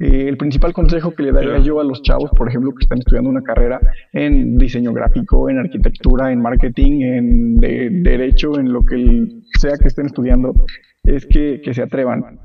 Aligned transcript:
Eh, 0.00 0.28
el 0.28 0.38
principal 0.38 0.72
consejo 0.72 1.14
que 1.14 1.24
le 1.24 1.30
daría 1.30 1.58
yo 1.58 1.78
a 1.78 1.84
los 1.84 2.00
chavos, 2.02 2.30
por 2.34 2.48
ejemplo, 2.48 2.72
que 2.72 2.84
están 2.84 2.98
estudiando 2.98 3.28
una 3.28 3.42
carrera 3.42 3.78
en 4.14 4.56
diseño 4.56 4.94
gráfico, 4.94 5.50
en 5.50 5.58
arquitectura, 5.58 6.32
en 6.32 6.40
marketing, 6.40 7.02
en 7.02 7.56
derecho, 7.58 8.58
en 8.58 8.72
lo 8.72 8.80
que 8.80 9.28
sea 9.58 9.72
que 9.76 9.88
estén 9.88 10.06
estudiando, 10.06 10.54
es 11.04 11.26
que, 11.26 11.60
que 11.62 11.74
se 11.74 11.82
atrevan. 11.82 12.40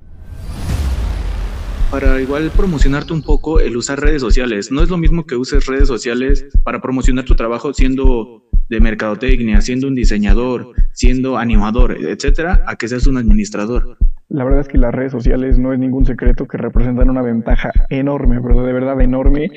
Para 1.92 2.20
igual 2.20 2.52
promocionarte 2.54 3.14
un 3.14 3.22
poco 3.22 3.62
el 3.62 3.78
usar 3.78 4.02
redes 4.02 4.22
sociales. 4.22 4.70
No 4.70 4.82
es 4.82 4.90
lo 4.90 4.98
mismo 4.98 5.26
que 5.26 5.38
uses 5.38 5.66
redes 5.66 5.88
sociales 5.88 6.46
para 6.66 6.82
promocionar 6.82 7.24
tu 7.24 7.36
trabajo 7.36 7.74
siendo 7.74 8.45
de 8.70 8.80
mercadotecnia, 8.80 9.62
siendo 9.62 9.88
un 9.88 9.96
diseñador, 9.96 10.74
siendo 10.94 11.38
animador, 11.38 11.98
etcétera, 12.00 12.64
a 12.68 12.76
que 12.76 12.88
seas 12.88 13.08
un 13.08 13.18
administrador. 13.18 13.98
La 14.30 14.44
verdad 14.44 14.62
es 14.62 14.68
que 14.68 14.78
las 14.78 14.94
redes 14.94 15.12
sociales 15.12 15.60
no 15.60 15.72
es 15.74 15.80
ningún 15.80 16.06
secreto 16.06 16.48
que 16.48 16.58
representan 16.58 17.10
una 17.10 17.22
ventaja 17.22 17.72
enorme, 17.90 18.42
pero 18.42 18.64
de 18.64 18.74
verdad 18.74 19.00
enorme. 19.02 19.50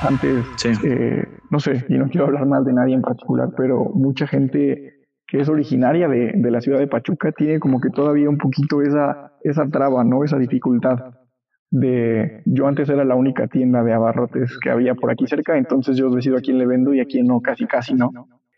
Antes, 0.00 0.44
eh, 0.84 1.24
no 1.50 1.58
sé, 1.58 1.84
y 1.88 1.98
no 1.98 2.08
quiero 2.08 2.26
hablar 2.26 2.46
mal 2.46 2.64
de 2.64 2.72
nadie 2.72 2.94
en 2.94 3.02
particular, 3.02 3.50
pero 3.56 3.90
mucha 3.94 4.26
gente 4.26 4.94
que 5.26 5.40
es 5.40 5.48
originaria 5.48 6.08
de, 6.08 6.32
de, 6.34 6.50
la 6.50 6.60
ciudad 6.60 6.78
de 6.78 6.86
Pachuca 6.86 7.32
tiene 7.32 7.58
como 7.58 7.80
que 7.80 7.90
todavía 7.90 8.30
un 8.30 8.38
poquito 8.38 8.80
esa, 8.80 9.32
esa 9.42 9.66
traba, 9.68 10.04
¿no? 10.04 10.24
Esa 10.24 10.38
dificultad 10.38 10.98
de 11.70 12.42
yo 12.46 12.66
antes 12.66 12.88
era 12.88 13.04
la 13.04 13.14
única 13.14 13.46
tienda 13.46 13.82
de 13.82 13.92
abarrotes 13.92 14.58
que 14.58 14.70
había 14.70 14.94
por 14.94 15.10
aquí 15.10 15.26
cerca, 15.26 15.56
entonces 15.58 15.96
yo 15.96 16.10
decido 16.10 16.38
a 16.38 16.40
quién 16.40 16.58
le 16.58 16.66
vendo 16.66 16.94
y 16.94 17.00
a 17.00 17.04
quién 17.04 17.26
no, 17.26 17.40
casi 17.40 17.66
casi 17.66 17.94
no. 17.94 18.10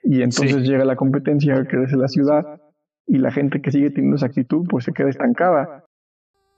Y 0.02 0.22
entonces 0.22 0.62
llega 0.66 0.84
la 0.84 0.96
competencia, 0.96 1.64
crece 1.66 1.96
la 1.96 2.08
ciudad 2.08 2.60
y 3.06 3.18
la 3.18 3.32
gente 3.32 3.60
que 3.60 3.72
sigue 3.72 3.90
teniendo 3.90 4.16
esa 4.16 4.26
actitud 4.26 4.66
pues 4.68 4.84
se 4.84 4.92
queda 4.92 5.10
estancada. 5.10 5.84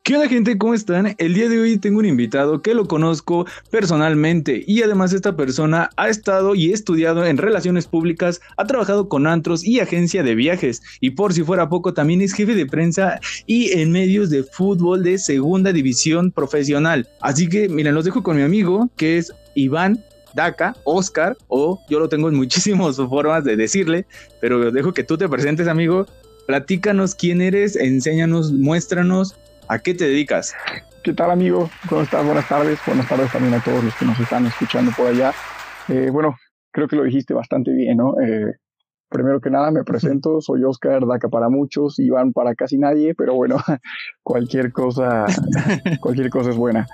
¿Qué 0.05 0.16
onda 0.16 0.29
gente? 0.29 0.59
¿Cómo 0.59 0.74
están? 0.74 1.15
El 1.19 1.34
día 1.34 1.48
de 1.48 1.61
hoy 1.61 1.79
tengo 1.79 2.01
un 2.01 2.06
invitado 2.06 2.60
que 2.60 2.74
lo 2.74 2.88
conozco 2.88 3.47
personalmente 3.70 4.65
y 4.66 4.83
además 4.83 5.13
esta 5.13 5.37
persona 5.37 5.90
ha 5.96 6.09
estado 6.09 6.57
y 6.57 6.73
estudiado 6.73 7.24
en 7.24 7.38
relaciones 7.38 7.87
públicas, 7.87 8.40
ha 8.57 8.66
trabajado 8.66 9.09
con 9.09 9.29
antros 9.29 9.65
y 9.65 9.79
agencia 9.79 10.24
de 10.24 10.35
viajes 10.35 10.82
y 10.99 11.10
por 11.10 11.32
si 11.32 11.45
fuera 11.45 11.68
poco 11.68 11.95
también 11.95 12.21
es 12.21 12.32
jefe 12.32 12.57
de 12.57 12.66
prensa 12.66 13.21
y 13.46 13.79
en 13.79 13.93
medios 13.93 14.29
de 14.29 14.43
fútbol 14.43 15.04
de 15.04 15.18
segunda 15.18 15.73
división 15.73 16.32
profesional. 16.32 17.09
Así 17.21 17.49
que 17.49 17.68
miren, 17.68 17.95
los 17.95 18.05
dejo 18.05 18.24
con 18.24 18.37
mi 18.37 18.43
amigo 18.43 18.90
que 18.96 19.18
es 19.18 19.32
Iván 19.55 20.05
Daca, 20.34 20.74
Oscar, 20.82 21.37
o 21.46 21.80
yo 21.88 22.01
lo 22.01 22.09
tengo 22.09 22.29
en 22.29 22.34
muchísimas 22.34 22.96
formas 23.09 23.45
de 23.45 23.55
decirle, 23.55 24.05
pero 24.40 24.73
dejo 24.73 24.93
que 24.93 25.05
tú 25.05 25.16
te 25.16 25.29
presentes, 25.29 25.68
amigo, 25.68 26.07
Platícanos 26.46 27.15
quién 27.15 27.40
eres, 27.40 27.77
enséñanos, 27.77 28.52
muéstranos 28.52 29.37
a 29.68 29.79
qué 29.79 29.95
te 29.95 30.05
dedicas. 30.05 30.55
¿Qué 31.02 31.13
tal, 31.13 31.30
amigo? 31.30 31.71
¿Cómo 31.88 32.02
estás? 32.02 32.24
Buenas 32.24 32.49
tardes. 32.49 32.79
Buenas 32.87 33.09
tardes 33.09 33.32
también 33.32 33.55
a 33.55 33.63
todos 33.63 33.82
los 33.82 33.95
que 33.96 34.05
nos 34.05 34.18
están 34.21 34.46
escuchando 34.46 34.93
por 34.96 35.09
allá. 35.09 35.32
Eh, 35.88 36.10
bueno, 36.10 36.37
creo 36.71 36.88
que 36.88 36.96
lo 36.96 37.05
dijiste 37.05 37.35
bastante 37.35 37.73
bien, 37.73 37.96
¿no? 37.96 38.21
Eh, 38.21 38.57
primero 39.09 39.40
que 39.40 39.51
nada, 39.51 39.71
me 39.71 39.85
presento. 39.85 40.40
Soy 40.40 40.65
Oscar, 40.65 41.07
DACA 41.07 41.29
para 41.29 41.49
muchos, 41.49 41.99
Iván 41.99 42.33
para 42.33 42.55
casi 42.55 42.79
nadie, 42.79 43.15
pero 43.15 43.35
bueno, 43.35 43.57
cualquier 44.23 44.73
cosa, 44.73 45.27
cualquier 46.01 46.30
cosa 46.30 46.51
es 46.51 46.57
buena. 46.57 46.87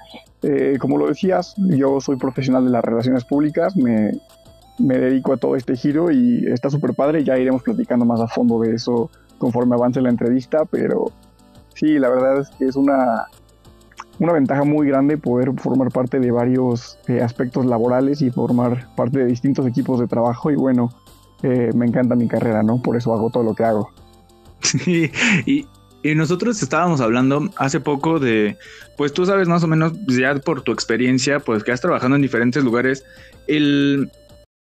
Eh, 0.43 0.77
como 0.79 0.99
lo 0.99 1.09
decías, 1.09 1.55
yo 1.57 2.01
soy 2.01 2.17
profesional 2.17 2.65
de 2.65 2.71
las 2.71 2.85
relaciones 2.85 3.25
públicas. 3.25 3.77
Me, 3.77 4.13
me 4.79 4.99
dedico 4.99 5.33
a 5.33 5.37
todo 5.37 5.57
este 5.57 5.77
giro 5.77 6.11
y 6.11 6.47
está 6.47 6.71
súper 6.71 6.95
padre. 6.95 7.25
Ya 7.25 7.39
iremos 7.39 7.63
platicando 7.63 8.05
más 8.05 8.21
a 8.21 8.29
fondo 8.29 8.61
de 8.61 8.75
eso 8.75 9.11
conforme 9.39 9.75
avance 9.75 10.01
la 10.01 10.11
entrevista, 10.11 10.65
pero 10.65 11.13
sí, 11.79 11.99
la 11.99 12.09
verdad 12.09 12.41
es 12.41 12.51
que 12.51 12.67
es 12.67 12.77
una, 12.77 13.27
una 14.19 14.33
ventaja 14.33 14.65
muy 14.65 14.89
grande 14.89 15.17
poder 15.17 15.53
formar 15.59 15.91
parte 15.91 16.19
de 16.19 16.31
varios 16.31 16.99
eh, 17.07 17.21
aspectos 17.21 17.67
laborales 17.67 18.21
y 18.23 18.31
formar 18.31 18.95
parte 18.97 19.21
de 19.21 19.27
distintos 19.27 19.67
equipos 19.67 20.01
de 20.01 20.07
trabajo 20.07 20.51
y 20.51 20.57
bueno, 20.57 20.91
eh, 21.43 21.71
me 21.75 21.87
encanta 21.87 22.17
mi 22.17 22.27
carrera, 22.27 22.63
¿no? 22.63 22.83
Por 22.83 22.97
eso 22.97 23.13
hago 23.13 23.31
todo 23.31 23.43
lo 23.45 23.55
que 23.55 23.65
hago. 23.65 23.91
Sí, 24.61 25.11
y, 25.47 25.67
y 26.03 26.15
nosotros 26.17 26.61
estábamos 26.63 27.01
hablando 27.01 27.49
hace 27.57 27.79
poco 27.79 28.19
de, 28.19 28.57
pues 28.97 29.13
tú 29.13 29.25
sabes 29.25 29.47
más 29.47 29.63
o 29.63 29.69
menos, 29.69 29.93
ya 30.09 30.35
por 30.37 30.63
tu 30.63 30.73
experiencia, 30.73 31.39
pues 31.39 31.63
que 31.63 31.71
has 31.71 31.81
trabajado 31.81 32.17
en 32.17 32.23
diferentes 32.23 32.65
lugares, 32.65 33.05
el, 33.47 34.11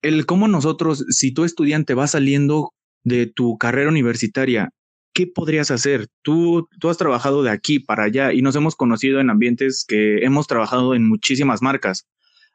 el 0.02 0.26
cómo 0.26 0.48
nosotros, 0.48 1.06
si 1.10 1.34
tu 1.34 1.44
estudiante 1.44 1.94
va 1.94 2.08
saliendo 2.08 2.74
de 3.04 3.28
tu 3.28 3.58
carrera 3.58 3.90
universitaria, 3.90 4.70
¿qué 5.14 5.28
podrías 5.28 5.72
hacer? 5.72 6.08
Tú, 6.22 6.68
tú 6.80 6.90
has 6.90 6.98
trabajado 6.98 7.44
de 7.44 7.52
aquí 7.52 7.80
para 7.80 8.04
allá 8.04 8.34
y 8.34 8.42
nos 8.42 8.56
hemos 8.56 8.76
conocido 8.76 9.20
en 9.20 9.30
ambientes 9.30 9.86
que 9.88 10.24
hemos 10.24 10.48
trabajado 10.48 10.96
en 10.96 11.08
muchísimas 11.08 11.62
marcas. 11.62 12.08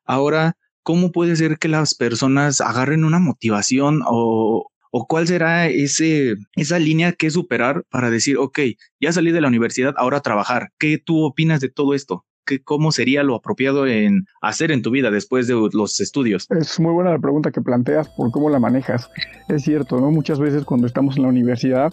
Ahora, 0.05 0.57
¿cómo 0.83 1.13
puede 1.13 1.37
ser 1.37 1.59
que 1.59 1.69
las 1.69 1.95
personas 1.95 2.61
agarren 2.61 3.05
una 3.05 3.19
motivación 3.19 4.03
o, 4.07 4.71
o 4.91 5.07
cuál 5.07 5.27
será 5.27 5.69
ese, 5.69 6.37
esa 6.55 6.79
línea 6.79 7.13
que 7.13 7.31
superar 7.31 7.85
para 7.91 8.11
decir, 8.11 8.39
ok, 8.39 8.61
ya 9.01 9.13
salí 9.13 9.33
de 9.33 9.41
la 9.41 9.49
universidad, 9.49 9.95
ahora 9.97 10.21
trabajar? 10.21 10.71
¿Qué 10.79 10.99
tú 10.99 11.25
opinas 11.25 11.61
de 11.61 11.69
todo 11.69 11.95
esto? 11.95 12.25
cómo 12.65 12.93
sería 12.93 13.23
lo 13.23 13.35
apropiado 13.35 13.87
en 13.87 14.27
hacer 14.41 14.71
en 14.71 14.83
tu 14.83 14.91
vida 14.91 15.11
después 15.11 15.47
de 15.47 15.55
los 15.73 16.01
estudios? 16.01 16.47
Es 16.51 16.79
muy 16.79 16.93
buena 16.93 17.11
la 17.11 17.19
pregunta 17.19 17.51
que 17.51 17.61
planteas 17.61 18.09
por 18.11 18.31
cómo 18.31 18.51
la 18.51 18.61
manejas. 18.61 19.11
Es 19.49 19.63
cierto, 19.63 20.01
¿no? 20.01 20.11
Muchas 20.11 20.39
veces 20.39 20.65
cuando 20.65 20.87
estamos 20.87 21.17
en 21.17 21.25
la 21.25 21.29
universidad 21.29 21.93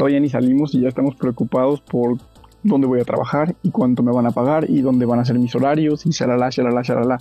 todavía 0.00 0.20
ni 0.20 0.30
salimos 0.30 0.74
y 0.74 0.80
ya 0.80 0.88
estamos 0.88 1.14
preocupados 1.14 1.82
por 1.82 2.16
dónde 2.62 2.86
voy 2.86 3.00
a 3.00 3.04
trabajar 3.04 3.54
y 3.62 3.70
cuánto 3.70 4.02
me 4.02 4.10
van 4.10 4.26
a 4.26 4.30
pagar 4.30 4.64
y 4.66 4.80
dónde 4.80 5.04
van 5.04 5.18
a 5.18 5.26
ser 5.26 5.38
mis 5.38 5.54
horarios 5.54 6.06
y 6.06 6.10
shalala, 6.10 6.48
shalala, 6.48 6.80
shalala. 6.80 7.18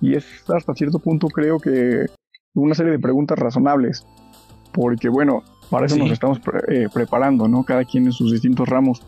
Y 0.00 0.14
es 0.14 0.48
hasta 0.48 0.72
cierto 0.74 1.00
punto 1.00 1.26
creo 1.26 1.58
que 1.58 2.06
una 2.54 2.76
serie 2.76 2.92
de 2.92 3.00
preguntas 3.00 3.36
razonables, 3.36 4.06
porque 4.72 5.08
bueno, 5.08 5.42
para 5.70 5.86
eso 5.86 5.96
nos 5.96 6.12
estamos 6.12 6.40
eh, 6.68 6.86
preparando, 6.94 7.48
¿no? 7.48 7.64
Cada 7.64 7.84
quien 7.84 8.04
en 8.04 8.12
sus 8.12 8.30
distintos 8.30 8.68
ramos. 8.68 9.02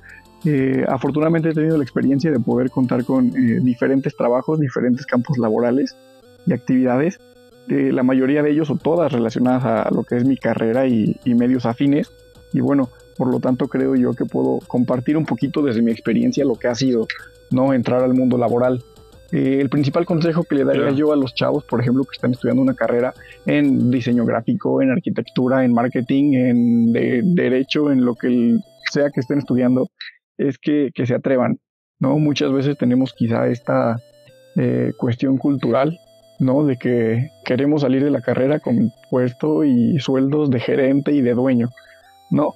Eh, 0.45 0.85
afortunadamente 0.89 1.51
he 1.51 1.55
tenido 1.55 1.77
la 1.77 1.85
experiencia 1.85 2.33
de 2.33 2.41
poder 2.41 2.71
contar 2.71 3.05
con 3.05 3.29
eh, 3.29 3.61
diferentes 3.63 4.17
trabajos, 4.17 4.59
diferentes 4.59 5.07
campos 5.07 5.39
laborales 5.39 5.97
y 6.45 6.55
actividades, 6.55 7.21
eh, 7.69 7.93
la 7.93 8.03
mayoría 8.03 8.43
de 8.43 8.51
ellos 8.51 8.69
o 8.71 8.75
todas 8.75 9.13
relacionadas 9.13 9.65
a 9.65 9.95
lo 9.95 10.03
que 10.03 10.17
es 10.17 10.25
mi 10.25 10.37
carrera 10.37 10.89
y, 10.89 11.17
medios 11.25 11.67
afines. 11.67 12.11
Y 12.53 12.61
bueno, 12.61 12.91
por 13.17 13.31
lo 13.31 13.41
tanto 13.41 13.69
creo 13.69 13.95
yo 13.95 14.13
que 14.13 14.25
puedo 14.25 14.59
compartir 14.67 15.17
un 15.17 15.27
poquito 15.27 15.63
desde 15.63 15.83
mi 15.83 15.91
experiencia 15.91 16.45
lo 16.45 16.55
que 16.55 16.69
ha 16.69 16.75
sido 16.75 17.07
no 17.51 17.73
entrar 17.73 18.03
al 18.03 18.15
mundo 18.15 18.39
laboral. 18.39 18.83
el 19.31 19.71
principal 19.71 20.05
consejo 20.05 20.45
que 20.45 20.57
le 20.57 20.65
daría 20.65 20.91
yo 20.91 21.13
a 21.13 21.17
los 21.17 21.35
chavos, 21.35 21.65
por 21.65 21.81
ejemplo, 21.81 22.05
que 22.05 22.15
están 22.15 22.33
estudiando 22.33 22.63
una 22.63 22.75
carrera 22.75 23.15
en 23.47 23.91
diseño 23.91 24.27
gráfico, 24.27 24.83
en 24.83 24.91
arquitectura, 24.91 25.65
en 25.65 25.73
marketing, 25.73 26.33
en 26.35 26.93
derecho, 27.35 27.91
en 27.91 28.05
lo 28.05 28.15
que 28.15 28.59
sea 28.91 29.11
que 29.11 29.21
estén 29.21 29.39
estudiando, 29.39 29.89
es 30.37 30.59
que, 30.59 30.91
se 31.05 31.15
atrevan, 31.15 31.59
¿no? 31.99 32.19
Muchas 32.19 32.53
veces 32.53 32.77
tenemos 32.77 33.13
quizá 33.13 33.49
esta 33.49 33.97
eh, 34.57 34.93
cuestión 34.99 35.39
cultural, 35.39 35.99
¿no? 36.39 36.65
De 36.65 36.77
que 36.77 37.31
queremos 37.45 37.83
salir 37.83 38.05
de 38.05 38.11
la 38.11 38.21
carrera 38.21 38.61
con 38.61 38.93
puesto 39.11 39.65
y 39.65 39.99
sueldos 39.99 40.51
de 40.51 40.61
gerente 40.61 41.13
y 41.13 41.23
de 41.23 41.35
dueño, 41.35 41.71
¿no? 42.31 42.55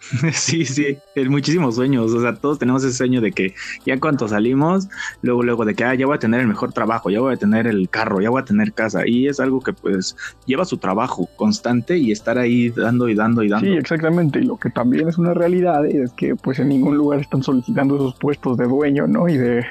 Sí, 0.32 0.64
sí, 0.64 0.98
muchísimos 1.28 1.76
sueños. 1.76 2.12
O 2.12 2.20
sea, 2.20 2.34
todos 2.34 2.58
tenemos 2.58 2.84
ese 2.84 2.96
sueño 2.96 3.20
de 3.20 3.32
que 3.32 3.54
ya 3.84 3.98
cuando 3.98 4.28
salimos, 4.28 4.88
luego, 5.22 5.42
luego 5.42 5.64
de 5.64 5.74
que 5.74 5.84
ah, 5.84 5.94
ya 5.94 6.06
voy 6.06 6.16
a 6.16 6.18
tener 6.18 6.40
el 6.40 6.46
mejor 6.46 6.72
trabajo, 6.72 7.10
ya 7.10 7.20
voy 7.20 7.34
a 7.34 7.36
tener 7.36 7.66
el 7.66 7.88
carro, 7.88 8.20
ya 8.20 8.30
voy 8.30 8.42
a 8.42 8.44
tener 8.44 8.72
casa. 8.72 9.06
Y 9.06 9.28
es 9.28 9.40
algo 9.40 9.60
que 9.60 9.72
pues 9.72 10.16
lleva 10.46 10.64
su 10.64 10.78
trabajo 10.78 11.28
constante 11.36 11.96
y 11.96 12.12
estar 12.12 12.38
ahí 12.38 12.70
dando 12.70 13.08
y 13.08 13.14
dando 13.14 13.42
y 13.42 13.48
dando. 13.48 13.66
Sí, 13.66 13.72
exactamente. 13.72 14.40
Y 14.40 14.42
lo 14.42 14.56
que 14.56 14.70
también 14.70 15.08
es 15.08 15.18
una 15.18 15.34
realidad 15.34 15.86
es 15.86 16.12
que 16.12 16.36
pues 16.36 16.58
en 16.58 16.68
ningún 16.68 16.96
lugar 16.96 17.20
están 17.20 17.42
solicitando 17.42 17.96
esos 17.96 18.14
puestos 18.16 18.56
de 18.56 18.66
dueño, 18.66 19.06
¿no? 19.06 19.28
Y 19.28 19.36
de, 19.36 19.64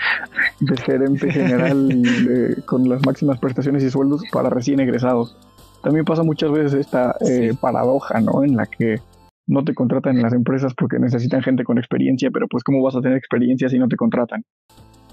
de 0.60 0.76
gerente 0.76 1.30
general 1.30 2.62
con 2.66 2.88
las 2.88 3.04
máximas 3.04 3.38
prestaciones 3.38 3.82
y 3.82 3.90
sueldos 3.90 4.22
para 4.32 4.50
recién 4.50 4.80
egresados. 4.80 5.36
También 5.82 6.04
pasa 6.04 6.22
muchas 6.22 6.52
veces 6.52 6.74
esta 6.74 7.16
eh, 7.26 7.54
paradoja, 7.58 8.20
¿no? 8.20 8.44
En 8.44 8.56
la 8.56 8.66
que 8.66 9.00
no 9.50 9.64
te 9.64 9.74
contratan 9.74 10.16
en 10.16 10.22
las 10.22 10.32
empresas 10.32 10.74
porque 10.74 10.98
necesitan 10.98 11.42
gente 11.42 11.64
con 11.64 11.76
experiencia, 11.76 12.30
pero 12.30 12.46
pues 12.48 12.62
cómo 12.62 12.82
vas 12.82 12.94
a 12.94 13.00
tener 13.00 13.18
experiencia 13.18 13.68
si 13.68 13.78
no 13.78 13.88
te 13.88 13.96
contratan, 13.96 14.44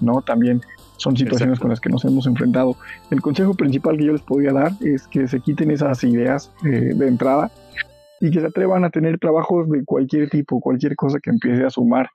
¿no? 0.00 0.22
También 0.22 0.60
son 0.96 1.16
situaciones 1.16 1.58
con 1.58 1.70
las 1.70 1.80
que 1.80 1.88
nos 1.88 2.04
hemos 2.04 2.26
enfrentado. 2.28 2.76
El 3.10 3.20
consejo 3.20 3.54
principal 3.54 3.96
que 3.96 4.04
yo 4.04 4.12
les 4.12 4.22
podría 4.22 4.52
dar 4.52 4.72
es 4.80 5.08
que 5.08 5.26
se 5.26 5.40
quiten 5.40 5.72
esas 5.72 6.04
ideas 6.04 6.52
eh, 6.64 6.94
de 6.94 7.08
entrada 7.08 7.50
y 8.20 8.30
que 8.30 8.40
se 8.40 8.46
atrevan 8.46 8.84
a 8.84 8.90
tener 8.90 9.18
trabajos 9.18 9.68
de 9.68 9.84
cualquier 9.84 10.30
tipo, 10.30 10.60
cualquier 10.60 10.94
cosa 10.94 11.18
que 11.20 11.30
empiece 11.30 11.64
a 11.64 11.70
sumar, 11.70 12.08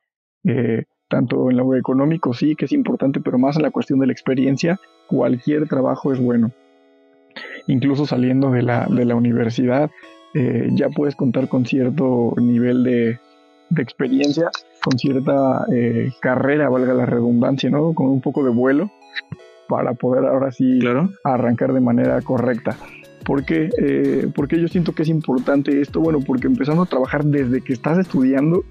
eh, 0.46 0.86
tanto 1.10 1.52
en 1.52 1.58
lo 1.58 1.76
económico 1.76 2.34
sí 2.34 2.56
que 2.56 2.66
es 2.66 2.72
importante, 2.72 3.20
pero 3.20 3.38
más 3.38 3.58
en 3.58 3.64
la 3.64 3.72
cuestión 3.72 4.00
de 4.00 4.08
la 4.08 4.14
experiencia, 4.14 4.80
cualquier 5.08 5.68
trabajo 5.68 6.14
es 6.14 6.20
bueno. 6.20 6.52
Incluso 7.68 8.06
saliendo 8.06 8.50
de 8.52 8.62
la, 8.62 8.88
de 8.90 9.04
la 9.04 9.16
universidad, 9.16 9.92
eh, 10.34 10.70
ya 10.72 10.90
puedes 10.90 11.16
contar 11.16 11.48
con 11.48 11.66
cierto 11.66 12.34
nivel 12.38 12.84
de, 12.84 13.20
experiencia 13.76 14.52
con 14.84 15.00
cierta 15.00 15.66
eh, 15.74 16.12
carrera, 16.22 16.70
valga 16.70 16.94
la 16.94 17.08
redundancia, 17.08 17.72
¿no? 17.72 17.94
Con 17.94 18.08
un 18.08 18.22
poco 18.22 18.44
de 18.44 18.52
vuelo 18.52 18.92
para 19.68 19.94
poder 19.94 20.26
ahora 20.26 20.52
sí 20.52 20.80
arrancar 21.24 21.74
de 21.74 21.82
manera 21.82 22.22
correcta. 22.22 22.78
¿Por 23.24 23.46
qué? 23.46 23.70
Eh, 23.80 24.28
porque 24.36 24.60
yo 24.60 24.68
siento 24.68 24.94
que 24.94 25.04
es 25.04 25.10
importante 25.10 25.82
esto, 25.82 26.02
bueno, 26.02 26.20
porque 26.20 26.48
empezando 26.48 26.84
a 26.84 26.86
trabajar 26.86 27.24
desde 27.24 27.62
que 27.62 27.74
estás 27.74 27.98
estudiando, 27.98 28.64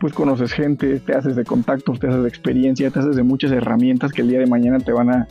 pues 0.00 0.12
conoces 0.12 0.52
gente, 0.52 1.00
te 1.00 1.14
haces 1.14 1.34
de 1.36 1.44
contactos, 1.44 1.98
te 1.98 2.06
haces 2.06 2.22
de 2.22 2.28
experiencia, 2.28 2.90
te 2.90 3.00
haces 3.00 3.16
de 3.16 3.22
muchas 3.22 3.50
herramientas 3.50 4.12
que 4.12 4.22
el 4.22 4.28
día 4.28 4.38
de 4.38 4.46
mañana 4.46 4.78
te 4.78 4.92
van 4.92 5.10
a, 5.10 5.28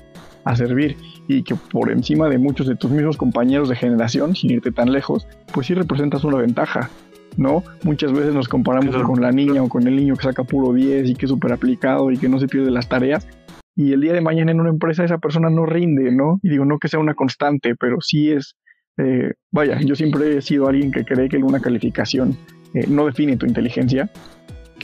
servir 0.56 0.98
y 1.28 1.44
que 1.44 1.56
por 1.56 1.92
encima 1.92 2.30
de 2.30 2.38
muchos 2.38 2.68
de 2.68 2.76
tus 2.76 2.92
mismos 2.92 3.18
compañeros 3.18 3.70
de 3.70 3.76
generación, 3.76 4.36
sin 4.36 4.52
irte 4.52 4.72
tan 4.72 4.92
lejos, 4.92 5.28
pues 5.54 5.68
sí 5.68 5.74
representas 5.74 6.24
una 6.24 6.38
ventaja. 6.38 6.90
¿no? 7.36 7.64
Muchas 7.84 8.12
veces 8.12 8.34
nos 8.34 8.48
comparamos 8.48 8.96
con 9.04 9.22
la 9.22 9.32
niña 9.32 9.62
o 9.62 9.70
con 9.70 9.88
el 9.88 9.96
niño 9.96 10.16
que 10.16 10.24
saca 10.24 10.44
puro 10.44 10.74
10 10.74 11.10
y 11.10 11.16
que 11.16 11.26
es 11.26 11.30
súper 11.30 11.54
aplicado 11.54 12.12
y 12.12 12.18
que 12.18 12.30
no 12.30 12.40
se 12.40 12.48
pierde 12.48 12.72
las 12.72 12.90
tareas. 12.90 13.28
Y 13.76 13.94
el 13.94 14.02
día 14.02 14.14
de 14.14 14.22
mañana 14.22 14.52
en 14.52 14.60
una 14.60 14.70
empresa 14.70 15.04
esa 15.04 15.20
persona 15.20 15.52
no 15.52 15.68
rinde, 15.68 16.12
¿no? 16.12 16.40
Y 16.42 16.50
digo, 16.50 16.66
no 16.66 16.80
que 16.80 16.88
sea 16.88 17.00
una 17.00 17.14
constante, 17.14 17.76
pero 17.80 17.98
sí 18.02 18.32
es, 18.32 18.56
eh, 18.98 19.34
vaya, 19.52 19.80
yo 19.82 19.94
siempre 19.94 20.36
he 20.36 20.42
sido 20.42 20.68
alguien 20.68 20.92
que 20.92 21.06
cree 21.06 21.30
que 21.30 21.38
una 21.38 21.60
calificación 21.60 22.36
eh, 22.74 22.88
no 22.88 23.06
define 23.06 23.38
tu 23.38 23.46
inteligencia, 23.46 24.10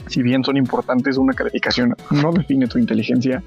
si 0.06 0.22
bien 0.22 0.44
son 0.44 0.56
importantes, 0.56 1.16
una 1.16 1.32
calificación 1.32 1.94
no 2.10 2.32
define 2.32 2.66
tu 2.66 2.78
inteligencia 2.78 3.42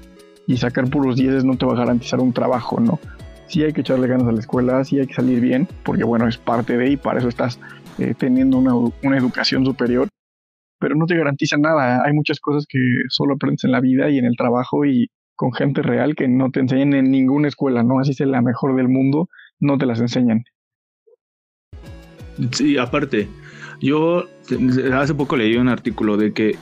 y 0.48 0.56
sacar 0.56 0.88
puros 0.88 1.16
10 1.16 1.44
no 1.44 1.56
te 1.56 1.66
va 1.66 1.74
a 1.74 1.76
garantizar 1.76 2.18
un 2.20 2.32
trabajo, 2.32 2.80
¿no? 2.80 2.98
Sí 3.46 3.62
hay 3.62 3.72
que 3.72 3.82
echarle 3.82 4.08
ganas 4.08 4.26
a 4.26 4.32
la 4.32 4.40
escuela, 4.40 4.82
sí 4.82 4.98
hay 4.98 5.06
que 5.06 5.14
salir 5.14 5.40
bien, 5.40 5.68
porque 5.84 6.04
bueno, 6.04 6.26
es 6.26 6.38
parte 6.38 6.76
de 6.76 6.90
y 6.90 6.96
para 6.96 7.20
eso 7.20 7.28
estás 7.28 7.60
eh, 7.98 8.14
teniendo 8.18 8.56
una, 8.56 8.74
una 8.74 9.18
educación 9.18 9.64
superior, 9.64 10.08
pero 10.80 10.94
no 10.94 11.04
te 11.06 11.16
garantiza 11.16 11.58
nada. 11.58 12.02
Hay 12.02 12.14
muchas 12.14 12.40
cosas 12.40 12.64
que 12.66 12.78
solo 13.10 13.34
aprendes 13.34 13.64
en 13.64 13.72
la 13.72 13.80
vida 13.80 14.08
y 14.08 14.18
en 14.18 14.24
el 14.24 14.36
trabajo 14.36 14.86
y 14.86 15.10
con 15.36 15.52
gente 15.52 15.82
real 15.82 16.16
que 16.16 16.28
no 16.28 16.50
te 16.50 16.60
enseñan 16.60 16.94
en 16.94 17.10
ninguna 17.10 17.48
escuela, 17.48 17.82
¿no? 17.82 18.00
Así 18.00 18.14
sea 18.14 18.26
la 18.26 18.40
mejor 18.40 18.74
del 18.74 18.88
mundo, 18.88 19.28
no 19.60 19.76
te 19.76 19.84
las 19.84 20.00
enseñan. 20.00 20.44
Sí, 22.52 22.78
aparte, 22.78 23.28
yo 23.80 24.24
hace 24.94 25.14
poco 25.14 25.36
leí 25.36 25.56
un 25.56 25.68
artículo 25.68 26.16
de 26.16 26.32
que, 26.32 26.56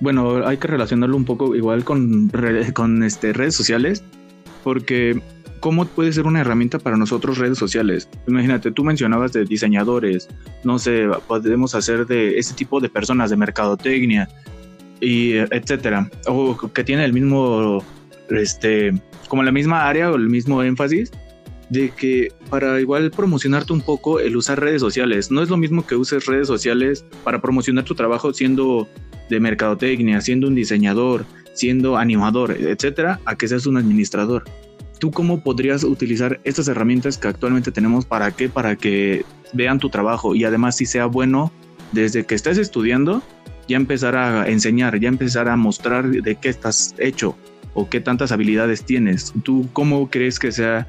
bueno, 0.00 0.46
hay 0.46 0.56
que 0.56 0.68
relacionarlo 0.68 1.16
un 1.16 1.24
poco 1.24 1.54
igual 1.54 1.84
con, 1.84 2.30
con 2.74 3.02
este, 3.02 3.32
redes 3.32 3.54
sociales, 3.54 4.04
porque 4.64 5.20
¿cómo 5.60 5.86
puede 5.86 6.12
ser 6.12 6.26
una 6.26 6.40
herramienta 6.40 6.78
para 6.78 6.96
nosotros 6.96 7.38
redes 7.38 7.58
sociales? 7.58 8.08
Imagínate, 8.26 8.70
tú 8.70 8.84
mencionabas 8.84 9.32
de 9.32 9.44
diseñadores, 9.44 10.28
no 10.64 10.78
sé, 10.78 11.06
podemos 11.26 11.74
hacer 11.74 12.06
de 12.06 12.38
ese 12.38 12.54
tipo 12.54 12.80
de 12.80 12.88
personas 12.88 13.30
de 13.30 13.36
mercadotecnia 13.36 14.28
y 15.00 15.34
etcétera, 15.34 16.10
o 16.26 16.56
que 16.56 16.84
tiene 16.84 17.04
el 17.04 17.12
mismo, 17.12 17.84
este, 18.30 18.92
como 19.28 19.42
la 19.42 19.52
misma 19.52 19.88
área 19.88 20.10
o 20.10 20.16
el 20.16 20.28
mismo 20.28 20.62
énfasis, 20.62 21.12
de 21.70 21.90
que 21.90 22.32
para 22.48 22.80
igual 22.80 23.10
promocionarte 23.10 23.72
un 23.72 23.82
poco 23.82 24.20
el 24.20 24.36
usar 24.36 24.60
redes 24.60 24.80
sociales. 24.80 25.30
No 25.30 25.42
es 25.42 25.50
lo 25.50 25.56
mismo 25.56 25.86
que 25.86 25.96
uses 25.96 26.26
redes 26.26 26.46
sociales 26.46 27.04
para 27.24 27.40
promocionar 27.40 27.84
tu 27.84 27.94
trabajo 27.94 28.32
siendo 28.32 28.88
de 29.28 29.40
mercadotecnia, 29.40 30.20
siendo 30.20 30.48
un 30.48 30.54
diseñador, 30.54 31.24
siendo 31.54 31.96
animador, 31.96 32.56
etcétera, 32.58 33.20
a 33.24 33.36
que 33.36 33.48
seas 33.48 33.66
un 33.66 33.76
administrador. 33.76 34.44
¿Tú 34.98 35.10
cómo 35.10 35.42
podrías 35.42 35.84
utilizar 35.84 36.40
estas 36.44 36.68
herramientas 36.68 37.18
que 37.18 37.28
actualmente 37.28 37.70
tenemos 37.70 38.04
para 38.04 38.30
qué? 38.32 38.48
Para 38.48 38.76
que 38.76 39.24
vean 39.52 39.78
tu 39.78 39.90
trabajo 39.90 40.34
y 40.34 40.44
además 40.44 40.76
si 40.76 40.86
sea 40.86 41.06
bueno 41.06 41.52
desde 41.92 42.24
que 42.24 42.34
estés 42.34 42.58
estudiando, 42.58 43.22
ya 43.68 43.76
empezar 43.76 44.16
a 44.16 44.48
enseñar, 44.48 44.98
ya 44.98 45.08
empezar 45.08 45.48
a 45.48 45.56
mostrar 45.56 46.10
de 46.10 46.34
qué 46.36 46.48
estás 46.48 46.94
hecho 46.98 47.36
o 47.74 47.88
qué 47.88 48.00
tantas 48.00 48.32
habilidades 48.32 48.84
tienes. 48.84 49.32
¿Tú 49.42 49.68
cómo 49.72 50.10
crees 50.10 50.38
que 50.38 50.52
sea 50.52 50.86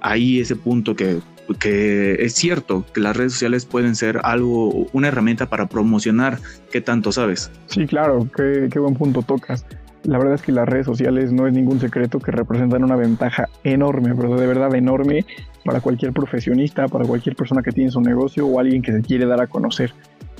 ahí 0.00 0.40
ese 0.40 0.56
punto 0.56 0.94
que, 0.94 1.20
es 1.62 2.34
cierto 2.34 2.84
que 2.92 3.00
las 3.00 3.16
redes 3.16 3.32
sociales 3.32 3.64
pueden 3.66 3.94
ser 3.94 4.20
algo, 4.22 4.86
una 4.92 5.08
herramienta 5.08 5.46
para 5.46 5.66
promocionar 5.66 6.38
qué 6.70 6.80
tanto 6.80 7.12
sabes. 7.12 7.50
Sí, 7.66 7.86
claro, 7.86 8.28
qué, 8.36 8.68
qué 8.70 8.78
buen 8.78 8.94
punto 8.94 9.22
tocas. 9.22 9.64
La 10.04 10.18
verdad 10.18 10.34
es 10.34 10.42
que 10.42 10.52
las 10.52 10.68
redes 10.68 10.86
sociales 10.86 11.32
no 11.32 11.48
es 11.48 11.52
ningún 11.52 11.80
secreto 11.80 12.20
que 12.20 12.30
representan 12.30 12.84
una 12.84 12.94
ventaja 12.94 13.48
enorme, 13.64 14.14
pero 14.14 14.36
de 14.36 14.46
verdad 14.46 14.72
enorme 14.74 15.26
para 15.64 15.80
cualquier 15.80 16.12
profesionista, 16.12 16.86
para 16.86 17.04
cualquier 17.04 17.34
persona 17.34 17.60
que 17.62 17.72
tiene 17.72 17.90
su 17.90 18.00
negocio 18.00 18.46
o 18.46 18.60
alguien 18.60 18.82
que 18.82 18.92
se 18.92 19.02
quiere 19.02 19.26
dar 19.26 19.40
a 19.40 19.48
conocer, 19.48 19.92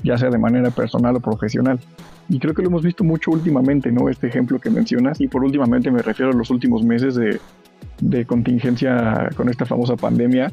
ya 0.03 0.17
sea 0.17 0.29
de 0.29 0.37
manera 0.37 0.71
personal 0.71 1.17
o 1.17 1.19
profesional. 1.19 1.79
Y 2.29 2.39
creo 2.39 2.53
que 2.53 2.61
lo 2.61 2.69
hemos 2.69 2.83
visto 2.83 3.03
mucho 3.03 3.31
últimamente, 3.31 3.91
¿no? 3.91 4.07
Este 4.09 4.27
ejemplo 4.27 4.59
que 4.59 4.69
mencionas, 4.69 5.19
y 5.19 5.27
por 5.27 5.43
últimamente 5.43 5.91
me 5.91 6.01
refiero 6.01 6.31
a 6.31 6.35
los 6.35 6.49
últimos 6.49 6.83
meses 6.83 7.15
de, 7.15 7.39
de 7.99 8.25
contingencia 8.25 9.29
con 9.35 9.49
esta 9.49 9.65
famosa 9.65 9.97
pandemia, 9.97 10.51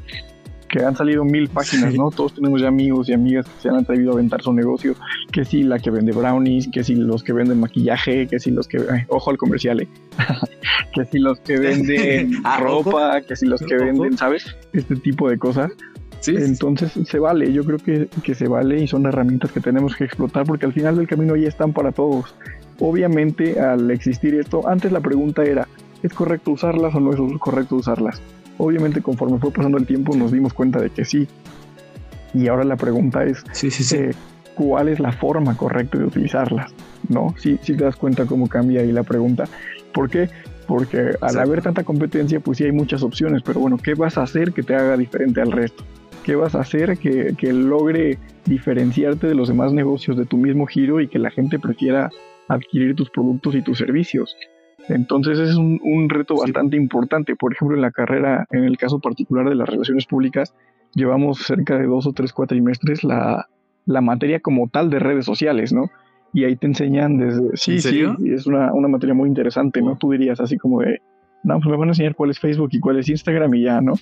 que 0.75 0.85
han 0.85 0.97
salido 0.97 1.25
mil 1.25 1.49
páginas, 1.49 1.95
¿no? 1.95 2.11
Todos 2.11 2.35
tenemos 2.35 2.61
ya 2.61 2.67
amigos 2.67 3.09
y 3.09 3.13
amigas 3.13 3.47
que 3.47 3.63
se 3.63 3.69
han 3.69 3.77
atrevido 3.77 4.11
a 4.11 4.15
aventar 4.15 4.43
su 4.43 4.53
negocio, 4.53 4.97
que 5.31 5.45
si 5.45 5.63
la 5.63 5.79
que 5.79 5.91
vende 5.91 6.11
brownies, 6.11 6.67
que 6.67 6.83
si 6.83 6.97
los 6.97 7.23
que 7.23 7.33
venden 7.33 7.61
maquillaje, 7.61 8.27
que 8.27 8.41
si 8.41 8.51
los 8.51 8.67
que, 8.67 8.85
ojo 9.07 9.31
al 9.31 9.39
comercial, 9.39 9.83
¿eh? 9.83 9.89
que 10.93 11.05
si 11.05 11.21
los 11.21 11.39
que 11.39 11.61
venden 11.61 12.33
ropa, 12.59 13.21
que 13.21 13.37
si 13.37 13.47
los 13.47 13.61
que 13.61 13.77
venden, 13.77 14.19
¿sabes? 14.19 14.57
Este 14.73 14.97
tipo 14.97 15.31
de 15.31 15.39
cosas. 15.39 15.71
Sí, 16.19 16.35
Entonces 16.37 16.93
se 17.07 17.19
vale, 17.21 17.53
yo 17.53 17.65
creo 17.65 17.79
que, 17.79 18.09
que 18.25 18.35
se 18.35 18.49
vale 18.49 18.83
y 18.83 18.89
son 18.89 19.07
herramientas 19.07 19.53
que 19.53 19.61
tenemos 19.61 19.95
que 19.95 20.05
explotar 20.05 20.45
porque 20.45 20.67
al 20.67 20.73
final 20.73 20.97
del 20.97 21.07
camino 21.07 21.37
ya 21.37 21.47
están 21.47 21.73
para 21.73 21.93
todos. 21.93 22.35
Obviamente 22.81 23.61
al 23.61 23.89
existir 23.93 24.35
esto, 24.35 24.67
antes 24.67 24.91
la 24.91 25.01
pregunta 25.01 25.45
era, 25.45 25.69
¿Es 26.05 26.13
correcto 26.13 26.51
usarlas 26.51 26.95
o 26.95 27.01
no 27.01 27.13
es 27.13 27.41
correcto 27.41 27.77
usarlas? 27.77 28.21
Obviamente 28.59 29.03
conforme 29.03 29.39
fue 29.39 29.51
pasando 29.51 29.79
el 29.79 29.87
tiempo 29.87 30.15
nos 30.17 30.33
dimos 30.33 30.53
cuenta 30.55 30.81
de 30.81 30.91
que 30.91 31.05
sí. 31.05 31.27
Y 32.33 32.49
ahora 32.49 32.65
la 32.65 32.77
pregunta 32.77 33.25
es, 33.25 33.45
eh, 33.93 34.11
¿cuál 34.55 34.89
es 34.89 34.99
la 35.01 35.13
forma 35.13 35.57
correcta 35.57 35.99
de 35.99 36.05
utilizarlas? 36.05 36.73
¿No? 37.09 37.35
Si 37.39 37.59
sí, 37.63 37.77
te 37.77 37.85
das 37.85 37.97
cuenta 37.97 38.27
cómo 38.27 38.49
cambia 38.49 38.81
ahí 38.81 38.93
la 38.93 39.03
pregunta. 39.03 39.45
¿Por 39.93 40.11
qué? 40.11 40.29
Porque 40.67 41.13
al 41.21 41.39
haber 41.39 41.63
tanta 41.63 41.85
competencia, 41.85 42.41
pues 42.41 42.59
sí 42.59 42.65
hay 42.65 42.73
muchas 42.73 43.03
opciones, 43.03 43.43
pero 43.45 43.61
bueno, 43.61 43.77
¿qué 43.77 43.95
vas 43.95 44.19
a 44.19 44.23
hacer 44.23 44.53
que 44.53 44.63
te 44.63 44.75
haga 44.75 44.97
diferente 44.97 45.41
al 45.41 45.53
resto? 45.53 45.85
¿Qué 46.25 46.35
vas 46.35 46.55
a 46.55 46.61
hacer 46.61 46.97
que, 46.99 47.35
que 47.37 47.53
logre 47.53 48.19
diferenciarte 48.47 49.27
de 49.27 49.35
los 49.35 49.49
demás 49.49 49.73
negocios 49.73 50.17
de 50.17 50.25
tu 50.25 50.39
mismo 50.39 50.67
giro 50.67 51.01
y 51.01 51.09
que 51.09 51.19
la 51.19 51.31
gente 51.31 51.59
prefiera 51.59 52.11
adquirir 52.49 52.97
tus 52.97 53.11
productos 53.11 53.55
y 53.55 53.63
tus 53.63 53.79
servicios? 53.79 54.35
Entonces 54.89 55.39
es 55.39 55.57
un, 55.57 56.09
reto 56.09 56.37
bastante 56.37 56.77
importante. 56.77 57.37
Por 57.37 57.53
ejemplo, 57.53 57.77
en 57.77 57.83
la 57.83 57.91
carrera, 57.91 58.47
en 58.51 58.65
el 58.65 58.77
caso 58.77 59.01
particular 59.01 59.49
de 59.49 59.55
las 59.55 59.69
relaciones 59.69 60.07
públicas, 60.07 60.55
llevamos 60.95 61.39
cerca 61.39 61.79
de 61.79 61.87
dos 61.87 62.07
o 62.07 62.13
tres 62.13 62.33
cuatrimestres 62.33 63.05
la, 63.05 63.49
la 63.87 64.01
materia 64.01 64.41
como 64.41 64.69
tal 64.69 64.91
de 64.91 64.99
redes 64.99 65.25
sociales, 65.25 65.73
¿no? 65.73 65.91
Y 66.33 66.45
ahí 66.45 66.57
te 66.57 66.67
enseñan 66.67 67.17
desde... 67.17 67.57
Sí, 67.57 67.81
sí, 67.81 68.05
es 68.27 68.47
una, 68.47 68.73
una, 68.73 68.89
materia 68.89 69.15
muy 69.15 69.29
interesante, 69.29 69.81
¿no? 69.81 69.97
Tú 69.97 70.11
dirías 70.11 70.41
así 70.41 70.59
como 70.59 70.81
de, 70.81 71.01
no, 71.45 71.59
pues 71.61 71.67
me 71.67 71.77
van 71.77 71.89
a 71.89 71.93
enseñar 71.93 72.15
cuál 72.15 72.31
es 72.31 72.41
Facebook 72.41 72.71
y 72.73 72.81
cuál 72.81 72.99
es 72.99 73.09
Instagram 73.09 73.55
y 73.55 73.63
ya, 73.63 73.81
¿no? 73.81 73.95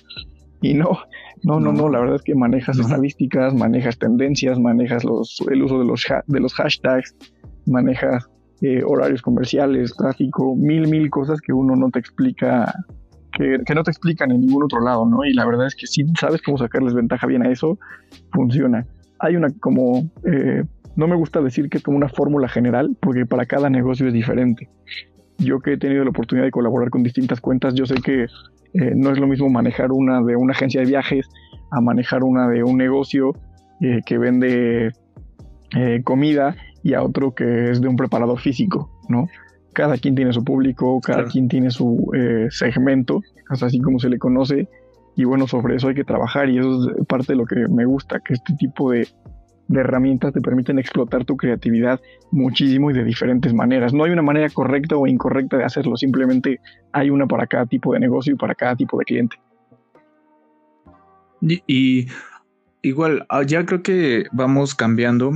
Y 0.61 0.73
no, 0.73 0.97
no, 1.43 1.59
no, 1.59 1.73
no, 1.73 1.89
la 1.89 1.99
verdad 1.99 2.15
es 2.15 2.21
que 2.23 2.35
manejas 2.35 2.79
estadísticas, 2.79 3.53
manejas 3.53 3.99
tendencias, 3.99 4.59
manejas 4.59 5.03
los, 5.03 5.43
el 5.51 5.61
uso 5.61 5.77
de 5.77 5.85
los, 5.85 6.05
de 6.25 6.39
los 6.39 6.53
hashtags, 6.53 7.15
manejas 7.65 8.29
eh, 8.65 8.81
horarios 8.81 9.21
comerciales, 9.21 9.93
tráfico, 9.93 10.55
mil, 10.55 10.87
mil 10.87 11.09
cosas 11.09 11.41
que 11.41 11.51
uno 11.51 11.75
no 11.75 11.89
te 11.89 11.99
explica, 11.99 12.73
que, 13.33 13.57
no 13.75 13.83
te 13.83 13.91
explican 13.91 14.31
en 14.31 14.39
ningún 14.39 14.63
otro 14.63 14.79
lado, 14.79 15.05
¿no? 15.05 15.25
Y 15.25 15.33
la 15.33 15.45
verdad 15.45 15.67
es 15.67 15.75
que 15.75 15.85
si 15.85 16.05
sabes 16.17 16.41
cómo 16.41 16.57
sacarles 16.57 16.93
ventaja 16.93 17.27
bien 17.27 17.45
a 17.45 17.51
eso, 17.51 17.77
funciona. 18.31 18.87
Hay 19.19 19.35
una 19.35 19.49
como, 19.59 20.09
eh, 20.23 20.63
no 20.95 21.09
me 21.09 21.15
gusta 21.17 21.41
decir 21.41 21.67
que 21.67 21.79
es 21.79 21.83
como 21.83 21.97
una 21.97 22.07
fórmula 22.07 22.47
general, 22.47 22.95
porque 23.01 23.25
para 23.25 23.45
cada 23.45 23.69
negocio 23.69 24.07
es 24.07 24.13
diferente. 24.13 24.69
Yo 25.39 25.59
que 25.59 25.73
he 25.73 25.77
tenido 25.77 26.05
la 26.05 26.11
oportunidad 26.11 26.45
de 26.45 26.51
colaborar 26.51 26.89
con 26.89 27.03
distintas 27.03 27.41
cuentas, 27.41 27.73
yo 27.73 27.85
sé 27.85 27.95
que 27.95 28.23
eh, 28.23 28.93
no 28.95 29.11
es 29.11 29.19
lo 29.19 29.27
mismo 29.27 29.49
manejar 29.49 29.91
una 29.91 30.21
de 30.21 30.37
una 30.37 30.53
agencia 30.53 30.79
de 30.79 30.87
viajes 30.87 31.27
a 31.69 31.81
manejar 31.81 32.23
una 32.23 32.47
de 32.47 32.63
un 32.63 32.77
negocio 32.77 33.33
que 34.05 34.17
vende 34.17 34.93
comida 36.03 36.55
y 36.83 36.93
a 36.93 37.03
otro 37.03 37.33
que 37.33 37.71
es 37.71 37.81
de 37.81 37.87
un 37.87 37.95
preparador 37.95 38.39
físico, 38.39 38.89
¿no? 39.09 39.27
Cada 39.73 39.97
quien 39.97 40.15
tiene 40.15 40.33
su 40.33 40.43
público, 40.43 40.99
cada 41.01 41.25
quien 41.25 41.47
tiene 41.47 41.71
su 41.71 42.11
eh, 42.15 42.47
segmento, 42.51 43.21
así 43.49 43.79
como 43.79 43.97
se 43.99 44.09
le 44.09 44.19
conoce, 44.19 44.69
y 45.15 45.23
bueno, 45.25 45.47
sobre 45.47 45.75
eso 45.75 45.87
hay 45.87 45.95
que 45.95 46.03
trabajar 46.03 46.49
y 46.49 46.59
eso 46.59 46.91
es 46.91 47.05
parte 47.07 47.33
de 47.33 47.37
lo 47.37 47.45
que 47.45 47.67
me 47.67 47.85
gusta, 47.85 48.19
que 48.19 48.33
este 48.33 48.53
tipo 48.55 48.91
de, 48.91 49.07
de 49.67 49.79
herramientas 49.79 50.33
te 50.33 50.41
permiten 50.41 50.79
explotar 50.79 51.25
tu 51.25 51.37
creatividad 51.37 51.99
muchísimo 52.31 52.91
y 52.91 52.93
de 52.93 53.03
diferentes 53.03 53.53
maneras. 53.53 53.93
No 53.93 54.03
hay 54.03 54.11
una 54.11 54.21
manera 54.21 54.49
correcta 54.49 54.95
o 54.95 55.07
incorrecta 55.07 55.57
de 55.57 55.63
hacerlo, 55.63 55.95
simplemente 55.97 56.59
hay 56.91 57.09
una 57.09 57.27
para 57.27 57.47
cada 57.47 57.65
tipo 57.65 57.93
de 57.93 57.99
negocio 57.99 58.33
y 58.33 58.37
para 58.37 58.55
cada 58.55 58.75
tipo 58.75 58.97
de 58.97 59.05
cliente. 59.05 59.37
Y, 61.67 62.07
igual, 62.83 63.25
ah, 63.29 63.41
ya 63.41 63.65
creo 63.65 63.81
que 63.81 64.27
vamos 64.31 64.75
cambiando. 64.75 65.31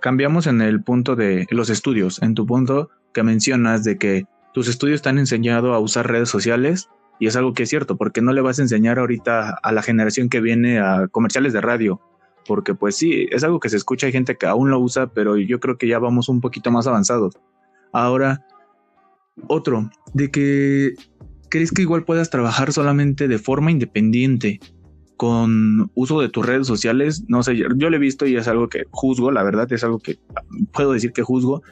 cambiamos 0.00 0.46
en 0.46 0.60
el 0.60 0.82
punto 0.84 1.16
de 1.16 1.46
los 1.50 1.70
estudios, 1.70 2.22
en 2.22 2.34
tu 2.34 2.46
punto 2.46 2.90
que 3.12 3.24
mencionas 3.24 3.82
de 3.82 3.98
que 3.98 4.24
tus 4.54 4.68
estudios 4.68 5.02
te 5.02 5.08
han 5.08 5.18
enseñado 5.18 5.74
a 5.74 5.80
usar 5.80 6.06
redes 6.06 6.28
sociales 6.28 6.88
y 7.18 7.26
es 7.26 7.36
algo 7.36 7.54
que 7.54 7.64
es 7.64 7.68
cierto, 7.68 7.96
porque 7.96 8.22
no 8.22 8.32
le 8.32 8.40
vas 8.40 8.58
a 8.58 8.62
enseñar 8.62 8.98
ahorita 8.98 9.50
a 9.50 9.72
la 9.72 9.82
generación 9.82 10.28
que 10.28 10.40
viene 10.40 10.78
a 10.78 11.08
comerciales 11.08 11.52
de 11.52 11.60
radio, 11.60 12.00
porque 12.46 12.74
pues 12.74 12.96
sí, 12.96 13.26
es 13.30 13.42
algo 13.42 13.60
que 13.60 13.68
se 13.68 13.76
escucha, 13.76 14.06
hay 14.06 14.12
gente 14.12 14.36
que 14.36 14.46
aún 14.46 14.70
lo 14.70 14.78
usa, 14.78 15.08
pero 15.08 15.36
yo 15.36 15.60
creo 15.60 15.76
que 15.76 15.88
ya 15.88 15.98
vamos 15.98 16.28
un 16.28 16.40
poquito 16.40 16.70
más 16.70 16.86
avanzados. 16.86 17.34
Ahora, 17.92 18.46
otro, 19.48 19.90
de 20.14 20.30
que 20.30 20.94
crees 21.50 21.72
que 21.72 21.82
igual 21.82 22.04
puedas 22.04 22.30
trabajar 22.30 22.72
solamente 22.72 23.28
de 23.28 23.38
forma 23.38 23.70
independiente 23.70 24.60
con 25.20 25.90
uso 25.92 26.18
de 26.22 26.30
tus 26.30 26.46
redes 26.46 26.66
sociales, 26.66 27.24
no 27.28 27.42
sé, 27.42 27.54
yo 27.54 27.68
lo 27.68 27.94
he 27.94 27.98
visto 27.98 28.26
y 28.26 28.36
es 28.36 28.48
algo 28.48 28.70
que 28.70 28.84
juzgo, 28.90 29.30
la 29.30 29.42
verdad 29.42 29.70
es 29.70 29.84
algo 29.84 29.98
que 29.98 30.18
puedo 30.72 30.94
decir 30.94 31.12
que 31.12 31.20
juzgo, 31.20 31.62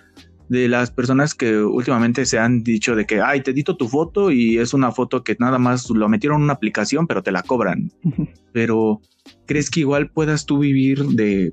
de 0.50 0.68
las 0.68 0.90
personas 0.90 1.34
que 1.34 1.56
últimamente 1.56 2.26
se 2.26 2.38
han 2.38 2.62
dicho 2.62 2.94
de 2.94 3.06
que, 3.06 3.22
ay, 3.22 3.40
te 3.40 3.52
edito 3.52 3.74
tu 3.74 3.88
foto 3.88 4.30
y 4.30 4.58
es 4.58 4.74
una 4.74 4.92
foto 4.92 5.24
que 5.24 5.34
nada 5.38 5.56
más 5.56 5.88
lo 5.88 6.10
metieron 6.10 6.40
en 6.40 6.44
una 6.44 6.52
aplicación, 6.52 7.06
pero 7.06 7.22
te 7.22 7.32
la 7.32 7.42
cobran. 7.42 7.90
Pero, 8.52 9.00
¿crees 9.46 9.70
que 9.70 9.80
igual 9.80 10.10
puedas 10.10 10.44
tú 10.44 10.58
vivir 10.58 11.02
de, 11.06 11.50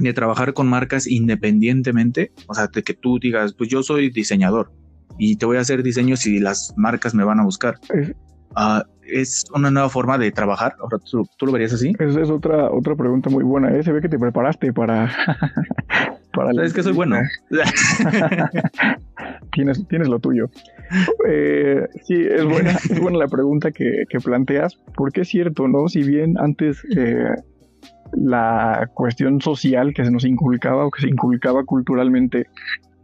de 0.00 0.12
trabajar 0.14 0.52
con 0.52 0.66
marcas 0.66 1.06
independientemente? 1.06 2.32
O 2.48 2.54
sea, 2.54 2.66
de 2.66 2.82
que 2.82 2.94
tú 2.94 3.20
digas, 3.20 3.54
pues 3.54 3.70
yo 3.70 3.84
soy 3.84 4.10
diseñador 4.10 4.72
y 5.16 5.36
te 5.36 5.46
voy 5.46 5.58
a 5.58 5.60
hacer 5.60 5.84
diseños 5.84 6.26
y 6.26 6.40
las 6.40 6.74
marcas 6.76 7.14
me 7.14 7.22
van 7.22 7.38
a 7.38 7.44
buscar. 7.44 7.78
Ah, 8.56 8.84
es 9.06 9.44
una 9.54 9.70
nueva 9.70 9.88
forma 9.88 10.18
de 10.18 10.32
trabajar. 10.32 10.74
Ahora, 10.80 10.98
¿tú, 11.10 11.46
lo 11.46 11.52
verías 11.52 11.72
así? 11.72 11.94
Esa 11.98 12.20
es 12.20 12.30
otra, 12.30 12.70
otra 12.70 12.96
pregunta 12.96 13.30
muy 13.30 13.44
buena. 13.44 13.74
¿eh? 13.74 13.82
Se 13.82 13.92
ve 13.92 14.00
que 14.00 14.08
te 14.08 14.18
preparaste 14.18 14.72
para, 14.72 15.10
Sabes 16.34 16.72
que 16.72 16.82
soy 16.82 16.92
bueno. 16.92 17.16
tienes, 19.52 19.86
tienes 19.88 20.08
lo 20.08 20.18
tuyo. 20.18 20.50
Eh, 21.28 21.86
sí, 22.02 22.14
es 22.14 22.44
buena, 22.44 22.70
es 22.90 23.00
buena 23.00 23.18
la 23.18 23.28
pregunta 23.28 23.70
que, 23.70 24.04
planteas, 24.22 24.76
porque 24.96 25.22
es 25.22 25.28
cierto, 25.28 25.68
¿no? 25.68 25.88
Si 25.88 26.02
bien 26.02 26.36
antes 26.38 26.82
eh, 26.96 27.34
la 28.12 28.90
cuestión 28.94 29.40
social 29.40 29.92
que 29.94 30.04
se 30.04 30.10
nos 30.10 30.24
inculcaba 30.24 30.86
o 30.86 30.90
que 30.90 31.02
se 31.02 31.08
inculcaba 31.08 31.64
culturalmente 31.64 32.46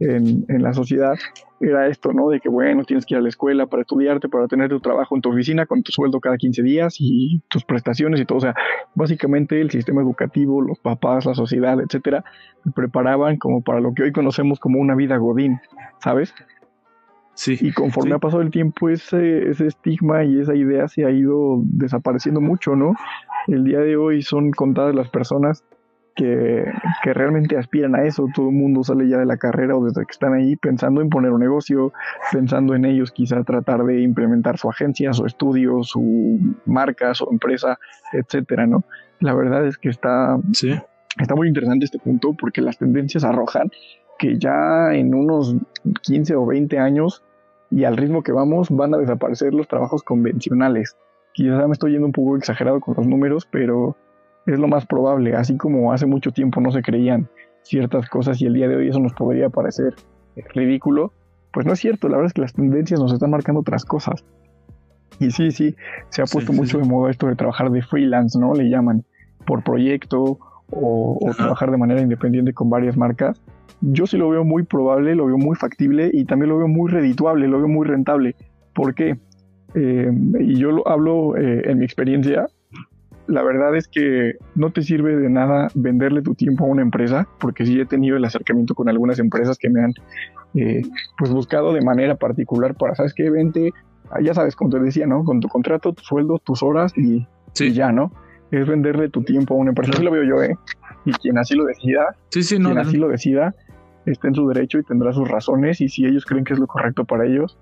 en, 0.01 0.45
en, 0.47 0.63
la 0.63 0.73
sociedad 0.73 1.15
era 1.59 1.87
esto, 1.87 2.11
¿no? 2.11 2.29
De 2.29 2.39
que, 2.39 2.49
bueno, 2.49 2.83
tienes 2.83 3.05
que 3.05 3.13
ir 3.13 3.19
a 3.19 3.21
la 3.21 3.29
escuela 3.29 3.67
para 3.67 3.81
estudiarte, 3.81 4.29
para 4.29 4.47
tener 4.47 4.69
tu 4.69 4.79
trabajo 4.79 5.15
en 5.15 5.21
tu 5.21 5.29
oficina 5.29 5.67
con 5.67 5.83
tu 5.83 5.91
sueldo 5.91 6.19
cada 6.19 6.37
15 6.37 6.63
días 6.63 6.95
y 6.99 7.41
tus 7.49 7.63
prestaciones 7.63 8.19
y 8.19 8.25
todo. 8.25 8.39
O 8.39 8.41
sea, 8.41 8.55
básicamente 8.95 9.61
el 9.61 9.69
sistema 9.69 10.01
educativo, 10.01 10.61
los 10.61 10.79
papás, 10.79 11.25
la 11.25 11.35
sociedad, 11.35 11.79
etcétera, 11.79 12.23
me 12.63 12.71
preparaban 12.71 13.37
como 13.37 13.61
para 13.61 13.79
lo 13.79 13.93
que 13.93 14.03
hoy 14.03 14.11
conocemos 14.11 14.59
como 14.59 14.79
una 14.79 14.95
vida 14.95 15.17
godín, 15.17 15.59
¿sabes? 15.99 16.33
Sí. 17.35 17.57
Y 17.61 17.71
conforme 17.71 18.15
ha 18.15 18.19
pasado 18.19 18.41
el 18.41 18.51
tiempo, 18.51 18.89
ese, 18.89 19.49
ese 19.49 19.67
estigma 19.67 20.23
y 20.23 20.39
esa 20.39 20.55
idea 20.55 20.87
se 20.87 21.05
ha 21.05 21.11
ido 21.11 21.61
desapareciendo 21.63 22.41
mucho, 22.41 22.75
¿no? 22.75 22.95
El 23.47 23.63
día 23.63 23.79
de 23.79 23.97
hoy 23.97 24.21
son 24.23 24.51
contadas 24.51 24.95
las 24.95 25.09
personas 25.09 25.63
que, 26.21 27.13
realmente 27.13 27.57
aspiran 27.57 27.95
a 27.95 28.03
eso. 28.03 28.27
Todo 28.33 28.49
el 28.49 28.55
mundo 28.55 28.83
sale 28.83 29.07
ya 29.07 29.17
de 29.17 29.25
la 29.25 29.37
carrera 29.37 29.75
o 29.75 29.83
desde 29.83 30.05
que 30.05 30.11
están 30.11 30.33
ahí 30.33 30.55
pensando 30.55 31.01
en 31.01 31.09
poner 31.09 31.31
un 31.31 31.39
negocio, 31.39 31.93
pensando 32.31 32.75
en 32.75 32.85
ellos 32.85 33.11
quizá 33.11 33.43
tratar 33.43 33.83
de 33.83 34.01
implementar 34.01 34.57
su 34.57 34.69
agencia, 34.69 35.13
su 35.13 35.25
estudio, 35.25 35.83
su 35.83 36.39
marca, 36.65 37.13
su 37.13 37.27
empresa, 37.31 37.79
etcétera, 38.13 38.67
¿no? 38.67 38.83
La 39.19 39.33
verdad 39.33 39.65
es 39.65 39.77
que 39.77 39.89
está, 39.89 40.37
está 41.19 41.35
muy 41.35 41.47
interesante 41.47 41.85
este 41.85 41.99
punto 41.99 42.33
porque 42.33 42.61
las 42.61 42.77
tendencias 42.77 43.23
arrojan 43.23 43.71
que 44.17 44.37
ya 44.37 44.93
en 44.93 45.15
unos 45.15 45.55
15 46.03 46.35
o 46.35 46.45
20 46.45 46.77
años 46.77 47.23
y 47.71 47.85
al 47.85 47.97
ritmo 47.97 48.21
que 48.21 48.31
vamos 48.31 48.69
van 48.69 48.93
a 48.93 48.97
desaparecer 48.97 49.53
los 49.53 49.67
trabajos 49.67 50.03
convencionales. 50.03 50.97
Quizá 51.33 51.65
me 51.65 51.73
estoy 51.73 51.93
yendo 51.93 52.07
un 52.07 52.11
poco 52.11 52.35
exagerado 52.35 52.79
con 52.81 52.95
los 52.95 53.07
números, 53.07 53.47
pero 53.49 53.95
es 54.45 54.59
lo 54.59 54.67
más 54.67 54.85
probable, 54.85 55.35
así 55.35 55.57
como 55.57 55.93
hace 55.93 56.05
mucho 56.05 56.31
tiempo 56.31 56.61
no 56.61 56.71
se 56.71 56.81
creían 56.81 57.29
ciertas 57.63 58.09
cosas 58.09 58.41
y 58.41 58.45
el 58.45 58.53
día 58.53 58.67
de 58.67 58.75
hoy 58.75 58.89
eso 58.89 58.99
nos 58.99 59.13
podría 59.13 59.49
parecer 59.49 59.95
ridículo, 60.53 61.13
pues 61.51 61.65
no 61.65 61.73
es 61.73 61.79
cierto, 61.79 62.07
la 62.07 62.17
verdad 62.17 62.27
es 62.27 62.33
que 62.33 62.41
las 62.41 62.53
tendencias 62.53 62.99
nos 62.99 63.13
están 63.13 63.29
marcando 63.29 63.61
otras 63.61 63.85
cosas. 63.85 64.23
Y 65.19 65.29
sí, 65.31 65.51
sí, 65.51 65.75
se 66.09 66.21
ha 66.21 66.25
puesto 66.25 66.53
mucho 66.53 66.79
de 66.79 66.85
moda 66.85 67.11
esto 67.11 67.27
de 67.27 67.35
trabajar 67.35 67.69
de 67.69 67.81
freelance, 67.81 68.39
¿no? 68.39 68.53
Le 68.53 68.69
llaman 68.69 69.03
por 69.45 69.63
proyecto 69.63 70.39
o, 70.71 71.19
trabajar 71.35 71.69
de 71.69 71.77
manera 71.77 72.01
independiente 72.01 72.53
con 72.53 72.69
varias 72.69 72.97
marcas. 72.97 73.39
Yo 73.81 74.07
sí 74.07 74.17
lo 74.17 74.29
veo 74.29 74.43
muy 74.43 74.63
probable, 74.63 75.15
lo 75.15 75.25
veo 75.25 75.37
muy 75.37 75.55
factible 75.55 76.09
y 76.13 76.25
también 76.25 76.49
lo 76.49 76.57
veo 76.57 76.67
muy 76.67 76.89
redituable, 76.89 77.47
lo 77.47 77.57
veo 77.57 77.67
muy 77.67 77.85
rentable. 77.85 78.35
¿Por 78.73 78.95
qué? 78.95 79.17
Eh, 79.75 80.11
y 80.39 80.55
yo 80.55 80.71
lo 80.71 80.87
hablo 80.87 81.35
eh, 81.37 81.63
en 81.65 81.79
mi 81.79 81.85
experiencia, 81.85 82.47
la 83.31 83.43
verdad 83.43 83.75
es 83.75 83.87
que 83.87 84.33
no 84.55 84.71
te 84.71 84.81
sirve 84.81 85.15
de 85.15 85.29
nada 85.29 85.69
venderle 85.73 86.21
tu 86.21 86.35
tiempo 86.35 86.65
a 86.65 86.67
una 86.67 86.81
empresa, 86.81 87.27
porque 87.39 87.65
sí 87.65 87.79
he 87.79 87.85
tenido 87.85 88.17
el 88.17 88.25
acercamiento 88.25 88.75
con 88.75 88.89
algunas 88.89 89.19
empresas 89.19 89.57
que 89.57 89.69
me 89.69 89.83
han 89.83 89.93
eh, 90.53 90.81
pues 91.17 91.31
buscado 91.31 91.73
de 91.73 91.81
manera 91.81 92.15
particular 92.15 92.75
para, 92.75 92.95
¿sabes 92.95 93.13
qué? 93.13 93.29
Vente, 93.29 93.71
ah, 94.11 94.19
ya 94.21 94.33
sabes, 94.33 94.55
como 94.55 94.69
te 94.69 94.79
decía, 94.79 95.07
¿no? 95.07 95.23
Con 95.23 95.39
tu 95.39 95.47
contrato, 95.47 95.93
tu 95.93 96.03
sueldo, 96.03 96.39
tus 96.39 96.61
horas 96.61 96.93
y, 96.97 97.25
ya, 97.73 97.91
¿no? 97.91 98.11
Es 98.51 98.67
venderle 98.67 99.09
tu 99.09 99.23
tiempo 99.23 99.53
a 99.53 99.57
una 99.57 99.69
empresa. 99.69 99.93
Así 99.93 100.03
lo 100.03 100.11
veo 100.11 100.23
yo, 100.23 100.43
¿eh? 100.43 100.57
Y 101.05 101.13
quien 101.13 101.37
así 101.37 101.55
lo 101.55 101.65
decida, 101.65 102.15
sí, 102.29 102.43
sí, 102.43 102.59
no, 102.59 102.69
quien 102.69 102.79
así 102.79 102.97
lo 102.97 103.07
decida, 103.07 103.55
está 104.05 104.27
en 104.27 104.35
su 104.35 104.47
derecho 104.47 104.77
y 104.77 104.83
tendrá 104.83 105.13
sus 105.13 105.27
razones 105.27 105.79
y 105.81 105.89
si 105.89 106.05
ellos 106.05 106.25
creen 106.25 106.43
que 106.43 106.53
es 106.53 106.59
lo 106.59 106.67
correcto 106.67 107.05
para 107.05 107.25
ellos, 107.25 107.57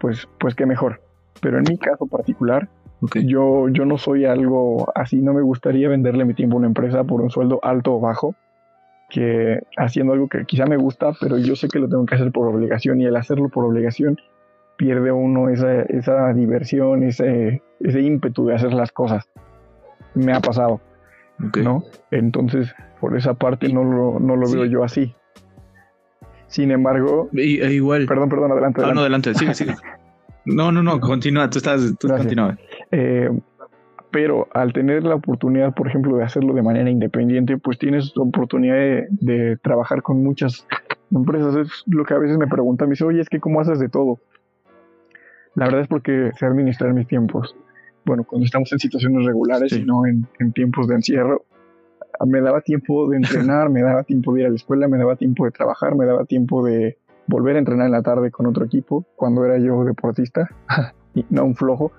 pues, 0.00 0.28
pues 0.40 0.54
qué 0.54 0.66
mejor. 0.66 1.00
Pero 1.40 1.58
en 1.58 1.64
mi 1.68 1.78
caso 1.78 2.06
particular, 2.06 2.68
yo, 3.14 3.68
yo 3.68 3.84
no 3.84 3.98
soy 3.98 4.24
algo 4.24 4.90
así, 4.94 5.20
no 5.20 5.32
me 5.32 5.42
gustaría 5.42 5.88
venderle 5.88 6.24
mi 6.24 6.34
tiempo 6.34 6.56
a 6.56 6.58
una 6.58 6.66
empresa 6.66 7.04
por 7.04 7.20
un 7.20 7.30
sueldo 7.30 7.60
alto 7.62 7.94
o 7.94 8.00
bajo, 8.00 8.34
que 9.08 9.60
haciendo 9.76 10.12
algo 10.12 10.28
que 10.28 10.44
quizá 10.44 10.66
me 10.66 10.76
gusta, 10.76 11.12
pero 11.20 11.38
yo 11.38 11.56
sé 11.56 11.68
que 11.68 11.78
lo 11.78 11.88
tengo 11.88 12.04
que 12.06 12.14
hacer 12.14 12.32
por 12.32 12.48
obligación 12.48 13.00
y 13.00 13.06
al 13.06 13.16
hacerlo 13.16 13.48
por 13.48 13.64
obligación 13.64 14.18
pierde 14.76 15.10
uno 15.12 15.48
esa, 15.48 15.82
esa 15.82 16.32
diversión, 16.32 17.02
ese, 17.02 17.62
ese 17.80 18.00
ímpetu 18.00 18.46
de 18.46 18.54
hacer 18.54 18.72
las 18.72 18.92
cosas. 18.92 19.28
Me 20.14 20.32
ha 20.32 20.40
pasado, 20.40 20.80
¿no? 21.38 21.84
Entonces, 22.10 22.74
por 23.00 23.16
esa 23.16 23.34
parte 23.34 23.72
no 23.72 23.84
lo, 23.84 24.20
no 24.20 24.36
lo 24.36 24.50
veo 24.50 24.64
yo 24.64 24.84
así. 24.84 25.14
Sin 26.46 26.70
embargo... 26.70 27.28
E 27.34 27.72
igual... 27.72 28.06
Perdón, 28.06 28.28
perdón, 28.28 28.52
adelante. 28.52 28.80
Ah, 28.80 28.84
adelante. 28.84 28.94
no, 28.94 29.00
adelante, 29.00 29.34
sigue, 29.34 29.54
sigue. 29.54 29.74
No, 30.44 30.72
no, 30.72 30.82
no, 30.82 30.98
continúa, 30.98 31.50
tú 31.50 31.58
estás, 31.58 31.94
tú 31.98 32.08
continúa. 32.08 32.56
Eh, 32.90 33.30
pero 34.10 34.48
al 34.54 34.72
tener 34.72 35.04
la 35.04 35.16
oportunidad, 35.16 35.74
por 35.74 35.86
ejemplo, 35.86 36.16
de 36.16 36.24
hacerlo 36.24 36.54
de 36.54 36.62
manera 36.62 36.88
independiente, 36.88 37.58
pues 37.58 37.78
tienes 37.78 38.12
la 38.16 38.22
oportunidad 38.22 38.76
de, 39.10 39.58
trabajar 39.62 40.02
con 40.02 40.22
muchas 40.22 40.66
empresas. 41.10 41.54
Es 41.56 41.84
lo 41.86 42.04
que 42.04 42.14
a 42.14 42.18
veces 42.18 42.38
me 42.38 42.46
preguntan, 42.46 42.88
me 42.88 42.92
dice, 42.92 43.04
oye, 43.04 43.20
es 43.20 43.28
que 43.28 43.40
¿cómo 43.40 43.60
haces 43.60 43.78
de 43.78 43.88
todo? 43.88 44.18
La 45.54 45.66
verdad 45.66 45.82
es 45.82 45.88
porque 45.88 46.30
sé 46.38 46.46
administrar 46.46 46.94
mis 46.94 47.06
tiempos. 47.06 47.54
Bueno, 48.04 48.24
cuando 48.24 48.46
estamos 48.46 48.72
en 48.72 48.78
situaciones 48.78 49.26
regulares 49.26 49.72
y 49.72 49.84
no 49.84 50.06
en, 50.06 50.26
en 50.38 50.52
tiempos 50.52 50.88
de 50.88 50.94
encierro, 50.94 51.44
me 52.26 52.40
daba 52.40 52.60
tiempo 52.62 53.08
de 53.10 53.18
entrenar, 53.18 53.68
me 53.68 53.82
daba 53.82 54.04
tiempo 54.04 54.32
de 54.32 54.40
ir 54.40 54.46
a 54.46 54.50
la 54.50 54.56
escuela, 54.56 54.88
me 54.88 54.98
daba 54.98 55.16
tiempo 55.16 55.44
de 55.44 55.50
trabajar, 55.50 55.94
me 55.94 56.06
daba 56.06 56.24
tiempo 56.24 56.64
de 56.64 56.98
volver 57.26 57.56
a 57.56 57.58
entrenar 57.58 57.86
en 57.86 57.92
la 57.92 58.02
tarde 58.02 58.30
con 58.30 58.46
otro 58.46 58.64
equipo 58.64 59.04
cuando 59.14 59.44
era 59.44 59.58
yo 59.58 59.84
deportista, 59.84 60.48
y 61.14 61.24
no 61.30 61.44
un 61.44 61.54
flojo, 61.54 61.92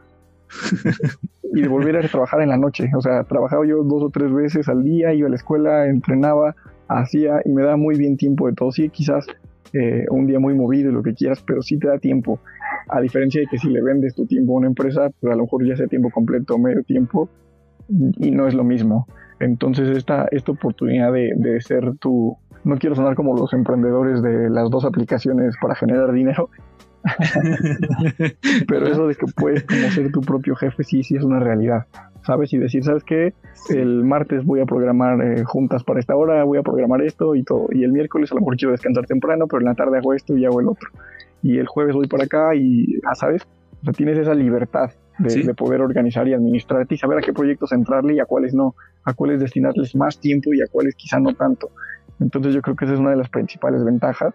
y 1.53 1.67
volver 1.67 1.97
a 1.97 2.07
trabajar 2.07 2.41
en 2.41 2.49
la 2.49 2.57
noche. 2.57 2.89
O 2.95 3.01
sea, 3.01 3.23
trabajaba 3.23 3.65
yo 3.65 3.83
dos 3.83 4.03
o 4.03 4.09
tres 4.09 4.31
veces 4.31 4.69
al 4.69 4.83
día, 4.83 5.13
iba 5.13 5.27
a 5.27 5.29
la 5.29 5.35
escuela, 5.35 5.87
entrenaba, 5.87 6.55
hacía 6.87 7.41
y 7.45 7.51
me 7.51 7.63
da 7.63 7.77
muy 7.77 7.97
bien 7.97 8.17
tiempo 8.17 8.47
de 8.47 8.53
todo. 8.53 8.71
Sí, 8.71 8.89
quizás 8.89 9.25
eh, 9.73 10.05
un 10.09 10.27
día 10.27 10.39
muy 10.39 10.55
movido 10.55 10.89
y 10.89 10.93
lo 10.93 11.03
que 11.03 11.13
quieras, 11.13 11.43
pero 11.45 11.61
sí 11.61 11.77
te 11.77 11.87
da 11.87 11.97
tiempo. 11.97 12.39
A 12.87 13.01
diferencia 13.01 13.41
de 13.41 13.47
que 13.47 13.57
si 13.57 13.69
le 13.69 13.81
vendes 13.81 14.15
tu 14.15 14.25
tiempo 14.25 14.53
a 14.53 14.57
una 14.57 14.67
empresa, 14.67 15.09
pues 15.19 15.31
a 15.31 15.35
lo 15.35 15.43
mejor 15.43 15.65
ya 15.65 15.75
sea 15.75 15.87
tiempo 15.87 16.09
completo 16.09 16.55
o 16.55 16.59
medio 16.59 16.83
tiempo 16.83 17.29
y 17.89 18.31
no 18.31 18.47
es 18.47 18.53
lo 18.53 18.63
mismo. 18.63 19.07
Entonces 19.39 19.95
esta, 19.95 20.27
esta 20.31 20.51
oportunidad 20.51 21.13
de, 21.13 21.33
de 21.35 21.61
ser 21.61 21.95
tu, 21.97 22.37
no 22.63 22.77
quiero 22.77 22.95
sonar 22.95 23.15
como 23.15 23.35
los 23.35 23.53
emprendedores 23.53 24.21
de 24.21 24.49
las 24.49 24.69
dos 24.69 24.85
aplicaciones 24.85 25.55
para 25.61 25.75
generar 25.75 26.11
dinero, 26.11 26.49
pero 28.67 28.87
eso 28.87 29.07
de 29.07 29.15
que 29.15 29.25
puedes 29.35 29.63
como 29.63 29.89
ser 29.91 30.11
tu 30.11 30.21
propio 30.21 30.55
jefe, 30.55 30.83
sí, 30.83 31.03
sí 31.03 31.15
es 31.15 31.23
una 31.23 31.39
realidad. 31.39 31.85
¿Sabes? 32.25 32.51
Y 32.53 32.57
decir, 32.57 32.83
¿sabes 32.83 33.03
qué? 33.03 33.33
El 33.69 34.03
martes 34.03 34.43
voy 34.45 34.59
a 34.59 34.65
programar 34.65 35.21
eh, 35.21 35.43
juntas 35.45 35.83
para 35.83 35.99
esta 35.99 36.15
hora, 36.15 36.43
voy 36.43 36.57
a 36.57 36.63
programar 36.63 37.01
esto 37.01 37.33
y 37.33 37.43
todo. 37.43 37.67
Y 37.71 37.83
el 37.83 37.91
miércoles 37.91 38.31
a 38.31 38.35
lo 38.35 38.41
mejor 38.41 38.57
quiero 38.57 38.71
descansar 38.71 39.05
temprano, 39.05 39.47
pero 39.47 39.61
en 39.61 39.65
la 39.65 39.73
tarde 39.73 39.97
hago 39.97 40.13
esto 40.13 40.35
y 40.37 40.45
hago 40.45 40.59
el 40.59 40.67
otro. 40.67 40.89
Y 41.41 41.57
el 41.57 41.67
jueves 41.67 41.95
voy 41.95 42.07
para 42.07 42.25
acá 42.25 42.53
y, 42.55 42.99
ah, 43.07 43.15
¿sabes? 43.15 43.47
O 43.81 43.85
sea, 43.85 43.93
tienes 43.93 44.17
esa 44.17 44.33
libertad 44.33 44.91
de, 45.19 45.53
poder 45.53 45.81
organizar 45.81 46.27
y 46.27 46.33
administrar 46.33 46.85
y 46.89 46.97
saber 46.97 47.19
a 47.19 47.21
qué 47.21 47.33
proyectos 47.33 47.71
entrarle 47.71 48.15
y 48.15 48.19
a 48.19 48.25
cuáles 48.25 48.53
no, 48.53 48.75
a 49.03 49.13
cuáles 49.13 49.39
destinarles 49.39 49.95
más 49.95 50.19
tiempo 50.19 50.53
y 50.53 50.61
a 50.61 50.67
cuáles 50.71 50.95
quizá 50.95 51.19
no 51.19 51.33
tanto. 51.33 51.69
Entonces 52.19 52.53
yo 52.53 52.61
creo 52.61 52.75
que 52.75 52.85
esa 52.85 52.95
es 52.95 52.99
una 52.99 53.11
de 53.11 53.17
las 53.17 53.29
principales 53.29 53.83
ventajas, 53.83 54.33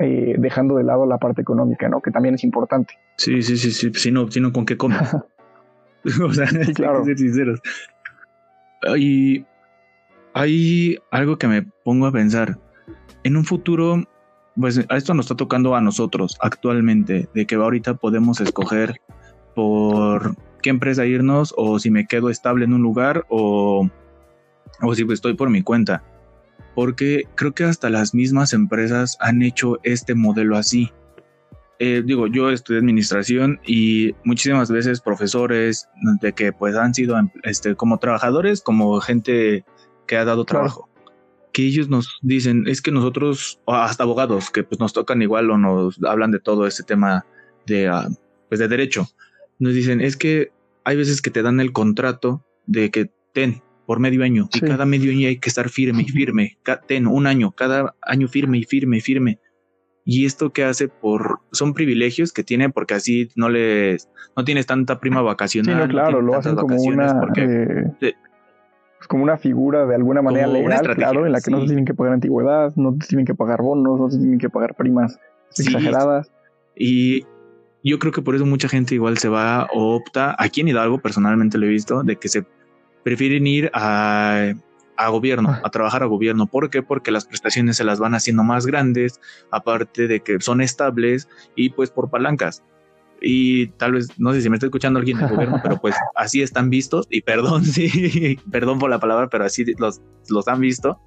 eh, 0.00 0.34
dejando 0.38 0.76
de 0.76 0.84
lado 0.84 1.06
la 1.06 1.18
parte 1.18 1.42
económica, 1.42 1.88
¿no? 1.88 2.00
Que 2.00 2.10
también 2.10 2.34
es 2.34 2.44
importante. 2.44 2.94
Sí, 3.16 3.42
sí, 3.42 3.56
sí, 3.56 3.70
sí, 3.70 3.92
si 3.94 4.10
no, 4.10 4.30
si 4.30 4.40
no 4.40 4.52
¿con 4.52 4.66
qué 4.66 4.76
comas? 4.76 5.16
o 6.22 6.32
sea, 6.32 6.46
claro. 6.74 6.98
hay 6.98 7.04
que 7.04 7.10
ser 7.10 7.18
sinceros. 7.18 7.60
Y 8.98 9.46
hay 10.34 10.98
algo 11.10 11.38
que 11.38 11.48
me 11.48 11.62
pongo 11.62 12.06
a 12.06 12.12
pensar. 12.12 12.58
En 13.22 13.36
un 13.36 13.44
futuro, 13.44 14.02
pues 14.56 14.84
esto 14.90 15.14
nos 15.14 15.26
está 15.26 15.36
tocando 15.36 15.74
a 15.74 15.80
nosotros 15.80 16.36
actualmente, 16.40 17.28
de 17.32 17.46
que 17.46 17.54
ahorita 17.54 17.94
podemos 17.94 18.40
escoger 18.40 19.00
por 19.54 20.36
qué 20.60 20.70
empresa 20.70 21.06
irnos 21.06 21.54
o 21.56 21.78
si 21.78 21.90
me 21.90 22.06
quedo 22.06 22.28
estable 22.28 22.64
en 22.64 22.74
un 22.74 22.82
lugar 22.82 23.24
o, 23.28 23.88
o 24.82 24.94
si 24.94 25.04
estoy 25.10 25.34
por 25.34 25.48
mi 25.48 25.62
cuenta. 25.62 26.02
Porque 26.74 27.24
creo 27.34 27.54
que 27.54 27.64
hasta 27.64 27.90
las 27.90 28.14
mismas 28.14 28.52
empresas 28.52 29.16
han 29.20 29.42
hecho 29.42 29.78
este 29.82 30.14
modelo 30.14 30.56
así. 30.56 30.92
Eh, 31.78 32.02
digo, 32.04 32.26
yo 32.26 32.50
estudié 32.50 32.78
administración 32.80 33.60
y 33.66 34.14
muchísimas 34.24 34.70
veces 34.70 35.00
profesores 35.00 35.88
de 36.20 36.32
que 36.32 36.52
pues 36.52 36.76
han 36.76 36.94
sido 36.94 37.16
este, 37.42 37.74
como 37.74 37.98
trabajadores, 37.98 38.62
como 38.62 39.00
gente 39.00 39.64
que 40.06 40.16
ha 40.16 40.24
dado 40.24 40.44
trabajo. 40.44 40.88
Que 41.52 41.62
ellos 41.66 41.88
nos 41.88 42.18
dicen, 42.22 42.64
es 42.66 42.82
que 42.82 42.90
nosotros, 42.90 43.60
hasta 43.66 44.02
abogados, 44.02 44.50
que 44.50 44.64
pues 44.64 44.80
nos 44.80 44.92
tocan 44.92 45.22
igual 45.22 45.50
o 45.50 45.58
nos 45.58 46.02
hablan 46.02 46.32
de 46.32 46.40
todo 46.40 46.66
este 46.66 46.82
tema 46.82 47.24
de, 47.66 47.88
ah, 47.88 48.08
pues 48.48 48.58
de 48.58 48.68
derecho, 48.68 49.08
nos 49.58 49.74
dicen, 49.74 50.00
es 50.00 50.16
que 50.16 50.52
hay 50.84 50.96
veces 50.96 51.22
que 51.22 51.30
te 51.30 51.42
dan 51.42 51.60
el 51.60 51.72
contrato 51.72 52.44
de 52.66 52.90
que 52.90 53.10
ten 53.32 53.62
por 53.86 54.00
medio 54.00 54.24
año 54.24 54.48
y 54.52 54.60
cada 54.60 54.84
medio 54.84 55.12
año 55.12 55.28
hay 55.28 55.38
que 55.38 55.48
estar 55.48 55.68
firme 55.68 56.02
y 56.02 56.08
firme, 56.08 56.58
ten 56.86 57.06
un 57.06 57.26
año, 57.26 57.52
cada 57.52 57.94
año 58.02 58.28
firme 58.28 58.58
y 58.58 58.64
firme 58.64 58.98
y 58.98 59.00
firme. 59.00 59.38
Y 60.06 60.26
esto 60.26 60.50
que 60.50 60.64
hace 60.64 60.88
por 60.88 61.40
son 61.52 61.72
privilegios 61.72 62.32
que 62.32 62.44
tiene 62.44 62.68
porque 62.68 62.94
así 62.94 63.30
no 63.36 63.48
les 63.48 64.10
no 64.36 64.44
tienes 64.44 64.66
tanta 64.66 65.00
prima 65.00 65.22
vacacional. 65.22 65.82
Sí, 65.82 65.88
claro, 65.88 66.20
lo 66.20 66.34
hacen 66.34 66.56
como 66.56 66.76
una 66.76 67.22
eh, 67.36 68.14
como 69.06 69.22
una 69.22 69.36
figura 69.36 69.86
de 69.86 69.94
alguna 69.94 70.22
manera 70.22 70.46
legal, 70.46 70.94
claro, 70.94 71.26
en 71.26 71.32
la 71.32 71.40
que 71.40 71.50
no 71.50 71.60
se 71.60 71.66
tienen 71.66 71.84
que 71.84 71.94
pagar 71.94 72.14
antigüedad, 72.14 72.72
no 72.76 72.96
se 73.00 73.08
tienen 73.08 73.26
que 73.26 73.34
pagar 73.34 73.62
bonos, 73.62 73.98
no 73.98 74.10
se 74.10 74.18
tienen 74.18 74.38
que 74.38 74.50
pagar 74.50 74.74
primas 74.74 75.18
exageradas. 75.56 76.30
Y 76.76 77.24
yo 77.82 77.98
creo 77.98 78.12
que 78.12 78.22
por 78.22 78.34
eso 78.34 78.46
mucha 78.46 78.68
gente 78.68 78.94
igual 78.94 79.18
se 79.18 79.28
va 79.28 79.68
o 79.72 79.94
opta, 79.94 80.34
aquí 80.38 80.62
en 80.62 80.68
Hidalgo 80.68 80.98
personalmente 80.98 81.58
lo 81.58 81.66
he 81.66 81.70
visto, 81.70 82.02
de 82.02 82.16
que 82.16 82.28
se 82.28 82.44
prefieren 83.04 83.46
ir 83.46 83.70
a, 83.74 84.52
a 84.96 85.08
gobierno, 85.10 85.60
a 85.62 85.70
trabajar 85.70 86.02
a 86.02 86.06
gobierno. 86.06 86.46
¿Por 86.46 86.70
qué? 86.70 86.82
Porque 86.82 87.10
las 87.10 87.26
prestaciones 87.26 87.76
se 87.76 87.84
las 87.84 88.00
van 88.00 88.14
haciendo 88.14 88.42
más 88.42 88.66
grandes, 88.66 89.20
aparte 89.50 90.08
de 90.08 90.20
que 90.20 90.40
son 90.40 90.60
estables 90.60 91.28
y 91.54 91.70
pues 91.70 91.90
por 91.90 92.10
palancas 92.10 92.62
y 93.24 93.68
tal 93.68 93.92
vez, 93.92 94.08
no 94.18 94.32
sé 94.32 94.42
si 94.42 94.50
me 94.50 94.56
está 94.56 94.66
escuchando 94.66 94.98
alguien 94.98 95.18
del 95.18 95.30
gobierno, 95.30 95.58
pero 95.62 95.80
pues 95.80 95.94
así 96.14 96.42
están 96.42 96.70
vistos, 96.70 97.06
y 97.10 97.22
perdón, 97.22 97.64
sí, 97.64 98.38
perdón 98.50 98.78
por 98.78 98.90
la 98.90 99.00
palabra, 99.00 99.28
pero 99.28 99.44
así 99.44 99.64
los, 99.78 100.00
los 100.28 100.46
han 100.46 100.60
visto, 100.60 101.00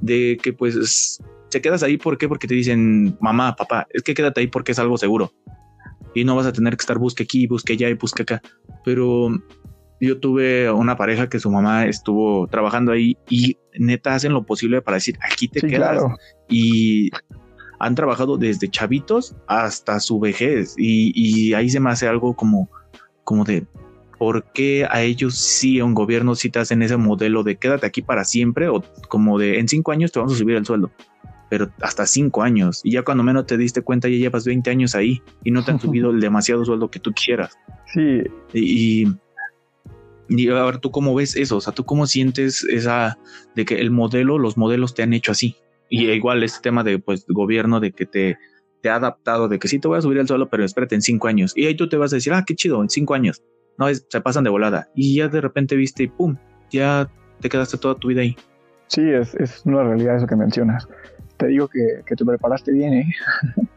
de 0.00 0.38
que 0.42 0.52
pues 0.52 1.18
te 1.50 1.60
quedas 1.60 1.82
ahí, 1.82 1.96
¿por 1.96 2.18
qué? 2.18 2.28
Porque 2.28 2.46
te 2.46 2.54
dicen, 2.54 3.16
mamá, 3.20 3.56
papá, 3.56 3.86
es 3.90 4.02
que 4.02 4.14
quédate 4.14 4.40
ahí 4.40 4.46
porque 4.46 4.72
es 4.72 4.78
algo 4.78 4.98
seguro. 4.98 5.32
Y 6.14 6.24
no 6.24 6.36
vas 6.36 6.46
a 6.46 6.52
tener 6.52 6.76
que 6.76 6.82
estar 6.82 6.98
busque 6.98 7.22
aquí, 7.22 7.46
busque 7.46 7.74
allá 7.74 7.88
y 7.88 7.94
busque 7.94 8.22
acá. 8.22 8.42
Pero 8.84 9.30
yo 10.00 10.18
tuve 10.18 10.70
una 10.70 10.96
pareja 10.96 11.28
que 11.28 11.40
su 11.40 11.50
mamá 11.50 11.86
estuvo 11.86 12.46
trabajando 12.46 12.92
ahí 12.92 13.16
y 13.28 13.58
neta 13.78 14.14
hacen 14.14 14.32
lo 14.32 14.44
posible 14.44 14.80
para 14.82 14.96
decir, 14.96 15.18
aquí 15.22 15.48
te 15.48 15.60
quedas. 15.60 16.02
Y 16.48 17.10
han 17.80 17.94
trabajado 17.94 18.36
desde 18.36 18.68
chavitos 18.68 19.36
hasta 19.46 20.00
su 20.00 20.18
vejez 20.18 20.74
y, 20.76 21.54
ahí 21.54 21.70
se 21.70 21.80
me 21.80 21.90
hace 21.90 22.08
algo 22.08 22.34
como, 22.34 22.68
como 23.24 23.44
de 23.44 23.66
por 24.18 24.44
qué 24.52 24.86
a 24.90 25.02
ellos 25.02 25.36
sí, 25.36 25.78
a 25.78 25.84
un 25.84 25.94
gobierno 25.94 26.34
sí 26.34 26.50
te 26.50 26.58
hacen 26.58 26.82
ese 26.82 26.96
modelo 26.96 27.44
de 27.44 27.56
quédate 27.56 27.86
aquí 27.86 28.02
para 28.02 28.24
siempre 28.24 28.68
o 28.68 28.82
como 29.08 29.38
de 29.38 29.60
en 29.60 29.68
cinco 29.68 29.92
años 29.92 30.10
te 30.10 30.18
vamos 30.18 30.34
a 30.34 30.38
subir 30.38 30.56
el 30.56 30.66
sueldo, 30.66 30.90
pero 31.48 31.70
hasta 31.80 32.04
cinco 32.04 32.42
años 32.42 32.80
y 32.82 32.92
ya 32.92 33.02
cuando 33.04 33.22
menos 33.22 33.46
te 33.46 33.56
diste 33.56 33.82
cuenta 33.82 34.08
ya 34.08 34.16
llevas 34.16 34.44
20 34.44 34.70
años 34.70 34.96
ahí 34.96 35.22
y 35.44 35.52
no 35.52 35.64
te 35.64 35.70
han 35.70 35.80
subido 35.80 36.10
el 36.10 36.20
demasiado 36.20 36.64
sueldo 36.64 36.90
que 36.90 36.98
tú 36.98 37.12
quieras. 37.12 37.56
Sí. 37.92 38.22
Y, 38.52 39.02
y 39.04 39.16
a 40.30 40.64
ver, 40.64 40.78
¿tú 40.78 40.90
cómo 40.90 41.14
ves 41.14 41.36
eso? 41.36 41.56
O 41.56 41.60
sea, 41.60 41.72
¿tú 41.72 41.84
cómo 41.84 42.06
sientes 42.06 42.64
esa 42.64 43.18
de 43.54 43.64
que 43.64 43.80
el 43.80 43.90
modelo, 43.90 44.38
los 44.38 44.56
modelos 44.56 44.94
te 44.94 45.02
han 45.02 45.12
hecho 45.12 45.32
así? 45.32 45.56
Y 45.88 46.10
igual 46.10 46.42
este 46.42 46.60
tema 46.60 46.84
de 46.84 46.98
pues 46.98 47.24
gobierno 47.28 47.80
de 47.80 47.92
que 47.92 48.06
te, 48.06 48.38
te 48.82 48.90
ha 48.90 48.96
adaptado, 48.96 49.48
de 49.48 49.58
que 49.58 49.68
sí 49.68 49.78
te 49.78 49.88
voy 49.88 49.98
a 49.98 50.02
subir 50.02 50.18
el 50.18 50.28
suelo, 50.28 50.48
pero 50.48 50.64
espérate 50.64 50.94
en 50.94 51.02
cinco 51.02 51.28
años. 51.28 51.52
Y 51.56 51.66
ahí 51.66 51.76
tú 51.76 51.88
te 51.88 51.96
vas 51.96 52.12
a 52.12 52.16
decir, 52.16 52.32
ah, 52.32 52.44
qué 52.46 52.54
chido, 52.54 52.82
en 52.82 52.90
cinco 52.90 53.14
años. 53.14 53.42
No, 53.78 53.88
es, 53.88 54.06
se 54.08 54.20
pasan 54.20 54.44
de 54.44 54.50
volada. 54.50 54.88
Y 54.94 55.16
ya 55.16 55.28
de 55.28 55.40
repente 55.40 55.76
viste 55.76 56.04
y 56.04 56.08
pum, 56.08 56.36
ya 56.70 57.10
te 57.40 57.48
quedaste 57.48 57.78
toda 57.78 57.94
tu 57.94 58.08
vida 58.08 58.22
ahí. 58.22 58.36
Sí, 58.88 59.02
es, 59.02 59.34
es 59.34 59.62
una 59.64 59.82
realidad 59.82 60.16
eso 60.16 60.26
que 60.26 60.36
mencionas. 60.36 60.88
Te 61.36 61.46
digo 61.46 61.68
que, 61.68 62.02
que 62.04 62.16
te 62.16 62.24
preparaste 62.24 62.72
bien, 62.72 62.94
¿eh? 62.94 63.06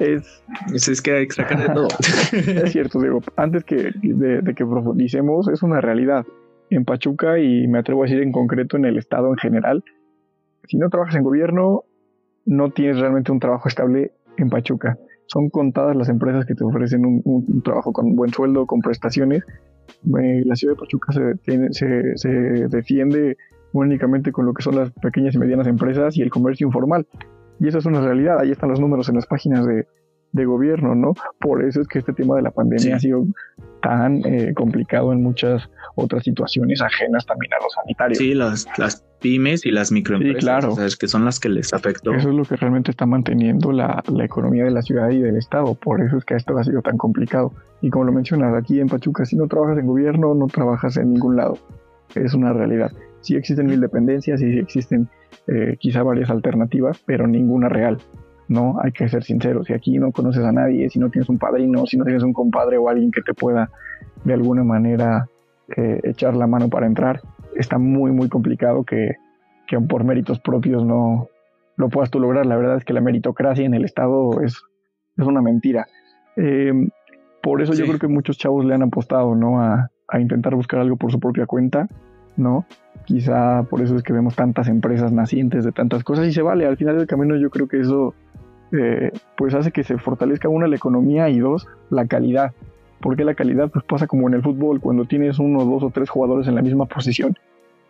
es, 0.00 0.42
es, 0.88 1.02
que 1.02 1.12
hay 1.12 1.26
que 1.26 1.56
de 1.56 1.68
todo. 1.68 1.88
es 2.32 2.72
cierto, 2.72 3.00
digo, 3.00 3.20
antes 3.36 3.64
que 3.64 3.92
de, 4.02 4.42
de 4.42 4.54
que 4.54 4.64
profundicemos, 4.66 5.48
es 5.48 5.62
una 5.62 5.80
realidad. 5.80 6.26
En 6.70 6.86
Pachuca, 6.86 7.38
y 7.38 7.66
me 7.68 7.80
atrevo 7.80 8.02
a 8.02 8.06
decir 8.06 8.22
en 8.22 8.32
concreto 8.32 8.78
en 8.78 8.86
el 8.86 8.96
estado 8.96 9.28
en 9.28 9.36
general, 9.36 9.84
si 10.66 10.78
no 10.78 10.88
trabajas 10.88 11.16
en 11.16 11.22
gobierno, 11.22 11.84
no 12.46 12.70
tienes 12.70 12.98
realmente 12.98 13.32
un 13.32 13.40
trabajo 13.40 13.68
estable 13.68 14.12
en 14.36 14.48
Pachuca. 14.48 14.98
Son 15.26 15.50
contadas 15.50 15.96
las 15.96 16.08
empresas 16.08 16.44
que 16.46 16.54
te 16.54 16.64
ofrecen 16.64 17.04
un, 17.04 17.62
trabajo 17.62 17.92
con 17.92 18.16
buen 18.16 18.30
sueldo, 18.30 18.66
con 18.66 18.80
prestaciones. 18.80 19.44
Eh, 20.18 20.42
la 20.44 20.56
ciudad 20.56 20.74
de 20.74 20.80
Pachuca 20.80 21.12
se, 21.12 22.16
se, 22.16 22.28
defiende 22.68 23.36
únicamente 23.72 24.32
con 24.32 24.46
lo 24.46 24.52
que 24.52 24.62
son 24.62 24.76
las 24.76 24.90
pequeñas 24.90 25.34
y 25.34 25.38
medianas 25.38 25.66
empresas 25.66 26.16
y 26.16 26.22
el 26.22 26.30
comercio 26.30 26.66
informal. 26.66 27.06
Y 27.62 27.68
eso 27.68 27.78
es 27.78 27.86
una 27.86 28.00
realidad. 28.00 28.40
Ahí 28.40 28.50
están 28.50 28.70
los 28.70 28.80
números 28.80 29.08
en 29.08 29.14
las 29.14 29.26
páginas 29.26 29.64
de, 29.64 29.86
de 30.32 30.44
gobierno, 30.44 30.96
¿no? 30.96 31.14
Por 31.38 31.64
eso 31.64 31.80
es 31.80 31.86
que 31.86 32.00
este 32.00 32.12
tema 32.12 32.34
de 32.34 32.42
la 32.42 32.50
pandemia 32.50 32.96
ha 32.96 32.98
sido 32.98 33.24
tan 33.80 34.24
eh, 34.24 34.52
complicado 34.52 35.12
en 35.12 35.22
muchas 35.22 35.70
otras 35.94 36.24
situaciones 36.24 36.82
ajenas 36.82 37.24
también 37.24 37.52
a 37.52 37.62
los 37.62 37.72
sanitarios. 37.74 38.18
Sí, 38.18 38.34
las, 38.34 38.66
las 38.78 39.04
pymes 39.20 39.64
y 39.64 39.70
las 39.70 39.92
microempresas, 39.92 40.40
sí, 40.40 40.44
claro. 40.44 40.74
que 40.98 41.06
son 41.06 41.24
las 41.24 41.38
que 41.38 41.50
les 41.50 41.72
afectó. 41.72 42.12
Eso 42.12 42.30
es 42.30 42.34
lo 42.34 42.44
que 42.44 42.56
realmente 42.56 42.90
está 42.90 43.06
manteniendo 43.06 43.70
la, 43.70 44.02
la, 44.08 44.24
economía 44.24 44.64
de 44.64 44.72
la 44.72 44.82
ciudad 44.82 45.10
y 45.10 45.20
del 45.20 45.36
estado, 45.36 45.76
por 45.76 46.00
eso 46.00 46.16
es 46.16 46.24
que 46.24 46.34
esto 46.34 46.58
ha 46.58 46.64
sido 46.64 46.82
tan 46.82 46.98
complicado. 46.98 47.52
Y 47.80 47.90
como 47.90 48.06
lo 48.06 48.12
mencionas, 48.12 48.54
aquí 48.54 48.80
en 48.80 48.88
Pachuca, 48.88 49.24
si 49.24 49.36
no 49.36 49.46
trabajas 49.46 49.78
en 49.78 49.86
gobierno, 49.86 50.34
no 50.34 50.48
trabajas 50.48 50.96
en 50.96 51.12
ningún 51.12 51.36
lado. 51.36 51.58
Es 52.16 52.34
una 52.34 52.52
realidad. 52.52 52.90
Sí 53.22 53.36
existen 53.36 53.66
mil 53.66 53.80
dependencias 53.80 54.42
y 54.42 54.52
sí 54.52 54.58
existen 54.58 55.08
eh, 55.46 55.76
quizá 55.78 56.02
varias 56.02 56.30
alternativas, 56.30 57.02
pero 57.06 57.26
ninguna 57.26 57.68
real. 57.68 57.98
¿no? 58.48 58.76
Hay 58.82 58.92
que 58.92 59.08
ser 59.08 59.24
sinceros. 59.24 59.66
Si 59.66 59.72
aquí 59.72 59.98
no 59.98 60.12
conoces 60.12 60.44
a 60.44 60.52
nadie, 60.52 60.88
si 60.90 60.98
no 60.98 61.10
tienes 61.10 61.28
un 61.28 61.38
padrino, 61.38 61.86
si 61.86 61.96
no 61.96 62.04
tienes 62.04 62.22
un 62.22 62.32
compadre 62.32 62.76
o 62.76 62.88
alguien 62.88 63.10
que 63.10 63.22
te 63.22 63.34
pueda 63.34 63.70
de 64.24 64.34
alguna 64.34 64.62
manera 64.62 65.26
eh, 65.76 66.00
echar 66.04 66.36
la 66.36 66.46
mano 66.46 66.68
para 66.68 66.86
entrar, 66.86 67.20
está 67.56 67.78
muy, 67.78 68.12
muy 68.12 68.28
complicado 68.28 68.84
que, 68.84 69.16
que 69.66 69.80
por 69.80 70.04
méritos 70.04 70.40
propios 70.40 70.84
no 70.84 71.28
lo 71.76 71.88
puedas 71.88 72.10
tú 72.10 72.20
lograr. 72.20 72.46
La 72.46 72.56
verdad 72.56 72.76
es 72.76 72.84
que 72.84 72.92
la 72.92 73.00
meritocracia 73.00 73.64
en 73.64 73.74
el 73.74 73.84
Estado 73.84 74.40
es, 74.42 74.60
es 75.16 75.26
una 75.26 75.40
mentira. 75.40 75.86
Em, 76.36 76.90
por 77.42 77.62
eso 77.62 77.72
yo 77.74 77.86
creo 77.86 77.98
que 77.98 78.08
muchos 78.08 78.38
chavos 78.38 78.64
le 78.64 78.74
han 78.74 78.82
apostado, 78.82 79.34
¿no? 79.34 79.60
A, 79.60 79.90
a 80.08 80.20
intentar 80.20 80.54
buscar 80.54 80.80
algo 80.80 80.96
por 80.96 81.10
su 81.10 81.18
propia 81.18 81.46
cuenta, 81.46 81.88
¿no? 82.36 82.64
Quizá 83.04 83.64
por 83.64 83.80
eso 83.80 83.96
es 83.96 84.02
que 84.02 84.12
vemos 84.12 84.36
tantas 84.36 84.68
empresas 84.68 85.12
nacientes 85.12 85.64
de 85.64 85.72
tantas 85.72 86.04
cosas 86.04 86.26
y 86.26 86.32
se 86.32 86.42
vale. 86.42 86.66
Al 86.66 86.76
final 86.76 86.96
del 86.96 87.06
camino 87.06 87.36
yo 87.36 87.50
creo 87.50 87.68
que 87.68 87.80
eso 87.80 88.14
eh, 88.72 89.10
pues 89.36 89.54
hace 89.54 89.72
que 89.72 89.84
se 89.84 89.98
fortalezca 89.98 90.48
una 90.48 90.66
la 90.66 90.76
economía 90.76 91.28
y 91.28 91.38
dos 91.38 91.66
la 91.90 92.06
calidad. 92.06 92.52
Porque 93.00 93.24
la 93.24 93.34
calidad 93.34 93.68
pues 93.70 93.84
pasa 93.84 94.06
como 94.06 94.28
en 94.28 94.34
el 94.34 94.42
fútbol, 94.42 94.80
cuando 94.80 95.04
tienes 95.04 95.38
uno, 95.40 95.64
dos 95.64 95.82
o 95.82 95.90
tres 95.90 96.08
jugadores 96.08 96.46
en 96.46 96.54
la 96.54 96.62
misma 96.62 96.86
posición, 96.86 97.36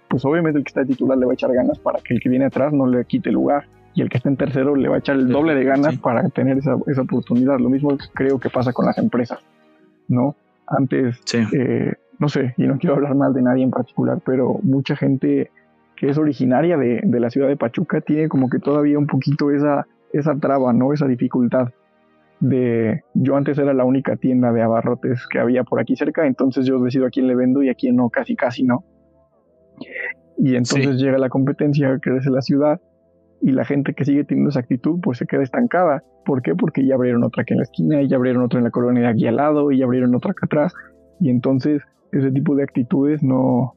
pues 0.08 0.24
obviamente 0.24 0.58
el 0.58 0.64
que 0.64 0.70
está 0.70 0.84
titular 0.84 1.18
le 1.18 1.26
va 1.26 1.32
a 1.32 1.34
echar 1.34 1.52
ganas 1.52 1.78
para 1.78 2.00
que 2.00 2.14
el 2.14 2.20
que 2.20 2.30
viene 2.30 2.46
atrás 2.46 2.72
no 2.72 2.86
le 2.86 3.04
quite 3.04 3.30
lugar 3.30 3.66
y 3.94 4.00
el 4.00 4.08
que 4.08 4.16
está 4.16 4.28
en 4.28 4.36
tercero 4.36 4.74
le 4.74 4.88
va 4.88 4.96
a 4.96 4.98
echar 4.98 5.16
el 5.16 5.28
doble 5.28 5.54
de 5.54 5.64
ganas 5.64 5.98
para 5.98 6.26
tener 6.30 6.58
esa, 6.58 6.76
esa, 6.86 7.02
oportunidad. 7.02 7.58
Lo 7.58 7.68
mismo 7.68 7.96
creo 8.14 8.38
que 8.38 8.48
pasa 8.48 8.72
con 8.72 8.86
las 8.86 8.96
empresas, 8.98 9.38
¿no? 10.08 10.34
Antes, 10.66 11.20
eh, 11.52 11.94
no 12.22 12.28
sé, 12.28 12.54
y 12.56 12.68
no 12.68 12.78
quiero 12.78 12.94
hablar 12.94 13.16
mal 13.16 13.34
de 13.34 13.42
nadie 13.42 13.64
en 13.64 13.72
particular, 13.72 14.20
pero 14.24 14.60
mucha 14.62 14.94
gente 14.94 15.50
que 15.96 16.08
es 16.08 16.18
originaria 16.18 16.76
de, 16.76 17.00
de 17.02 17.20
la 17.20 17.30
ciudad 17.30 17.48
de 17.48 17.56
Pachuca 17.56 18.00
tiene 18.00 18.28
como 18.28 18.48
que 18.48 18.60
todavía 18.60 18.96
un 18.96 19.08
poquito 19.08 19.50
esa 19.50 19.88
esa 20.12 20.36
traba, 20.36 20.72
¿no? 20.72 20.92
Esa 20.92 21.08
dificultad 21.08 21.70
de 22.38 23.02
yo 23.14 23.34
antes 23.34 23.58
era 23.58 23.74
la 23.74 23.84
única 23.84 24.14
tienda 24.14 24.52
de 24.52 24.62
abarrotes 24.62 25.26
que 25.26 25.40
había 25.40 25.64
por 25.64 25.80
aquí 25.80 25.96
cerca, 25.96 26.24
entonces 26.24 26.64
yo 26.64 26.78
decido 26.78 27.06
a 27.06 27.10
quién 27.10 27.26
le 27.26 27.34
vendo 27.34 27.60
y 27.64 27.70
a 27.70 27.74
quién 27.74 27.96
no, 27.96 28.08
casi 28.08 28.36
casi 28.36 28.62
no. 28.62 28.84
Y 30.38 30.54
entonces 30.54 31.00
llega 31.00 31.18
la 31.18 31.28
competencia, 31.28 31.98
crece 32.00 32.30
la 32.30 32.40
ciudad 32.40 32.80
y 33.40 33.50
la 33.50 33.64
gente 33.64 33.94
que 33.94 34.04
sigue 34.04 34.22
teniendo 34.22 34.50
esa 34.50 34.60
actitud 34.60 35.00
pues 35.02 35.18
se 35.18 35.26
queda 35.26 35.42
estancada. 35.42 36.04
¿Por 36.24 36.40
qué? 36.42 36.54
Porque 36.54 36.86
ya 36.86 36.94
abrieron 36.94 37.24
otra 37.24 37.42
aquí 37.42 37.54
en 37.54 37.58
la 37.58 37.64
esquina 37.64 38.00
y 38.00 38.06
ya 38.06 38.14
abrieron 38.14 38.44
otra 38.44 38.58
en 38.60 38.64
la 38.64 38.70
colonia 38.70 39.02
de 39.02 39.08
aquí 39.08 39.26
al 39.26 39.36
lado 39.36 39.72
y 39.72 39.78
ya 39.78 39.86
abrieron 39.86 40.14
otra 40.14 40.30
acá 40.30 40.46
atrás 40.46 40.72
y 41.22 41.30
entonces 41.30 41.82
ese 42.12 42.30
tipo 42.30 42.54
de 42.54 42.62
actitudes 42.62 43.22
no, 43.22 43.74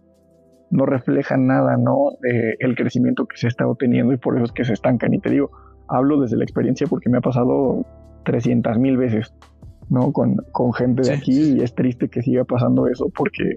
no 0.69 0.85
reflejan 0.85 1.47
nada, 1.47 1.77
¿no? 1.77 2.11
De 2.21 2.55
el 2.59 2.75
crecimiento 2.75 3.25
que 3.25 3.37
se 3.37 3.47
está 3.47 3.67
obteniendo 3.67 4.13
y 4.13 4.17
por 4.17 4.35
eso 4.35 4.45
es 4.45 4.51
que 4.51 4.65
se 4.65 4.73
estancan. 4.73 5.13
Y 5.13 5.19
te 5.19 5.29
digo, 5.29 5.51
hablo 5.87 6.19
desde 6.19 6.37
la 6.37 6.43
experiencia 6.43 6.87
porque 6.87 7.09
me 7.09 7.17
ha 7.17 7.21
pasado 7.21 7.85
300 8.25 8.77
mil 8.77 8.97
veces, 8.97 9.33
¿no? 9.89 10.11
Con, 10.11 10.35
con 10.51 10.73
gente 10.73 11.03
de 11.03 11.13
aquí 11.13 11.55
y 11.55 11.61
es 11.61 11.73
triste 11.73 12.09
que 12.09 12.21
siga 12.21 12.43
pasando 12.43 12.87
eso 12.87 13.09
porque 13.15 13.55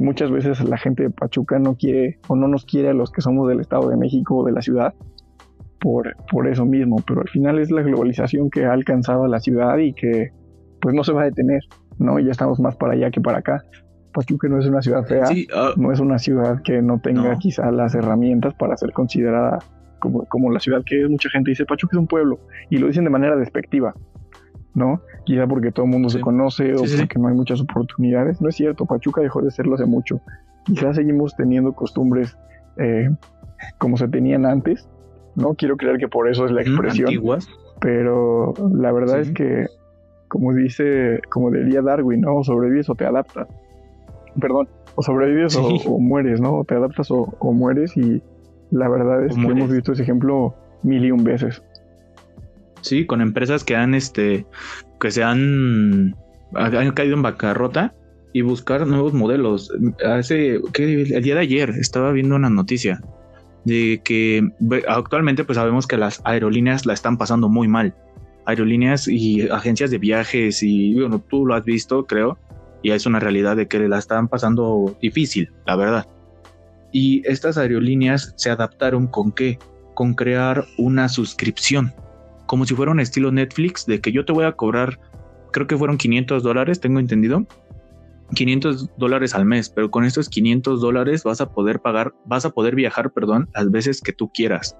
muchas 0.00 0.30
veces 0.30 0.62
la 0.68 0.76
gente 0.76 1.04
de 1.04 1.10
Pachuca 1.10 1.58
no 1.58 1.76
quiere 1.76 2.18
o 2.28 2.36
no 2.36 2.48
nos 2.48 2.64
quiere 2.64 2.90
a 2.90 2.94
los 2.94 3.10
que 3.10 3.20
somos 3.20 3.48
del 3.48 3.60
Estado 3.60 3.88
de 3.88 3.96
México 3.96 4.36
o 4.36 4.44
de 4.44 4.52
la 4.52 4.60
ciudad 4.60 4.94
por, 5.80 6.16
por 6.30 6.48
eso 6.48 6.64
mismo, 6.64 6.96
pero 7.06 7.20
al 7.20 7.28
final 7.28 7.58
es 7.58 7.70
la 7.70 7.82
globalización 7.82 8.50
que 8.50 8.64
ha 8.64 8.72
alcanzado 8.72 9.24
a 9.24 9.28
la 9.28 9.40
ciudad 9.40 9.78
y 9.78 9.92
que 9.92 10.30
pues 10.80 10.94
no 10.94 11.04
se 11.04 11.12
va 11.12 11.22
a 11.22 11.24
detener, 11.26 11.60
¿no? 11.98 12.18
Ya 12.18 12.30
estamos 12.30 12.60
más 12.60 12.76
para 12.76 12.94
allá 12.94 13.10
que 13.10 13.20
para 13.20 13.38
acá. 13.38 13.62
Pachuca 14.16 14.48
no 14.48 14.58
es 14.58 14.66
una 14.66 14.80
ciudad 14.80 15.04
fea, 15.04 15.24
ah. 15.54 15.74
no 15.76 15.92
es 15.92 16.00
una 16.00 16.18
ciudad 16.18 16.62
que 16.62 16.80
no 16.80 16.98
tenga 16.98 17.36
quizá 17.36 17.70
las 17.70 17.94
herramientas 17.94 18.54
para 18.54 18.74
ser 18.78 18.92
considerada 18.92 19.58
como, 19.98 20.24
como 20.24 20.50
la 20.50 20.58
ciudad 20.58 20.82
que 20.86 21.02
es. 21.02 21.10
Mucha 21.10 21.28
gente 21.28 21.50
dice 21.50 21.66
Pachuca 21.66 21.96
es 21.96 22.00
un 22.00 22.06
pueblo 22.06 22.40
y 22.70 22.78
lo 22.78 22.86
dicen 22.86 23.04
de 23.04 23.10
manera 23.10 23.36
despectiva, 23.36 23.94
¿no? 24.72 25.02
Quizá 25.26 25.46
porque 25.46 25.70
todo 25.70 25.84
el 25.84 25.92
mundo 25.92 26.08
se 26.08 26.20
conoce 26.20 26.74
o 26.74 26.78
porque 26.78 27.18
no 27.18 27.28
hay 27.28 27.34
muchas 27.34 27.60
oportunidades. 27.60 28.40
No 28.40 28.48
es 28.48 28.56
cierto, 28.56 28.86
Pachuca 28.86 29.20
dejó 29.20 29.42
de 29.42 29.50
serlo 29.50 29.74
hace 29.74 29.84
mucho. 29.84 30.22
Quizás 30.64 30.96
seguimos 30.96 31.36
teniendo 31.36 31.74
costumbres 31.74 32.38
eh, 32.78 33.10
como 33.76 33.98
se 33.98 34.08
tenían 34.08 34.46
antes, 34.46 34.88
¿no? 35.34 35.52
Quiero 35.56 35.76
creer 35.76 35.98
que 35.98 36.08
por 36.08 36.30
eso 36.30 36.46
es 36.46 36.52
la 36.52 36.62
expresión. 36.62 37.10
Pero 37.82 38.54
la 38.72 38.92
verdad 38.92 39.20
es 39.20 39.30
que, 39.32 39.66
como 40.28 40.54
dice, 40.54 41.20
como 41.28 41.50
diría 41.50 41.82
Darwin, 41.82 42.22
¿no? 42.22 42.42
Sobrevives 42.42 42.88
o 42.88 42.94
te 42.94 43.04
adaptas 43.04 43.46
perdón, 44.40 44.68
o 44.94 45.02
sobrevives 45.02 45.56
o, 45.56 45.98
mueres, 45.98 46.40
¿no? 46.40 46.58
O 46.58 46.64
te 46.64 46.74
adaptas 46.74 47.10
o, 47.10 47.36
mueres 47.52 47.96
y 47.96 48.22
la 48.70 48.88
verdad 48.88 49.24
es 49.24 49.34
que 49.34 49.42
hemos 49.42 49.70
visto 49.70 49.92
ese 49.92 50.02
ejemplo 50.02 50.54
mil 50.82 51.04
y 51.04 51.10
un 51.10 51.24
veces. 51.24 51.62
Sí, 52.80 53.06
con 53.06 53.20
empresas 53.20 53.64
que 53.64 53.76
han, 53.76 53.94
este, 53.94 54.46
que 55.00 55.10
se 55.10 55.22
han, 55.22 56.14
han 56.54 56.92
caído 56.92 57.14
en 57.14 57.22
bancarrota 57.22 57.94
y 58.32 58.42
buscar 58.42 58.86
nuevos 58.86 59.12
modelos. 59.12 59.72
Hace, 60.04 60.56
el 60.56 61.22
día 61.22 61.34
de 61.34 61.40
ayer 61.40 61.70
estaba 61.70 62.12
viendo 62.12 62.36
una 62.36 62.50
noticia 62.50 63.00
de 63.64 64.00
que 64.04 64.48
actualmente 64.88 65.42
pues 65.44 65.56
sabemos 65.56 65.86
que 65.86 65.96
las 65.96 66.20
aerolíneas 66.24 66.86
la 66.86 66.94
están 66.94 67.18
pasando 67.18 67.48
muy 67.48 67.66
mal. 67.66 67.94
Aerolíneas 68.44 69.08
y 69.08 69.48
agencias 69.48 69.90
de 69.90 69.98
viajes 69.98 70.62
y 70.62 70.94
bueno, 70.94 71.18
tú 71.18 71.44
lo 71.46 71.54
has 71.54 71.64
visto, 71.64 72.06
creo, 72.06 72.38
y 72.86 72.92
es 72.92 73.04
una 73.04 73.18
realidad 73.18 73.56
de 73.56 73.66
que 73.66 73.80
la 73.88 73.98
están 73.98 74.28
pasando 74.28 74.96
difícil, 75.02 75.50
la 75.66 75.74
verdad. 75.74 76.06
Y 76.92 77.20
estas 77.28 77.58
aerolíneas 77.58 78.32
se 78.36 78.48
adaptaron 78.48 79.08
con 79.08 79.32
qué? 79.32 79.58
Con 79.94 80.14
crear 80.14 80.64
una 80.78 81.08
suscripción, 81.08 81.92
como 82.46 82.64
si 82.64 82.76
fuera 82.76 82.92
un 82.92 83.00
estilo 83.00 83.32
Netflix, 83.32 83.86
de 83.86 84.00
que 84.00 84.12
yo 84.12 84.24
te 84.24 84.32
voy 84.32 84.44
a 84.44 84.52
cobrar, 84.52 85.00
creo 85.50 85.66
que 85.66 85.76
fueron 85.76 85.98
500 85.98 86.44
dólares, 86.44 86.78
tengo 86.78 87.00
entendido, 87.00 87.44
500 88.36 88.96
dólares 88.96 89.34
al 89.34 89.46
mes, 89.46 89.68
pero 89.68 89.90
con 89.90 90.04
estos 90.04 90.28
500 90.28 90.80
dólares 90.80 91.24
vas 91.24 91.40
a 91.40 91.50
poder 91.50 91.80
pagar, 91.80 92.14
vas 92.24 92.44
a 92.44 92.50
poder 92.50 92.76
viajar, 92.76 93.10
perdón, 93.12 93.48
las 93.52 93.68
veces 93.72 94.00
que 94.00 94.12
tú 94.12 94.30
quieras. 94.32 94.76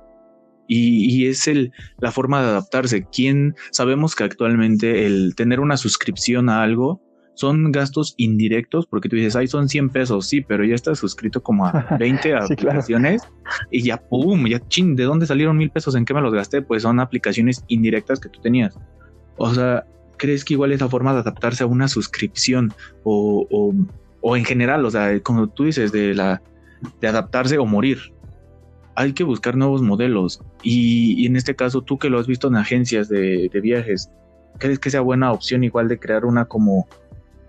Y, 0.69 1.12
y, 1.12 1.27
es 1.27 1.49
el, 1.49 1.73
la 1.99 2.12
forma 2.12 2.40
de 2.40 2.51
adaptarse. 2.51 3.05
¿Quién 3.11 3.57
sabemos 3.73 4.14
que 4.14 4.23
actualmente 4.23 5.07
el 5.07 5.35
tener 5.35 5.59
una 5.59 5.77
suscripción 5.77 6.49
a 6.49 6.62
algo 6.62 7.01
son 7.37 7.70
gastos 7.70 8.14
indirectos 8.16 8.87
porque 8.87 9.09
tú 9.09 9.16
dices, 9.16 9.37
ay, 9.37 9.46
son 9.46 9.68
100 9.68 9.90
pesos, 9.90 10.27
sí, 10.27 10.40
pero 10.40 10.64
ya 10.64 10.75
estás 10.75 10.99
suscrito 10.99 11.42
como 11.42 11.66
a 11.66 11.96
20 12.01 12.35
aplicaciones 12.35 13.22
y 13.70 13.83
ya, 13.83 13.99
pum, 13.99 14.46
ya, 14.46 14.66
chin, 14.68 14.96
¿de 14.96 15.05
dónde 15.05 15.27
salieron 15.27 15.57
mil 15.57 15.70
pesos? 15.70 15.94
¿En 15.94 16.07
qué 16.07 16.14
me 16.14 16.22
los 16.22 16.33
gasté? 16.33 16.62
Pues 16.62 16.83
son 16.83 16.99
aplicaciones 16.99 17.62
indirectas 17.68 18.20
que 18.20 18.31
tú 18.31 18.40
tenías. 18.40 18.79
O 19.37 19.53
sea, 19.53 19.85
¿crees 20.16 20.44
que 20.44 20.55
igual 20.55 20.72
es 20.72 20.81
la 20.81 20.88
forma 20.88 21.12
de 21.12 21.20
adaptarse 21.20 21.62
a 21.62 21.66
una 21.66 21.88
suscripción 21.88 22.72
o, 23.05 23.46
o, 23.51 23.75
o 24.22 24.37
en 24.37 24.44
general, 24.46 24.85
o 24.87 24.90
sea, 24.90 25.20
como 25.20 25.46
tú 25.49 25.64
dices, 25.64 25.92
de, 25.92 26.14
la, 26.14 26.42
de 27.03 27.09
adaptarse 27.09 27.59
o 27.59 27.66
morir? 27.66 27.99
Hay 28.94 29.12
que 29.12 29.25
buscar 29.25 29.57
nuevos 29.57 29.83
modelos 29.83 30.40
y, 30.62 31.22
y 31.22 31.27
en 31.27 31.37
este 31.37 31.55
caso, 31.55 31.83
tú 31.83 31.99
que 31.99 32.09
lo 32.09 32.18
has 32.18 32.27
visto 32.27 32.49
en 32.49 32.57
agencias 32.57 33.11
de, 33.11 33.51
de 33.53 33.61
viajes, 33.61 34.11
¿crees 34.59 34.79
que 34.79 34.88
sea 34.88 35.03
buena 35.03 35.33
opción 35.33 35.64
igual 35.64 35.87
de 35.88 35.99
crear 35.99 36.25
una 36.25 36.46
como 36.46 36.88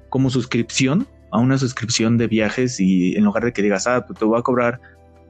como 0.10 0.30
suscripción 0.30 1.08
a 1.32 1.40
una 1.40 1.58
suscripción 1.58 2.18
de 2.18 2.28
viajes 2.28 2.80
y 2.80 3.16
en 3.16 3.26
lugar 3.26 3.44
de 3.44 3.54
que 3.54 3.62
digas, 3.62 3.88
ah, 3.88 4.06
pues 4.06 4.18
te 4.18 4.26
voy 4.26 4.40
a 4.40 4.42
cobrar 4.42 4.80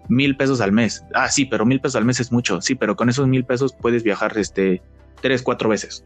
mil 0.10 0.38
pesos 0.38 0.62
al 0.62 0.72
mes. 0.72 1.04
Ah, 1.14 1.30
sí, 1.30 1.46
pero 1.46 1.66
mil 1.66 1.80
pesos 1.80 1.96
al 1.96 2.06
mes 2.06 2.20
es 2.20 2.32
mucho. 2.32 2.62
Sí, 2.62 2.76
pero 2.76 2.96
con 2.96 3.10
esos 3.10 3.28
mil 3.28 3.44
pesos 3.46 3.74
puedes 3.74 4.04
viajar 4.04 4.38
este 4.38 4.82
tres, 5.22 5.42
cuatro 5.42 5.70
veces. 5.70 6.06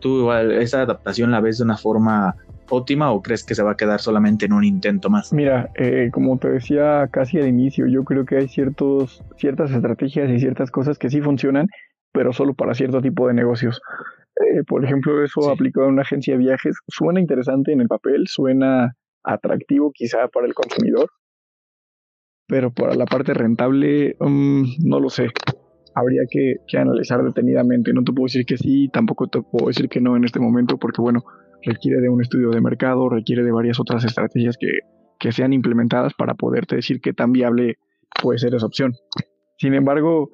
¿Tú 0.00 0.30
esa 0.32 0.82
adaptación 0.82 1.30
la 1.30 1.40
ves 1.40 1.58
de 1.58 1.64
una 1.64 1.78
forma 1.78 2.36
óptima 2.68 3.10
o 3.10 3.22
crees 3.22 3.44
que 3.44 3.54
se 3.54 3.62
va 3.62 3.72
a 3.72 3.76
quedar 3.76 4.00
solamente 4.00 4.46
en 4.46 4.52
un 4.52 4.64
intento 4.64 5.08
más? 5.10 5.32
Mira, 5.32 5.70
eh, 5.74 6.10
como 6.12 6.38
te 6.38 6.50
decía 6.50 7.08
casi 7.10 7.38
al 7.38 7.48
inicio, 7.48 7.86
yo 7.86 8.04
creo 8.04 8.24
que 8.24 8.36
hay 8.36 8.48
ciertos, 8.48 9.22
ciertas 9.36 9.70
estrategias 9.70 10.30
y 10.30 10.38
ciertas 10.38 10.70
cosas 10.70 10.98
que 10.98 11.10
sí 11.10 11.20
funcionan, 11.20 11.68
pero 12.12 12.32
solo 12.32 12.54
para 12.54 12.74
cierto 12.74 13.00
tipo 13.00 13.28
de 13.28 13.34
negocios. 13.34 13.80
Eh, 14.36 14.64
por 14.66 14.84
ejemplo, 14.84 15.22
eso 15.22 15.50
aplicado 15.50 15.86
en 15.86 15.92
una 15.92 16.02
agencia 16.02 16.34
de 16.34 16.38
viajes 16.38 16.76
suena 16.88 17.20
interesante 17.20 17.72
en 17.72 17.80
el 17.80 17.88
papel, 17.88 18.26
suena 18.26 18.96
atractivo 19.22 19.92
quizá 19.94 20.28
para 20.28 20.46
el 20.46 20.54
consumidor, 20.54 21.08
pero 22.46 22.72
para 22.72 22.94
la 22.94 23.06
parte 23.06 23.32
rentable 23.34 24.16
mm, 24.20 24.86
no 24.86 25.00
lo 25.00 25.08
sé. 25.08 25.28
Habría 25.94 26.22
que, 26.28 26.56
analizar 26.76 27.22
detenidamente. 27.22 27.92
No 27.92 28.02
te 28.02 28.12
puedo 28.12 28.24
decir 28.24 28.44
que 28.44 28.56
sí, 28.56 28.88
tampoco 28.92 29.28
te 29.28 29.42
puedo 29.42 29.68
decir 29.68 29.88
que 29.88 30.00
no 30.00 30.16
en 30.16 30.24
este 30.24 30.40
momento, 30.40 30.76
porque 30.76 31.00
bueno, 31.00 31.24
requiere 31.62 32.00
de 32.00 32.08
un 32.08 32.20
estudio 32.20 32.50
de 32.50 32.60
mercado, 32.60 33.08
requiere 33.08 33.44
de 33.44 33.52
varias 33.52 33.78
otras 33.78 34.04
estrategias 34.04 34.56
que, 34.58 34.68
que 35.18 35.32
sean 35.32 35.52
implementadas 35.52 36.12
para 36.14 36.34
poderte 36.34 36.76
decir 36.76 37.00
qué 37.00 37.12
tan 37.12 37.32
viable 37.32 37.76
puede 38.20 38.38
ser 38.38 38.54
esa 38.54 38.66
opción. 38.66 38.94
Sin 39.56 39.72
embargo, 39.72 40.30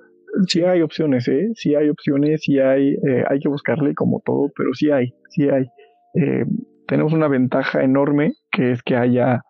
sí 0.47 0.63
hay 0.63 0.83
opciones, 0.83 1.29
¿eh? 1.29 1.49
Sí 1.55 1.75
hay 1.75 1.89
opciones, 1.89 2.43
sí 2.43 2.59
hay, 2.59 2.95
eh, 2.95 3.25
hay 3.29 3.41
que 3.41 3.49
buscarle 3.49 3.95
como 3.95 4.21
todo, 4.25 4.51
pero 4.57 4.73
sí 4.75 4.91
hay, 4.91 5.15
sí 5.31 5.49
hay. 5.49 5.67
Eh, 6.15 6.45
tenemos 6.87 7.13
una 7.13 7.29
ventaja 7.29 7.83
enorme 7.83 8.33
que 8.51 8.73
es 8.73 8.83
que 8.83 8.97
haya 8.97 9.43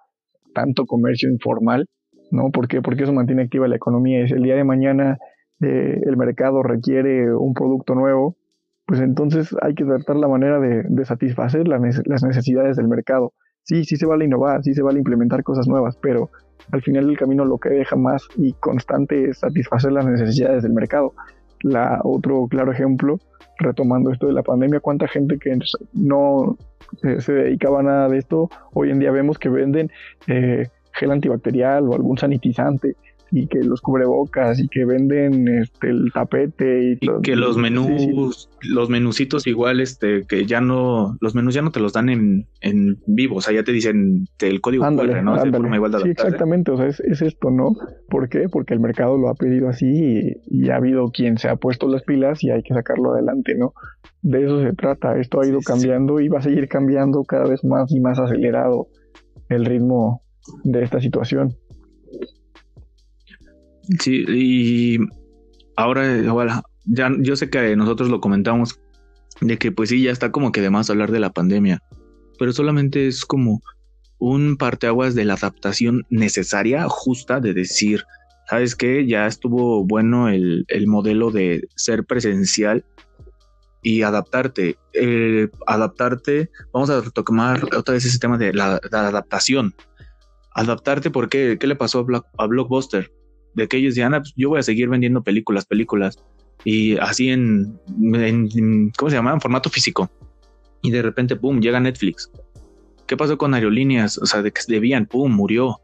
tanto 0.54 0.86
comercio 0.86 1.30
informal, 1.30 1.86
¿no? 2.30 2.50
Porque 2.52 2.80
eso 3.02 3.12
mantiene 3.12 3.42
activa 3.42 3.68
la 3.68 3.76
economía. 3.76 4.22
Es 4.24 4.32
el 4.32 4.42
día 4.42 4.56
de 4.56 4.64
mañana 4.64 5.18
eh, 5.60 6.00
el 6.04 6.16
mercado 6.16 6.62
requiere 6.62 7.34
un 7.34 7.54
producto 7.54 7.94
nuevo, 7.94 8.36
pues 8.86 9.00
entonces 9.00 9.54
hay 9.62 9.74
que 9.74 9.84
tratar 9.84 10.16
la 10.16 10.28
manera 10.28 10.58
de, 10.58 10.82
de 10.88 11.04
satisfacer 11.04 11.68
las 11.68 12.22
necesidades 12.22 12.76
del 12.76 12.88
mercado. 12.88 13.32
Sí, 13.64 13.84
sí 13.84 13.96
se 13.96 14.06
vale 14.06 14.24
innovar, 14.24 14.62
sí 14.62 14.74
se 14.74 14.82
vale 14.82 14.98
implementar 14.98 15.42
cosas 15.42 15.68
nuevas, 15.68 15.96
pero 15.96 16.30
al 16.72 16.82
final 16.82 17.06
del 17.06 17.18
camino 17.18 17.44
lo 17.44 17.58
que 17.58 17.70
deja 17.70 17.96
más 17.96 18.26
y 18.36 18.52
constante 18.54 19.30
es 19.30 19.38
satisfacer 19.38 19.92
las 19.92 20.06
necesidades 20.06 20.62
del 20.62 20.72
mercado. 20.72 21.14
La, 21.62 22.00
otro 22.04 22.46
claro 22.48 22.72
ejemplo, 22.72 23.18
retomando 23.58 24.10
esto 24.10 24.26
de 24.26 24.32
la 24.32 24.42
pandemia, 24.42 24.80
cuánta 24.80 25.06
gente 25.06 25.38
que 25.38 25.58
no 25.92 26.56
eh, 27.02 27.20
se 27.20 27.32
dedicaba 27.32 27.80
a 27.80 27.82
nada 27.82 28.08
de 28.08 28.18
esto, 28.18 28.48
hoy 28.72 28.90
en 28.90 28.98
día 28.98 29.10
vemos 29.10 29.38
que 29.38 29.48
venden 29.48 29.90
eh, 30.26 30.68
gel 30.92 31.10
antibacterial 31.10 31.88
o 31.88 31.94
algún 31.94 32.18
sanitizante 32.18 32.96
y 33.32 33.46
que 33.46 33.62
los 33.62 33.80
cubrebocas 33.80 34.58
y 34.58 34.68
que 34.68 34.84
venden 34.84 35.46
este 35.48 35.90
el 35.90 36.10
tapete 36.12 36.92
y, 36.92 36.98
que 37.22 37.36
los 37.36 37.56
menús 37.56 38.48
los 38.62 38.90
menucitos 38.90 39.46
igual 39.46 39.80
este 39.80 40.24
que 40.26 40.46
ya 40.46 40.60
no 40.60 41.16
los 41.20 41.34
menús 41.34 41.54
ya 41.54 41.62
no 41.62 41.70
te 41.70 41.80
los 41.80 41.92
dan 41.92 42.08
en, 42.08 42.46
en 42.60 42.98
vivo 43.06 43.36
o 43.36 43.40
sea 43.40 43.54
ya 43.54 43.62
te 43.62 43.72
dicen 43.72 44.26
el 44.40 44.60
código 44.60 44.84
ándale, 44.84 45.22
¿no? 45.22 45.40
sí, 45.40 46.10
exactamente 46.10 46.70
o 46.72 46.76
sea 46.76 46.86
es, 46.86 47.00
esto 47.00 47.50
no 47.50 47.76
¿por 48.08 48.28
qué? 48.28 48.48
porque 48.48 48.74
el 48.74 48.80
mercado 48.80 49.16
lo 49.16 49.28
ha 49.28 49.34
pedido 49.34 49.68
así 49.68 50.34
y, 50.46 50.70
ha 50.70 50.76
habido 50.76 51.10
quien 51.10 51.38
se 51.38 51.48
ha 51.48 51.56
puesto 51.56 51.88
las 51.88 52.02
pilas 52.02 52.42
y 52.44 52.50
hay 52.50 52.62
que 52.62 52.74
sacarlo 52.74 53.12
adelante 53.12 53.54
no 53.56 53.74
de 54.22 54.44
eso 54.44 54.62
se 54.62 54.72
trata 54.72 55.18
esto 55.18 55.40
ha 55.40 55.46
ido 55.46 55.60
cambiando 55.60 56.20
y 56.20 56.28
va 56.28 56.38
a 56.38 56.42
seguir 56.42 56.68
cambiando 56.68 57.24
cada 57.24 57.48
vez 57.48 57.64
más 57.64 57.92
y 57.92 58.00
más 58.00 58.18
acelerado 58.18 58.88
el 59.48 59.64
ritmo 59.64 60.22
de 60.64 60.82
esta 60.82 61.00
situación 61.00 61.56
Sí, 63.98 64.24
y 64.28 64.98
ahora, 65.76 66.62
ya 66.84 67.10
yo 67.18 67.36
sé 67.36 67.50
que 67.50 67.76
nosotros 67.76 68.08
lo 68.08 68.20
comentamos 68.20 68.80
de 69.40 69.58
que 69.58 69.72
pues 69.72 69.88
sí, 69.88 70.02
ya 70.02 70.12
está 70.12 70.30
como 70.30 70.52
que 70.52 70.60
de 70.60 70.70
más 70.70 70.90
hablar 70.90 71.10
de 71.10 71.20
la 71.20 71.32
pandemia, 71.32 71.82
pero 72.38 72.52
solamente 72.52 73.06
es 73.08 73.24
como 73.24 73.60
un 74.18 74.56
parteaguas 74.56 75.14
de 75.14 75.24
la 75.24 75.34
adaptación 75.34 76.04
necesaria, 76.10 76.88
justa, 76.88 77.40
de 77.40 77.54
decir, 77.54 78.04
¿sabes 78.48 78.76
qué? 78.76 79.06
Ya 79.06 79.26
estuvo 79.26 79.84
bueno 79.84 80.28
el, 80.28 80.64
el 80.68 80.86
modelo 80.86 81.30
de 81.30 81.66
ser 81.74 82.04
presencial 82.04 82.84
y 83.82 84.02
adaptarte. 84.02 84.78
Eh, 84.92 85.48
adaptarte, 85.66 86.50
vamos 86.72 86.90
a 86.90 87.02
tomar 87.10 87.64
otra 87.76 87.94
vez 87.94 88.04
ese 88.04 88.18
tema 88.18 88.38
de 88.38 88.52
la, 88.52 88.80
adaptación. 88.90 89.74
Adaptarte, 90.54 91.10
¿por 91.10 91.28
qué? 91.28 91.56
¿Qué 91.58 91.66
le 91.66 91.76
pasó 91.76 92.06
a, 92.38 92.46
Blockbuster? 92.46 93.10
De 93.54 93.68
que 93.68 93.78
ellos 93.78 93.94
decían, 93.94 94.14
ah, 94.14 94.20
pues 94.20 94.32
yo 94.36 94.48
voy 94.50 94.60
a 94.60 94.62
seguir 94.62 94.88
vendiendo 94.88 95.22
películas, 95.22 95.64
películas, 95.64 96.18
y 96.64 96.96
así 96.98 97.30
en, 97.30 97.78
en 98.14 98.90
¿cómo 98.96 99.10
se 99.10 99.16
llama? 99.16 99.32
En 99.32 99.40
formato 99.40 99.70
físico. 99.70 100.10
Y 100.82 100.90
de 100.90 101.02
repente, 101.02 101.36
¡pum!, 101.36 101.60
llega 101.60 101.80
Netflix. 101.80 102.30
¿Qué 103.06 103.16
pasó 103.16 103.36
con 103.38 103.54
aerolíneas? 103.54 104.18
O 104.18 104.26
sea, 104.26 104.42
de 104.42 104.52
que 104.52 104.60
debían, 104.68 105.06
¡pum!, 105.06 105.32
murió. 105.32 105.80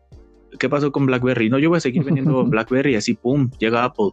¿Qué 0.59 0.69
pasó 0.69 0.93
con 0.93 1.07
BlackBerry? 1.07 1.51
No, 1.51 1.59
yo 1.59 1.69
voy 1.71 1.79
a 1.79 1.81
seguir 1.81 2.05
vendiendo 2.05 2.45
BlackBerry, 2.47 2.95
así, 2.95 3.15
¡pum!, 3.15 3.51
llega 3.59 3.85
Apple 3.85 4.13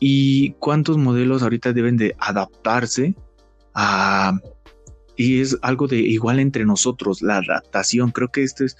y 0.00 0.50
cuántos 0.58 0.98
modelos 0.98 1.42
ahorita 1.42 1.72
deben 1.72 1.96
de 1.96 2.14
adaptarse 2.18 3.14
a... 3.74 4.38
Y 5.16 5.40
es 5.40 5.56
algo 5.62 5.86
de 5.86 5.96
igual 5.96 6.40
entre 6.40 6.64
nosotros, 6.64 7.22
la 7.22 7.36
adaptación. 7.36 8.10
Creo 8.10 8.28
que 8.28 8.42
esto 8.42 8.64
es, 8.64 8.76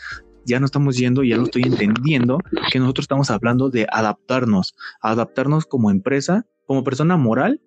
ya 0.46 0.61
no 0.61 0.66
estamos 0.66 0.96
yendo, 0.96 1.22
ya 1.22 1.37
lo 1.37 1.44
estoy 1.44 1.62
entendiendo, 1.62 2.38
que 2.70 2.78
nosotros 2.78 3.04
estamos 3.04 3.30
hablando 3.30 3.70
de 3.70 3.87
adaptarnos, 3.90 4.74
adaptarnos 5.00 5.66
como 5.66 5.90
empresa, 5.90 6.46
como 6.66 6.85
persona 6.85 7.16
moral 7.16 7.61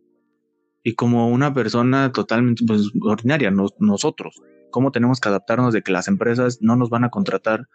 y 0.84 0.96
como 0.96 1.30
una 1.30 1.54
persona 1.54 2.12
totalmente 2.12 2.64
pues, 2.66 2.92
ordinaria, 3.02 3.52
nosotros. 3.52 4.42
¿Cómo 4.72 4.92
tenemos 4.92 5.20
que 5.20 5.30
adaptarnos 5.30 5.74
de 5.74 5.82
que 5.82 5.92
las 5.92 6.08
empresas 6.08 6.60
no 6.62 6.76
nos 6.76 6.90
van 6.90 7.04
a 7.04 7.10
contratar 7.10 7.68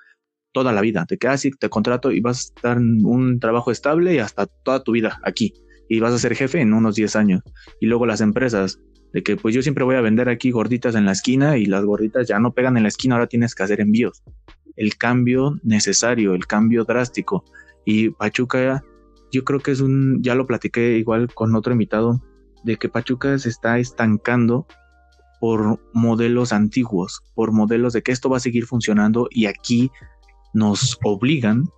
toda 0.53 0.73
la 0.73 0.81
vida? 0.81 1.07
De 1.09 1.19
que 1.19 1.29
así 1.29 1.51
ah, 1.53 1.57
te 1.59 1.69
contrato 1.69 2.13
y 2.13 2.21
vas 2.21 2.39
a 2.39 2.55
estar 2.55 2.77
en 2.77 3.05
un 3.05 3.41
trabajo 3.41 3.71
estable 3.71 4.15
y 4.15 4.19
hasta 4.19 4.47
toda 4.47 4.83
tu 4.83 4.93
vida 4.93 5.21
aquí 5.25 5.53
y 5.89 6.01
vas 6.01 6.15
a 6.15 6.19
ser 6.19 6.35
jefe 6.35 6.59
en 6.59 6.73
unos 6.73 6.95
10 6.95 7.17
años. 7.17 7.43
Y 7.79 7.87
luego 7.87 8.07
las 8.07 8.23
empresas, 8.23 8.81
de 9.13 9.23
que 9.23 9.37
pues 9.37 9.55
yo 9.55 9.61
siempre 9.61 9.85
voy 9.85 9.97
a 9.97 10.01
vender 10.01 10.31
aquí 10.31 10.51
gorditas 10.51 10.95
en 10.95 11.05
la 11.05 11.13
esquina 11.13 11.59
y 11.59 11.67
las 11.67 11.85
gorditas 11.85 12.27
ya 12.27 12.39
no 12.39 12.53
pegan 12.53 12.79
en 12.79 12.85
la 12.85 12.89
esquina, 12.89 13.17
ahora 13.17 13.27
tienes 13.27 13.55
que 13.55 13.63
hacer 13.63 13.81
envíos. 13.81 14.23
El 14.77 14.97
cambio 14.97 15.59
necesario, 15.63 16.35
el 16.35 16.47
cambio 16.47 16.85
drástico. 16.85 17.45
Y 17.85 18.11
Pachuca, 18.11 18.83
yo 19.31 19.45
creo 19.45 19.61
que 19.61 19.73
es 19.73 19.81
un, 19.81 20.23
ya 20.23 20.35
lo 20.35 20.47
platiqué 20.47 20.99
igual 20.99 21.33
con 21.33 21.55
otro 21.55 21.73
invitado, 21.73 22.23
de 22.65 22.77
que 22.77 22.89
Pachuca 22.89 23.39
se 23.39 23.49
está 23.49 23.79
estancando 23.79 24.67
por 25.41 25.81
modelos 25.93 26.53
antiguos, 26.53 27.23
por 27.35 27.51
modelos 27.51 27.93
de 27.93 28.03
que 28.03 28.13
esto 28.13 28.31
va 28.31 28.37
a 28.37 28.41
seguir 28.41 28.67
funcionando 28.67 29.27
y 29.31 29.47
aquí 29.47 29.91
nos 30.55 30.99
obligan 31.03 31.69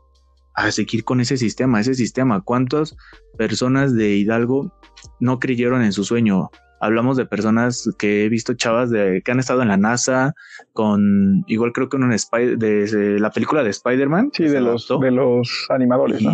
a 0.54 0.70
seguir 0.70 1.04
con 1.04 1.20
ese 1.20 1.36
sistema, 1.36 1.80
ese 1.80 1.94
sistema. 1.94 2.42
¿Cuántas 2.42 2.96
personas 3.38 3.94
de 3.94 4.16
Hidalgo 4.16 4.72
no 5.20 5.38
creyeron 5.38 5.82
en 5.82 5.92
su 5.92 6.04
sueño? 6.04 6.50
Hablamos 6.80 7.16
de 7.16 7.26
personas 7.26 7.90
que 7.98 8.24
he 8.24 8.28
visto 8.28 8.54
chavas 8.54 8.90
de 8.90 9.22
que 9.24 9.32
han 9.32 9.38
estado 9.38 9.62
en 9.62 9.68
la 9.68 9.76
NASA 9.76 10.34
con 10.72 11.44
igual 11.46 11.72
creo 11.72 11.88
que 11.88 11.96
en 11.96 12.04
un 12.04 12.10
de, 12.10 13.16
la 13.18 13.30
película 13.30 13.62
de 13.62 13.70
Spider-Man. 13.70 14.30
Sí, 14.34 14.44
de 14.44 14.60
los, 14.60 14.88
de 15.00 15.10
los 15.10 15.66
animadores, 15.70 16.22
¿no? 16.22 16.32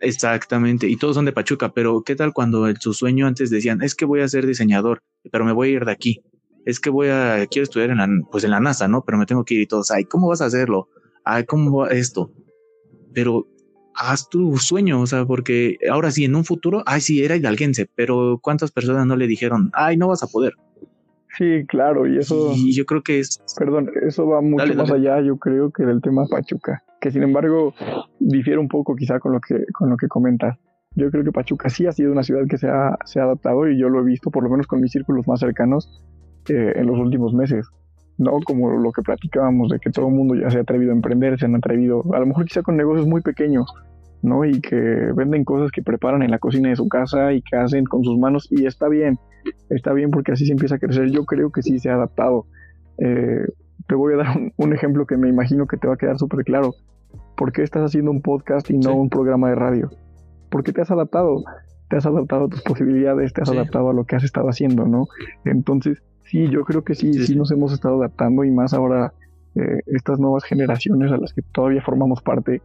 Exactamente, 0.00 0.88
y 0.88 0.96
todos 0.96 1.16
son 1.16 1.24
de 1.24 1.32
Pachuca, 1.32 1.72
pero 1.72 2.02
¿qué 2.02 2.14
tal 2.16 2.32
cuando 2.32 2.68
en 2.68 2.76
su 2.76 2.92
sueño 2.92 3.26
antes 3.26 3.48
decían, 3.48 3.82
es 3.82 3.94
que 3.94 4.04
voy 4.04 4.20
a 4.20 4.28
ser 4.28 4.46
diseñador, 4.46 5.02
pero 5.32 5.44
me 5.44 5.52
voy 5.52 5.68
a 5.68 5.72
ir 5.72 5.84
de 5.86 5.92
aquí? 5.92 6.22
Es 6.66 6.80
que 6.80 6.90
voy 6.90 7.08
a, 7.08 7.46
quiero 7.50 7.64
estudiar 7.64 7.90
en 7.90 7.98
la, 7.98 8.08
pues 8.30 8.44
en 8.44 8.50
la 8.50 8.60
NASA, 8.60 8.88
¿no? 8.88 9.02
Pero 9.04 9.16
me 9.16 9.24
tengo 9.26 9.44
que 9.44 9.54
ir 9.54 9.60
y 9.62 9.66
todos, 9.66 9.90
ay, 9.90 10.04
¿cómo 10.04 10.28
vas 10.28 10.42
a 10.42 10.46
hacerlo? 10.46 10.88
Ay, 11.24 11.44
¿cómo 11.44 11.78
va 11.78 11.88
esto? 11.88 12.30
pero 13.16 13.48
haz 13.96 14.28
tu 14.28 14.56
sueño, 14.56 15.00
o 15.00 15.06
sea, 15.06 15.24
porque 15.24 15.78
ahora 15.90 16.10
sí, 16.10 16.24
en 16.24 16.34
un 16.34 16.44
futuro, 16.44 16.82
ay, 16.86 17.00
sí, 17.00 17.22
era 17.22 17.36
hidalguense, 17.36 17.88
pero 17.94 18.38
¿cuántas 18.42 18.70
personas 18.70 19.06
no 19.06 19.16
le 19.16 19.26
dijeron, 19.26 19.70
ay, 19.72 19.96
no 19.96 20.08
vas 20.08 20.22
a 20.22 20.26
poder? 20.26 20.54
Sí, 21.36 21.66
claro, 21.66 22.06
y 22.06 22.18
eso... 22.18 22.52
Y 22.54 22.74
yo 22.74 22.86
creo 22.86 23.02
que 23.02 23.18
es... 23.18 23.42
Perdón, 23.58 23.90
eso 24.06 24.26
va 24.26 24.40
mucho 24.40 24.74
más 24.74 24.90
allá, 24.90 25.20
yo 25.20 25.36
creo, 25.36 25.70
que 25.70 25.84
del 25.84 26.00
tema 26.00 26.26
Pachuca, 26.30 26.82
que 27.00 27.10
sin 27.10 27.22
embargo 27.22 27.74
difiere 28.18 28.58
un 28.58 28.68
poco 28.68 28.96
quizá 28.96 29.20
con 29.20 29.32
lo 29.32 29.40
que, 29.40 29.64
con 29.72 29.90
lo 29.90 29.96
que 29.96 30.08
comentas. 30.08 30.56
Yo 30.94 31.10
creo 31.10 31.24
que 31.24 31.32
Pachuca 31.32 31.68
sí 31.68 31.86
ha 31.86 31.92
sido 31.92 32.10
una 32.10 32.22
ciudad 32.22 32.46
que 32.48 32.56
se 32.56 32.68
ha, 32.68 32.96
se 33.04 33.20
ha 33.20 33.24
adaptado 33.24 33.68
y 33.68 33.78
yo 33.78 33.90
lo 33.90 34.00
he 34.00 34.04
visto, 34.04 34.30
por 34.30 34.44
lo 34.44 34.50
menos 34.50 34.66
con 34.66 34.80
mis 34.80 34.92
círculos 34.92 35.28
más 35.28 35.40
cercanos, 35.40 36.02
eh, 36.48 36.72
en 36.76 36.86
los 36.86 36.98
últimos 36.98 37.34
meses. 37.34 37.66
¿No? 38.18 38.38
Como 38.44 38.70
lo 38.78 38.92
que 38.92 39.02
platicábamos 39.02 39.70
de 39.70 39.78
que 39.78 39.90
todo 39.90 40.08
el 40.08 40.14
mundo 40.14 40.34
ya 40.34 40.50
se 40.50 40.58
ha 40.58 40.62
atrevido 40.62 40.92
a 40.92 40.94
emprender, 40.94 41.38
se 41.38 41.46
han 41.46 41.54
atrevido, 41.54 42.02
a 42.14 42.20
lo 42.20 42.26
mejor 42.26 42.44
quizá 42.44 42.62
con 42.62 42.76
negocios 42.76 43.06
muy 43.06 43.20
pequeños, 43.20 43.72
¿no? 44.22 44.44
Y 44.44 44.60
que 44.60 44.76
venden 44.76 45.44
cosas 45.44 45.70
que 45.70 45.82
preparan 45.82 46.22
en 46.22 46.30
la 46.30 46.38
cocina 46.38 46.68
de 46.68 46.76
su 46.76 46.88
casa 46.88 47.32
y 47.32 47.42
que 47.42 47.56
hacen 47.56 47.84
con 47.84 48.04
sus 48.04 48.18
manos 48.18 48.48
y 48.50 48.66
está 48.66 48.88
bien, 48.88 49.18
está 49.70 49.92
bien 49.92 50.10
porque 50.10 50.32
así 50.32 50.46
se 50.46 50.52
empieza 50.52 50.76
a 50.76 50.78
crecer. 50.78 51.10
Yo 51.10 51.24
creo 51.24 51.50
que 51.50 51.62
sí 51.62 51.78
se 51.78 51.90
ha 51.90 51.94
adaptado. 51.94 52.46
Eh, 52.98 53.44
te 53.88 53.94
voy 53.94 54.14
a 54.14 54.16
dar 54.16 54.36
un, 54.56 54.72
ejemplo 54.72 55.06
que 55.06 55.16
me 55.16 55.28
imagino 55.28 55.66
que 55.66 55.76
te 55.76 55.86
va 55.86 55.94
a 55.94 55.98
quedar 55.98 56.18
súper 56.18 56.44
claro. 56.44 56.74
¿Por 57.36 57.52
qué 57.52 57.62
estás 57.62 57.82
haciendo 57.82 58.10
un 58.10 58.22
podcast 58.22 58.70
y 58.70 58.78
no 58.78 58.94
un 58.94 59.10
programa 59.10 59.50
de 59.50 59.54
radio? 59.54 59.90
Porque 60.50 60.72
te 60.72 60.80
has 60.80 60.90
adaptado, 60.90 61.44
te 61.88 61.96
has 61.96 62.06
adaptado 62.06 62.46
a 62.46 62.48
tus 62.48 62.62
posibilidades, 62.62 63.32
te 63.32 63.42
has 63.42 63.50
adaptado 63.50 63.90
a 63.90 63.92
lo 63.92 64.04
que 64.04 64.16
has 64.16 64.24
estado 64.24 64.48
haciendo, 64.48 64.86
¿no? 64.86 65.08
Entonces, 65.44 66.02
Sí, 66.26 66.48
yo 66.48 66.64
creo 66.64 66.82
que 66.82 66.94
sí, 66.94 67.12
sí, 67.24 67.36
nos 67.36 67.52
hemos 67.52 67.72
estado 67.72 67.98
adaptando 67.98 68.42
y 68.42 68.50
más 68.50 68.74
ahora 68.74 69.12
eh, 69.54 69.80
estas 69.86 70.18
nuevas 70.18 70.44
generaciones 70.44 71.12
a 71.12 71.16
las 71.18 71.32
que 71.32 71.42
todavía 71.42 71.82
formamos 71.82 72.20
parte, 72.20 72.62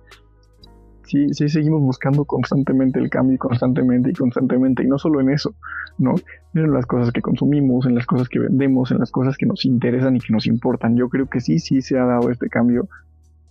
sí, 1.04 1.32
sí 1.34 1.48
seguimos 1.48 1.82
buscando 1.82 2.26
constantemente 2.26 3.00
el 3.00 3.12
cambio, 3.12 3.38
constantemente 3.38 4.10
y 4.10 4.14
constantemente, 4.14 4.84
y 4.84 4.88
no 4.88 4.98
solo 4.98 5.22
en 5.22 5.30
eso, 5.30 5.54
¿no? 6.00 6.16
En 6.56 6.74
las 6.74 6.88
cosas 6.88 7.12
que 7.12 7.22
consumimos, 7.22 7.86
en 7.86 7.94
las 7.94 8.08
cosas 8.08 8.30
que 8.30 8.40
vendemos, 8.40 8.90
en 8.90 8.98
las 8.98 9.12
cosas 9.12 9.38
que 9.38 9.46
nos 9.46 9.64
interesan 9.64 10.16
y 10.16 10.20
que 10.20 10.34
nos 10.34 10.48
importan. 10.48 10.98
Yo 10.98 11.10
creo 11.10 11.30
que 11.30 11.40
sí, 11.40 11.60
sí 11.60 11.84
se 11.84 12.00
ha 12.00 12.06
dado 12.06 12.32
este 12.32 12.50
cambio, 12.50 12.90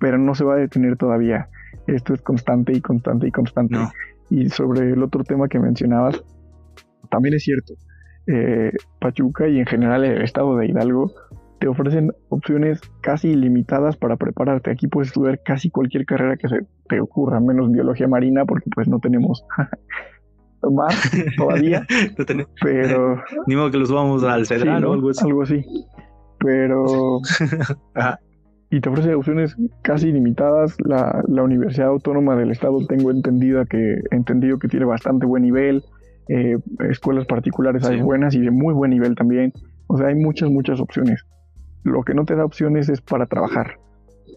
pero 0.01 0.19
no 0.19 0.35
se 0.35 0.43
va 0.43 0.55
a 0.55 0.59
detener 0.59 0.97
todavía. 0.97 1.49
Esto 1.87 2.15
es 2.15 2.21
constante 2.21 2.73
y 2.73 2.81
constante 2.81 3.29
y 3.29 3.31
constante. 3.31 3.77
Y 4.31 4.49
sobre 4.49 4.93
el 4.93 5.03
otro 5.03 5.25
tema 5.25 5.49
que 5.49 5.59
mencionabas, 5.59 6.23
también 7.11 7.35
es 7.35 7.43
cierto 7.43 7.75
eh, 8.27 8.73
Pachuca 9.01 9.49
y 9.49 9.59
en 9.59 9.67
general 9.67 10.05
el 10.05 10.23
estado 10.23 10.57
de 10.57 10.67
Hidalgo 10.67 11.13
te 11.59 11.69
ofrecen 11.69 12.13
opciones 12.31 12.81
casi 13.03 13.29
ilimitadas 13.29 13.97
para 13.97 14.17
prepararte. 14.17 14.71
Aquí 14.71 14.89
puedes 14.89 15.09
estudiar 15.09 15.43
casi 15.43 15.71
cualquier 15.71 16.07
carrera 16.07 16.37
que 16.37 16.49
se 16.49 16.61
te 16.89 17.01
ocurra, 17.01 17.39
menos 17.39 17.71
biología 17.71 18.09
marina, 18.09 18.47
porque 18.47 18.71
pues 18.75 18.89
no 18.89 18.99
tenemos 18.99 19.45
más 20.73 21.11
todavía. 21.37 21.87
pero 22.63 23.23
ni 23.47 23.57
modo 23.57 23.71
que 23.71 23.79
los 23.79 23.93
vamos 23.93 24.25
al 24.25 24.47
Cedral 24.47 24.85
o 24.85 24.93
algo 24.95 25.11
así. 25.11 25.27
Algo 25.27 25.43
así. 25.43 25.65
Pero 26.39 27.19
y 28.71 28.81
te 28.81 28.89
ofrece 28.89 29.15
opciones 29.15 29.57
casi 29.83 30.09
ilimitadas. 30.09 30.77
La, 30.81 31.23
la 31.27 31.43
Universidad 31.43 31.89
Autónoma 31.89 32.37
del 32.37 32.53
Estado 32.53 32.79
tengo 32.87 33.11
entendida 33.11 33.65
que 33.65 34.01
entendido 34.13 34.59
que 34.59 34.69
tiene 34.69 34.87
bastante 34.87 35.27
buen 35.27 35.43
nivel. 35.43 35.85
Eh, 36.29 36.57
escuelas 36.89 37.27
particulares 37.27 37.85
hay 37.85 38.01
buenas 38.01 38.35
y 38.37 38.41
de 38.41 38.53
muy 38.53 38.73
buen 38.73 38.93
nivel 38.93 39.17
también. 39.17 39.53
O 39.89 39.99
sea, 39.99 40.07
hay 40.07 40.15
muchas, 40.15 40.51
muchas 40.51 40.79
opciones. 40.81 41.27
Lo 41.83 42.03
que 42.03 42.15
no 42.15 42.25
te 42.25 42.37
da 42.37 42.45
opciones 42.45 42.89
es 42.89 43.01
para 43.01 43.27
trabajar. 43.27 43.79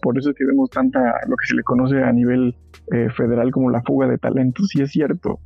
Por 0.02 0.18
eso 0.18 0.32
es 0.32 0.36
que 0.36 0.46
vemos 0.46 0.72
tanta, 0.72 1.00
lo 1.28 1.36
que 1.36 1.46
se 1.46 1.56
le 1.56 1.62
conoce 1.62 2.02
a 2.04 2.12
nivel 2.12 2.56
eh, 2.92 3.10
federal 3.16 3.52
como 3.52 3.70
la 3.70 3.84
fuga 3.84 4.08
de 4.08 4.18
talentos. 4.18 4.76
Y 4.76 4.82
es 4.82 4.90
cierto, 4.90 5.40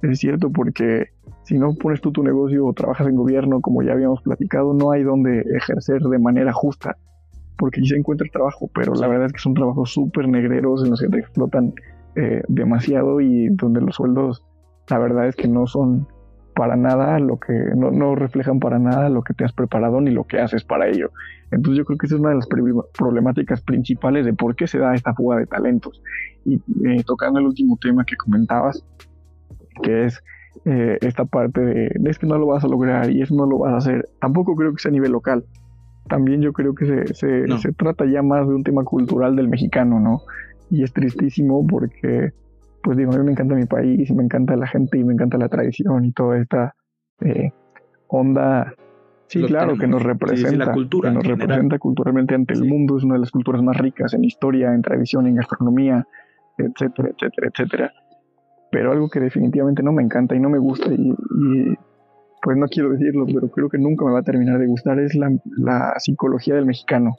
es 0.00 0.18
cierto 0.18 0.50
porque 0.50 1.08
si 1.42 1.58
no 1.58 1.74
pones 1.74 2.00
tú 2.00 2.12
tu 2.12 2.22
negocio 2.22 2.64
o 2.64 2.72
trabajas 2.72 3.06
en 3.08 3.16
gobierno, 3.16 3.60
como 3.60 3.82
ya 3.82 3.92
habíamos 3.92 4.22
platicado, 4.22 4.72
no 4.72 4.90
hay 4.92 5.02
donde 5.02 5.44
ejercer 5.54 6.00
de 6.00 6.18
manera 6.18 6.54
justa. 6.54 6.96
Porque 7.56 7.84
se 7.84 7.96
encuentra 7.96 8.26
trabajo, 8.32 8.70
pero 8.74 8.94
la 8.94 9.06
verdad 9.06 9.26
es 9.26 9.32
que 9.32 9.38
son 9.38 9.54
trabajos 9.54 9.90
súper 9.90 10.28
negreros 10.28 10.82
en 10.84 10.90
los 10.90 11.00
que 11.00 11.08
te 11.08 11.18
explotan 11.18 11.74
eh, 12.16 12.42
demasiado 12.48 13.20
y 13.20 13.48
donde 13.50 13.80
los 13.80 13.96
sueldos 13.96 14.44
la 14.88 14.98
verdad 14.98 15.28
es 15.28 15.36
que 15.36 15.48
no 15.48 15.66
son 15.66 16.06
para 16.54 16.76
nada 16.76 17.18
lo 17.18 17.38
que, 17.38 17.52
no, 17.74 18.14
reflejan 18.14 18.60
para 18.60 18.78
nada 18.78 19.08
lo 19.08 19.22
que 19.22 19.34
te 19.34 19.44
has 19.44 19.52
preparado 19.52 20.00
ni 20.00 20.10
lo 20.10 20.24
que 20.24 20.38
haces 20.38 20.64
para 20.64 20.88
ello. 20.88 21.10
Entonces 21.50 21.78
yo 21.78 21.84
creo 21.84 21.98
que 21.98 22.06
esa 22.06 22.16
es 22.16 22.20
una 22.20 22.30
de 22.30 22.36
las 22.36 22.48
problemáticas 22.92 23.62
principales 23.62 24.26
de 24.26 24.34
por 24.34 24.54
qué 24.54 24.66
se 24.66 24.78
da 24.78 24.94
esta 24.94 25.14
fuga 25.14 25.38
de 25.38 25.46
talentos. 25.46 26.02
Y 26.44 26.56
eh, 26.56 27.02
tocando 27.06 27.40
el 27.40 27.46
último 27.46 27.78
tema 27.80 28.04
que 28.04 28.16
comentabas, 28.16 28.84
que 29.82 30.04
es 30.04 30.22
eh, 30.66 30.98
esta 31.00 31.24
parte 31.24 31.60
de, 31.60 31.90
es 32.04 32.18
que 32.18 32.26
no 32.26 32.38
lo 32.38 32.46
vas 32.46 32.64
a 32.64 32.68
lograr 32.68 33.10
y 33.10 33.22
eso 33.22 33.34
no 33.34 33.46
lo 33.46 33.58
vas 33.58 33.72
a 33.72 33.76
hacer, 33.78 34.08
tampoco 34.20 34.54
creo 34.54 34.74
que 34.74 34.82
sea 34.82 34.90
a 34.90 34.92
nivel 34.92 35.12
local. 35.12 35.44
También 36.12 36.42
yo 36.42 36.52
creo 36.52 36.74
que 36.74 36.84
se, 36.84 37.14
se, 37.14 37.58
se 37.58 37.72
trata 37.72 38.04
ya 38.04 38.22
más 38.22 38.46
de 38.46 38.54
un 38.54 38.62
tema 38.62 38.84
cultural 38.84 39.34
del 39.34 39.48
mexicano, 39.48 39.98
¿no? 39.98 40.20
Y 40.70 40.82
es 40.82 40.92
tristísimo 40.92 41.66
porque 41.66 42.32
pues 42.82 42.98
digo, 42.98 43.14
a 43.14 43.16
mí 43.16 43.24
me 43.24 43.32
encanta 43.32 43.54
mi 43.54 43.64
país, 43.64 44.10
y 44.10 44.14
me 44.14 44.22
encanta 44.22 44.54
la 44.56 44.66
gente 44.66 44.98
y 44.98 45.04
me 45.04 45.14
encanta 45.14 45.38
la 45.38 45.48
tradición 45.48 46.04
y 46.04 46.12
toda 46.12 46.38
esta 46.38 46.74
eh, 47.20 47.52
onda 48.08 48.74
Sí, 49.28 49.42
claro, 49.44 49.78
que 49.78 49.86
nos 49.86 50.02
representa, 50.02 50.66
la 50.66 50.72
cultura 50.74 51.08
que 51.08 51.14
nos 51.14 51.26
representa 51.26 51.78
culturalmente 51.78 52.34
ante 52.34 52.52
el 52.52 52.64
mundo, 52.64 52.98
es 52.98 53.04
una 53.04 53.14
de 53.14 53.20
las 53.20 53.30
culturas 53.30 53.62
más 53.62 53.78
ricas 53.78 54.12
en 54.12 54.24
historia, 54.24 54.74
en 54.74 54.82
tradición, 54.82 55.26
en 55.26 55.36
gastronomía, 55.36 56.06
etcétera, 56.58 57.08
etcétera, 57.16 57.48
etcétera. 57.50 57.92
Pero 58.70 58.92
algo 58.92 59.08
que 59.08 59.20
definitivamente 59.20 59.82
no 59.82 59.92
me 59.92 60.02
encanta 60.02 60.36
y 60.36 60.40
no 60.40 60.50
me 60.50 60.58
gusta 60.58 60.92
y, 60.92 61.14
pues 62.42 62.56
no 62.56 62.66
quiero 62.66 62.90
decirlo, 62.90 63.24
pero 63.26 63.48
creo 63.48 63.68
que 63.68 63.78
nunca 63.78 64.04
me 64.04 64.12
va 64.12 64.18
a 64.18 64.24
terminar 64.24 64.58
de 64.58 64.66
gustar 64.66 64.98
es 64.98 65.14
la, 65.14 65.94
psicología 65.98 66.56
del 66.56 66.66
mexicano. 66.66 67.16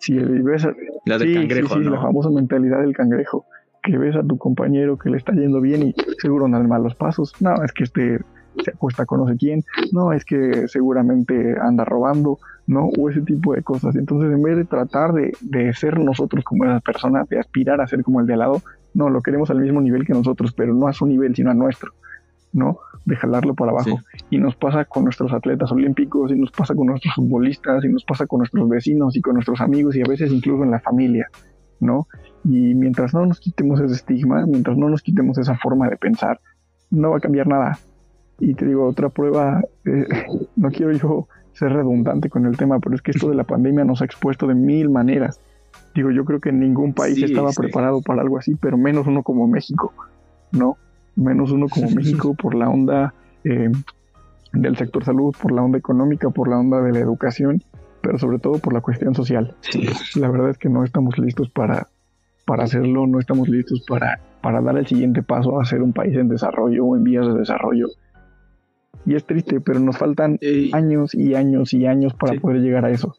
Si 0.00 0.18
ves 0.18 0.66
la 1.04 1.18
del 1.18 1.34
cangrejo, 1.34 1.74
sí, 1.74 1.84
la 1.84 2.00
famosa 2.00 2.30
mentalidad 2.30 2.80
del 2.80 2.94
cangrejo, 2.94 3.46
que 3.82 3.96
ves 3.96 4.16
a 4.16 4.22
tu 4.22 4.36
compañero 4.36 4.98
que 4.98 5.10
le 5.10 5.16
está 5.16 5.32
yendo 5.32 5.60
bien 5.60 5.82
y 5.82 5.94
seguro 6.20 6.48
no 6.48 6.58
en 6.58 6.68
malos 6.68 6.94
pasos. 6.94 7.34
No, 7.40 7.62
es 7.62 7.72
que 7.72 7.84
este 7.84 8.18
se 8.64 8.72
acuesta 8.72 9.06
con 9.06 9.20
no 9.20 9.28
sé 9.28 9.36
quién, 9.36 9.62
no, 9.92 10.12
es 10.12 10.24
que 10.24 10.66
seguramente 10.66 11.56
anda 11.60 11.84
robando, 11.84 12.38
¿no? 12.66 12.88
O 12.98 13.08
ese 13.08 13.20
tipo 13.20 13.54
de 13.54 13.62
cosas. 13.62 13.94
Entonces, 13.94 14.32
en 14.32 14.42
vez 14.42 14.56
de 14.56 14.64
tratar 14.64 15.12
de, 15.12 15.32
de 15.40 15.72
ser 15.74 16.00
nosotros 16.00 16.44
como 16.44 16.64
esa 16.64 16.80
persona, 16.80 17.24
de 17.28 17.38
aspirar 17.38 17.80
a 17.80 17.86
ser 17.86 18.02
como 18.02 18.20
el 18.20 18.26
de 18.26 18.32
al 18.32 18.40
lado, 18.40 18.62
no, 18.94 19.10
lo 19.10 19.20
queremos 19.22 19.50
al 19.50 19.60
mismo 19.60 19.80
nivel 19.80 20.04
que 20.04 20.12
nosotros, 20.12 20.52
pero 20.52 20.74
no 20.74 20.88
a 20.88 20.92
su 20.92 21.06
nivel, 21.06 21.36
sino 21.36 21.50
a 21.50 21.54
nuestro, 21.54 21.92
¿no? 22.52 22.78
De 23.04 23.16
jalarlo 23.16 23.54
para 23.54 23.72
abajo. 23.72 24.00
Y 24.30 24.38
nos 24.38 24.56
pasa 24.56 24.84
con 24.84 25.04
nuestros 25.04 25.32
atletas 25.32 25.70
olímpicos, 25.72 26.30
y 26.30 26.34
nos 26.34 26.50
pasa 26.50 26.74
con 26.74 26.86
nuestros 26.86 27.14
futbolistas, 27.14 27.84
y 27.84 27.88
nos 27.88 28.04
pasa 28.04 28.26
con 28.26 28.38
nuestros 28.38 28.68
vecinos, 28.68 29.16
y 29.16 29.20
con 29.20 29.34
nuestros 29.34 29.60
amigos, 29.60 29.96
y 29.96 30.02
a 30.02 30.08
veces 30.08 30.32
incluso 30.32 30.64
en 30.64 30.70
la 30.70 30.80
familia, 30.80 31.26
¿no? 31.80 32.06
Y 32.44 32.74
mientras 32.74 33.14
no 33.14 33.26
nos 33.26 33.40
quitemos 33.40 33.80
ese 33.80 33.94
estigma, 33.94 34.46
mientras 34.46 34.76
no 34.76 34.88
nos 34.88 35.02
quitemos 35.02 35.38
esa 35.38 35.56
forma 35.56 35.88
de 35.88 35.96
pensar, 35.96 36.40
no 36.90 37.10
va 37.10 37.18
a 37.18 37.20
cambiar 37.20 37.46
nada. 37.46 37.78
Y 38.40 38.54
te 38.54 38.66
digo, 38.66 38.86
otra 38.86 39.08
prueba, 39.08 39.62
eh, 39.84 40.06
no 40.56 40.70
quiero 40.70 40.92
yo 40.92 41.28
ser 41.52 41.72
redundante 41.72 42.30
con 42.30 42.46
el 42.46 42.56
tema, 42.56 42.78
pero 42.78 42.94
es 42.94 43.02
que 43.02 43.10
esto 43.10 43.28
de 43.28 43.34
la 43.34 43.44
pandemia 43.44 43.84
nos 43.84 44.00
ha 44.00 44.04
expuesto 44.04 44.46
de 44.46 44.54
mil 44.54 44.90
maneras. 44.90 45.40
Digo, 45.94 46.10
yo 46.10 46.24
creo 46.24 46.40
que 46.40 46.52
ningún 46.52 46.94
país 46.94 47.20
estaba 47.20 47.50
preparado 47.50 48.00
para 48.00 48.22
algo 48.22 48.38
así, 48.38 48.54
pero 48.54 48.78
menos 48.78 49.06
uno 49.06 49.24
como 49.24 49.48
México, 49.48 49.92
¿no? 50.52 50.76
Menos 51.18 51.50
uno 51.50 51.68
como 51.68 51.90
México 51.94 52.34
por 52.34 52.54
la 52.54 52.68
onda 52.68 53.12
eh, 53.44 53.70
del 54.52 54.76
sector 54.76 55.04
salud, 55.04 55.34
por 55.40 55.52
la 55.52 55.62
onda 55.62 55.78
económica, 55.78 56.30
por 56.30 56.48
la 56.48 56.58
onda 56.58 56.80
de 56.80 56.92
la 56.92 57.00
educación, 57.00 57.62
pero 58.00 58.18
sobre 58.18 58.38
todo 58.38 58.58
por 58.58 58.72
la 58.72 58.80
cuestión 58.80 59.14
social. 59.14 59.54
La 60.14 60.30
verdad 60.30 60.50
es 60.50 60.58
que 60.58 60.68
no 60.68 60.84
estamos 60.84 61.18
listos 61.18 61.50
para, 61.50 61.88
para 62.46 62.64
hacerlo, 62.64 63.06
no 63.06 63.18
estamos 63.18 63.48
listos 63.48 63.84
para, 63.88 64.20
para 64.40 64.62
dar 64.62 64.78
el 64.78 64.86
siguiente 64.86 65.22
paso 65.22 65.60
a 65.60 65.64
ser 65.64 65.82
un 65.82 65.92
país 65.92 66.16
en 66.16 66.28
desarrollo 66.28 66.84
o 66.84 66.96
en 66.96 67.04
vías 67.04 67.26
de 67.26 67.34
desarrollo. 67.34 67.88
Y 69.04 69.14
es 69.14 69.24
triste, 69.24 69.60
pero 69.60 69.80
nos 69.80 69.98
faltan 69.98 70.38
años 70.72 71.14
y 71.14 71.34
años 71.34 71.72
y 71.72 71.86
años 71.86 72.14
para 72.14 72.38
poder 72.40 72.60
llegar 72.60 72.84
a 72.84 72.90
eso. 72.90 73.16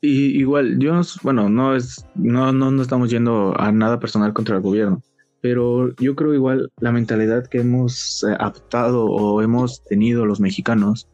Y 0.00 0.40
igual, 0.40 0.78
yo, 0.80 1.00
bueno, 1.22 1.48
no 1.48 1.76
es, 1.76 2.04
no, 2.16 2.52
no, 2.52 2.72
no 2.72 2.82
estamos 2.82 3.08
yendo 3.08 3.54
a 3.56 3.70
nada 3.70 4.00
personal 4.00 4.32
contra 4.32 4.56
el 4.56 4.62
gobierno, 4.62 5.00
pero 5.42 5.94
yo 5.96 6.14
creo 6.14 6.32
igual 6.32 6.70
la 6.80 6.92
mentalidad 6.92 7.48
que 7.48 7.58
hemos 7.58 8.24
eh, 8.24 8.34
adoptado 8.38 9.06
o 9.06 9.42
hemos 9.42 9.82
tenido 9.84 10.24
los 10.24 10.40
mexicanos 10.40 11.08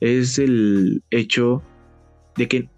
es 0.00 0.38
el 0.38 1.02
hecho 1.10 1.62
de 2.36 2.46
que 2.46 2.68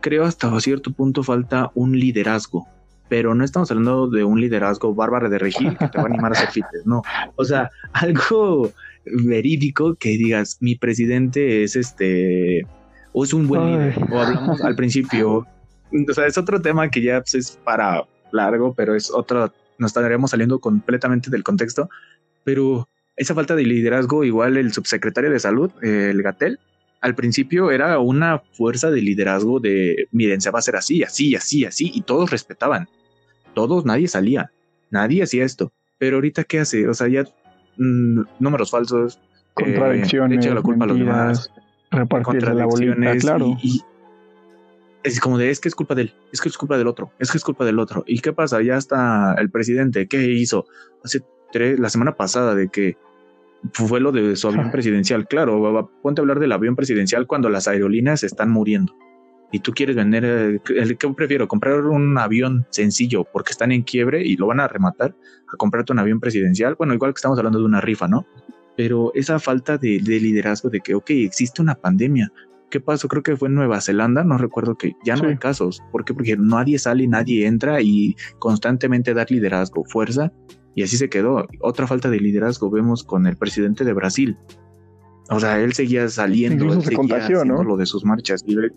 creo 0.00 0.24
hasta 0.24 0.58
cierto 0.60 0.90
punto 0.90 1.22
falta 1.22 1.70
un 1.74 1.98
liderazgo, 1.98 2.66
pero 3.10 3.34
no 3.34 3.44
estamos 3.44 3.70
hablando 3.70 4.08
de 4.08 4.24
un 4.24 4.40
liderazgo 4.40 4.94
bárbaro 4.94 5.28
de 5.28 5.38
regir 5.38 5.76
que 5.76 5.88
te 5.88 5.98
va 5.98 6.04
a 6.04 6.06
animar 6.06 6.32
a 6.32 6.36
hacer 6.36 6.50
fites, 6.50 6.86
no. 6.86 7.02
O 7.36 7.44
sea, 7.44 7.70
algo 7.92 8.72
verídico 9.04 9.96
que 9.96 10.10
digas, 10.10 10.56
mi 10.60 10.76
presidente 10.76 11.62
es 11.62 11.76
este, 11.76 12.66
o 13.12 13.22
es 13.22 13.34
un 13.34 13.48
buen 13.48 13.66
líder, 13.66 13.98
o 14.10 14.18
hablamos 14.18 14.62
al 14.62 14.76
principio, 14.76 15.46
o 16.08 16.12
sea, 16.14 16.26
es 16.26 16.38
otro 16.38 16.60
tema 16.62 16.88
que 16.88 17.02
ya 17.02 17.20
pues, 17.20 17.34
es 17.34 17.58
para 17.64 18.02
largo, 18.32 18.74
pero 18.74 18.94
es 18.94 19.10
otro, 19.10 19.52
nos 19.78 19.90
estaríamos 19.90 20.30
saliendo 20.30 20.58
completamente 20.58 21.30
del 21.30 21.42
contexto, 21.42 21.88
pero 22.44 22.88
esa 23.16 23.34
falta 23.34 23.54
de 23.56 23.64
liderazgo, 23.64 24.24
igual 24.24 24.56
el 24.56 24.72
subsecretario 24.72 25.30
de 25.30 25.40
salud, 25.40 25.70
el 25.82 26.22
Gatel, 26.22 26.58
al 27.00 27.14
principio 27.14 27.70
era 27.70 27.98
una 27.98 28.40
fuerza 28.52 28.90
de 28.90 29.02
liderazgo 29.02 29.60
de, 29.60 30.08
miren, 30.10 30.40
se 30.40 30.50
va 30.50 30.58
a 30.58 30.60
hacer 30.60 30.76
así, 30.76 31.02
así, 31.02 31.34
así, 31.34 31.64
así, 31.64 31.90
y 31.94 32.02
todos 32.02 32.30
respetaban, 32.30 32.88
todos, 33.54 33.84
nadie 33.84 34.08
salía, 34.08 34.50
nadie 34.90 35.22
hacía 35.22 35.44
esto, 35.44 35.72
pero 35.98 36.16
ahorita, 36.16 36.44
¿qué 36.44 36.60
hace? 36.60 36.88
O 36.88 36.94
sea, 36.94 37.08
ya 37.08 37.24
Mm, 37.78 38.22
números 38.40 38.70
falsos, 38.72 39.14
eh, 39.14 39.18
contradicciones, 39.54 40.44
la 40.46 40.62
culpa 40.62 40.84
a 40.84 40.88
los 40.88 40.98
demás, 40.98 41.50
contradicciones, 42.24 43.22
claro. 43.22 43.56
Y, 43.62 43.80
es 45.02 45.20
como 45.20 45.38
de 45.38 45.50
es 45.50 45.60
que 45.60 45.68
es 45.68 45.74
culpa 45.74 45.94
de 45.94 46.02
él, 46.02 46.14
es 46.32 46.40
que 46.40 46.48
es 46.48 46.58
culpa 46.58 46.76
del 46.76 46.86
otro, 46.86 47.12
es 47.18 47.30
que 47.30 47.38
es 47.38 47.44
culpa 47.44 47.64
del 47.64 47.78
otro. 47.78 48.04
¿Y 48.06 48.20
qué 48.20 48.32
pasa? 48.32 48.60
Ya 48.62 48.76
está 48.76 49.34
el 49.38 49.50
presidente, 49.50 50.08
¿qué 50.08 50.22
hizo? 50.32 50.66
Hace 51.04 51.20
tres, 51.52 51.78
la 51.78 51.90
semana 51.90 52.16
pasada 52.16 52.54
de 52.54 52.68
que 52.68 52.96
fue 53.72 54.00
lo 54.00 54.12
de 54.12 54.36
su 54.36 54.48
avión 54.48 54.70
presidencial. 54.70 55.26
Claro, 55.26 55.90
ponte 56.02 56.20
a 56.20 56.22
hablar 56.22 56.38
del 56.40 56.52
avión 56.52 56.76
presidencial 56.76 57.26
cuando 57.26 57.48
las 57.48 57.68
aerolíneas 57.68 58.22
están 58.22 58.50
muriendo 58.50 58.94
y 59.50 59.60
tú 59.60 59.72
quieres 59.72 59.96
vender, 59.96 60.24
eh, 60.24 60.96
¿qué 60.98 61.08
prefiero? 61.10 61.48
¿Comprar 61.48 61.80
un 61.86 62.18
avión 62.18 62.66
sencillo 62.70 63.24
porque 63.24 63.52
están 63.52 63.72
en 63.72 63.82
quiebre 63.82 64.22
y 64.22 64.36
lo 64.36 64.46
van 64.46 64.60
a 64.60 64.68
rematar 64.68 65.14
a 65.52 65.56
comprarte 65.56 65.92
un 65.92 65.98
avión 65.98 66.20
presidencial? 66.20 66.74
Bueno, 66.74 66.94
igual 66.94 67.14
que 67.14 67.18
estamos 67.18 67.38
hablando 67.38 67.58
de 67.58 67.64
una 67.64 67.80
rifa, 67.80 68.08
¿no? 68.08 68.26
Pero 68.76 69.10
esa 69.14 69.38
falta 69.38 69.78
de, 69.78 70.00
liderazgo 70.00 70.68
de 70.68 70.80
que, 70.80 70.94
ok, 70.94 71.10
existe 71.10 71.62
una 71.62 71.74
pandemia. 71.74 72.30
¿Qué 72.70 72.80
pasó? 72.80 73.08
Creo 73.08 73.22
que 73.22 73.36
fue 73.36 73.48
en 73.48 73.54
Nueva 73.54 73.80
Zelanda, 73.80 74.24
no 74.24 74.36
recuerdo 74.36 74.76
que 74.76 74.92
ya 75.04 75.16
no 75.16 75.28
hay 75.28 75.36
casos. 75.36 75.82
¿Por 75.90 76.04
qué? 76.04 76.14
Porque 76.14 76.36
nadie 76.36 76.78
sale, 76.78 77.06
nadie 77.06 77.46
entra 77.46 77.80
y 77.80 78.14
constantemente 78.38 79.14
dar 79.14 79.30
liderazgo, 79.30 79.84
fuerza, 79.84 80.32
y 80.74 80.82
así 80.82 80.96
se 80.96 81.08
quedó. 81.08 81.46
Otra 81.60 81.86
falta 81.86 82.10
de 82.10 82.20
liderazgo 82.20 82.70
vemos 82.70 83.04
con 83.04 83.26
el 83.26 83.36
presidente 83.36 83.84
de 83.84 83.92
Brasil. 83.92 84.36
O 85.30 85.40
sea, 85.40 85.60
él 85.60 85.72
seguía 85.72 86.08
saliendo, 86.08 86.72
él 86.72 86.82
se 86.82 86.94
contagió, 86.94 87.44
¿no? 87.44 87.62
lo 87.62 87.76
de 87.76 87.86
sus 87.86 88.04
marchas 88.04 88.44
libres 88.46 88.72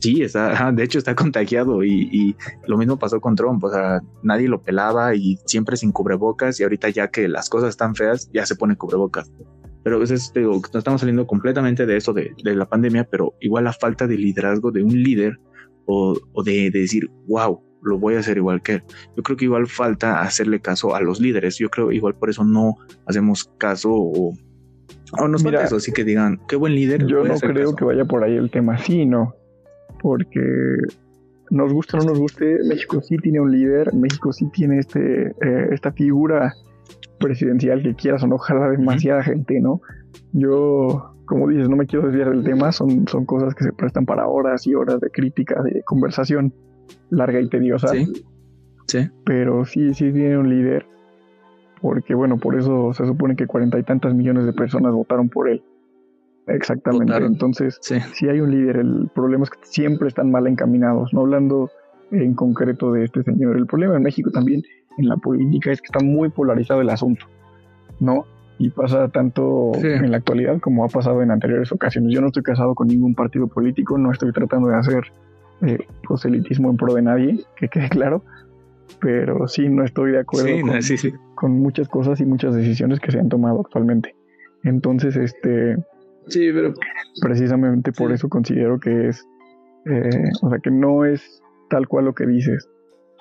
Sí, 0.00 0.22
está, 0.22 0.70
de 0.72 0.82
hecho 0.84 0.98
está 0.98 1.14
contagiado 1.14 1.84
y, 1.84 2.36
lo 2.66 2.78
mismo 2.78 2.98
pasó 2.98 3.20
con 3.20 3.34
Trump, 3.34 3.62
o 3.64 3.70
sea, 3.70 4.00
nadie 4.22 4.48
lo 4.48 4.60
pelaba 4.60 5.14
y 5.14 5.38
siempre 5.46 5.76
sin 5.76 5.92
cubrebocas 5.92 6.60
y 6.60 6.62
ahorita 6.62 6.88
ya 6.90 7.08
que 7.08 7.28
las 7.28 7.48
cosas 7.48 7.70
están 7.70 7.94
feas, 7.94 8.30
ya 8.32 8.46
se 8.46 8.56
pone 8.56 8.76
cubrebocas. 8.76 9.30
Pero 9.82 10.02
es, 10.02 10.32
digo, 10.34 10.60
no 10.72 10.78
estamos 10.78 11.00
saliendo 11.00 11.26
completamente 11.26 11.86
de 11.86 11.96
eso, 11.96 12.12
de, 12.12 12.32
la 12.42 12.66
pandemia, 12.66 13.04
pero 13.04 13.34
igual 13.40 13.64
la 13.64 13.72
falta 13.72 14.06
de 14.06 14.16
liderazgo 14.16 14.70
de 14.70 14.82
un 14.82 15.02
líder 15.02 15.38
o, 15.86 16.16
de, 16.44 16.70
decir, 16.70 17.08
wow, 17.26 17.62
lo 17.82 17.98
voy 17.98 18.16
a 18.16 18.18
hacer 18.18 18.36
igual 18.36 18.60
que 18.60 18.74
él. 18.74 18.82
Yo 19.16 19.22
creo 19.22 19.36
que 19.36 19.44
igual 19.46 19.66
falta 19.66 20.20
hacerle 20.20 20.60
caso 20.60 20.94
a 20.94 21.00
los 21.00 21.20
líderes. 21.20 21.58
Yo 21.58 21.70
creo 21.70 21.92
igual 21.92 22.14
por 22.14 22.28
eso 22.28 22.44
no 22.44 22.74
hacemos 23.06 23.50
caso 23.56 23.90
o, 23.92 24.34
o 25.18 25.28
nos 25.28 25.42
falta 25.42 25.64
eso, 25.64 25.76
así 25.76 25.92
que 25.92 26.04
digan, 26.04 26.40
qué 26.48 26.56
buen 26.56 26.74
líder. 26.74 27.06
Yo 27.06 27.24
no 27.24 27.38
creo 27.38 27.74
que 27.74 27.84
vaya 27.84 28.04
por 28.04 28.24
ahí 28.24 28.36
el 28.36 28.50
tema, 28.50 28.76
sí, 28.78 29.06
no 29.06 29.34
porque 30.00 30.40
nos 31.50 31.72
guste 31.72 31.96
o 31.96 32.00
no 32.00 32.06
nos 32.06 32.18
guste, 32.18 32.58
México 32.66 33.00
sí 33.00 33.16
tiene 33.18 33.40
un 33.40 33.50
líder, 33.50 33.92
México 33.94 34.32
sí 34.32 34.48
tiene 34.52 34.78
este, 34.78 35.28
eh, 35.28 35.68
esta 35.72 35.92
figura 35.92 36.54
presidencial 37.18 37.82
que 37.82 37.94
quieras 37.94 38.22
o 38.22 38.26
no 38.26 38.38
jala 38.38 38.70
demasiada 38.70 39.22
gente, 39.22 39.60
¿no? 39.60 39.80
Yo, 40.32 41.14
como 41.26 41.48
dices, 41.48 41.68
no 41.68 41.76
me 41.76 41.86
quiero 41.86 42.06
desviar 42.06 42.30
del 42.30 42.44
tema, 42.44 42.72
son, 42.72 43.06
son 43.08 43.26
cosas 43.26 43.54
que 43.54 43.64
se 43.64 43.72
prestan 43.72 44.06
para 44.06 44.26
horas 44.26 44.66
y 44.66 44.74
horas 44.74 45.00
de 45.00 45.10
crítica, 45.10 45.62
de 45.62 45.82
conversación 45.84 46.52
larga 47.10 47.40
y 47.40 47.48
tediosa. 47.48 47.88
Sí. 47.88 48.06
Sí. 48.86 49.08
Pero 49.24 49.64
sí, 49.64 49.92
sí 49.92 50.12
tiene 50.12 50.38
un 50.38 50.48
líder, 50.48 50.86
porque 51.82 52.14
bueno, 52.14 52.38
por 52.38 52.56
eso 52.56 52.92
se 52.94 53.04
supone 53.04 53.36
que 53.36 53.46
cuarenta 53.46 53.78
y 53.78 53.82
tantas 53.82 54.14
millones 54.14 54.46
de 54.46 54.52
personas 54.52 54.92
votaron 54.92 55.28
por 55.28 55.48
él. 55.48 55.62
Exactamente. 56.48 57.14
Entonces, 57.16 57.78
si 57.80 58.28
hay 58.28 58.40
un 58.40 58.50
líder. 58.50 58.76
El 58.76 59.10
problema 59.14 59.44
es 59.44 59.50
que 59.50 59.58
siempre 59.62 60.08
están 60.08 60.30
mal 60.30 60.46
encaminados. 60.46 61.12
No 61.12 61.20
hablando 61.20 61.70
en 62.10 62.34
concreto 62.34 62.92
de 62.92 63.04
este 63.04 63.22
señor. 63.22 63.56
El 63.56 63.66
problema 63.66 63.96
en 63.96 64.02
México 64.02 64.30
también 64.30 64.62
en 64.98 65.08
la 65.08 65.16
política 65.16 65.72
es 65.72 65.80
que 65.80 65.86
está 65.86 66.04
muy 66.04 66.28
polarizado 66.28 66.80
el 66.80 66.90
asunto, 66.90 67.26
¿no? 68.00 68.26
Y 68.58 68.70
pasa 68.70 69.08
tanto 69.08 69.72
en 69.76 70.10
la 70.10 70.16
actualidad 70.16 70.58
como 70.60 70.84
ha 70.84 70.88
pasado 70.88 71.22
en 71.22 71.30
anteriores 71.30 71.70
ocasiones. 71.70 72.12
Yo 72.12 72.20
no 72.20 72.26
estoy 72.26 72.42
casado 72.42 72.74
con 72.74 72.88
ningún 72.88 73.14
partido 73.14 73.46
político, 73.46 73.96
no 73.98 74.10
estoy 74.10 74.32
tratando 74.32 74.68
de 74.68 74.76
hacer 74.76 75.04
eh, 75.62 75.86
proselitismo 76.02 76.70
en 76.70 76.76
pro 76.76 76.94
de 76.94 77.02
nadie, 77.02 77.44
que 77.56 77.68
quede 77.68 77.88
claro, 77.88 78.24
pero 79.00 79.46
sí 79.46 79.68
no 79.68 79.84
estoy 79.84 80.12
de 80.12 80.20
acuerdo 80.20 80.48
con 81.36 81.52
muchas 81.52 81.88
cosas 81.88 82.20
y 82.20 82.26
muchas 82.26 82.54
decisiones 82.54 82.98
que 82.98 83.12
se 83.12 83.20
han 83.20 83.28
tomado 83.28 83.60
actualmente. 83.60 84.16
Entonces, 84.64 85.16
este, 85.16 85.76
Sí, 86.28 86.50
pero. 86.52 86.74
Precisamente 87.20 87.92
por 87.92 88.12
eso 88.12 88.28
considero 88.28 88.78
que 88.78 89.08
es. 89.08 89.26
Eh, 89.86 90.30
o 90.42 90.50
sea, 90.50 90.58
que 90.58 90.70
no 90.70 91.04
es 91.04 91.42
tal 91.70 91.88
cual 91.88 92.06
lo 92.06 92.14
que 92.14 92.26
dices. 92.26 92.68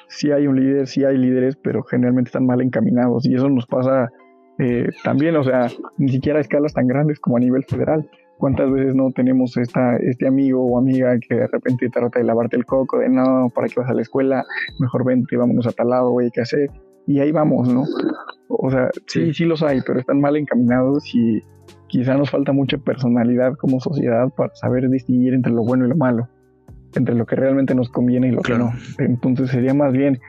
Sí 0.07 0.31
hay 0.31 0.47
un 0.47 0.59
líder, 0.59 0.87
sí 0.87 1.03
hay 1.03 1.17
líderes, 1.17 1.55
pero 1.55 1.83
generalmente 1.83 2.29
están 2.29 2.45
mal 2.45 2.61
encaminados. 2.61 3.25
Y 3.25 3.35
eso 3.35 3.49
nos 3.49 3.65
pasa 3.65 4.09
eh, 4.59 4.87
también, 5.03 5.35
o 5.35 5.43
sea, 5.43 5.67
ni 5.97 6.11
siquiera 6.11 6.39
a 6.39 6.41
escalas 6.41 6.73
tan 6.73 6.87
grandes 6.87 7.19
como 7.19 7.37
a 7.37 7.39
nivel 7.39 7.63
federal. 7.65 8.09
¿Cuántas 8.37 8.71
veces 8.71 8.93
no 8.93 9.11
tenemos 9.11 9.57
esta, 9.57 9.97
este 9.97 10.27
amigo 10.27 10.63
o 10.63 10.77
amiga 10.77 11.17
que 11.19 11.35
de 11.35 11.47
repente 11.47 11.89
trata 11.89 12.19
de 12.19 12.25
lavarte 12.25 12.55
el 12.55 12.65
coco, 12.65 12.99
de 12.99 13.09
no, 13.09 13.49
¿para 13.53 13.67
qué 13.67 13.79
vas 13.79 13.89
a 13.89 13.93
la 13.93 14.03
escuela? 14.03 14.45
Mejor 14.79 15.05
vente, 15.05 15.35
vámonos 15.37 15.65
a 15.65 15.71
tal 15.71 15.89
lado, 15.89 16.11
güey, 16.11 16.29
¿qué 16.31 16.41
hacer? 16.41 16.69
Y 17.07 17.19
ahí 17.19 17.31
vamos, 17.31 17.67
¿no? 17.67 17.85
O 18.47 18.69
sea, 18.69 18.89
sí, 19.07 19.33
sí 19.33 19.45
los 19.45 19.63
hay, 19.63 19.81
pero 19.85 19.99
están 19.99 20.21
mal 20.21 20.37
encaminados 20.37 21.03
y 21.15 21.41
quizá 21.87 22.15
nos 22.15 22.29
falta 22.29 22.51
mucha 22.51 22.77
personalidad 22.77 23.55
como 23.55 23.79
sociedad 23.79 24.29
para 24.35 24.53
saber 24.55 24.89
distinguir 24.89 25.33
entre 25.33 25.51
lo 25.51 25.63
bueno 25.63 25.85
y 25.85 25.89
lo 25.89 25.95
malo, 25.95 26.27
entre 26.95 27.15
lo 27.15 27.25
que 27.25 27.35
realmente 27.35 27.75
nos 27.75 27.89
conviene 27.89 28.27
y 28.27 28.31
lo 28.31 28.41
que 28.41 28.57
no. 28.57 28.71
Entonces 28.97 29.49
sería 29.49 29.73
más 29.73 29.93
bien 29.93 30.19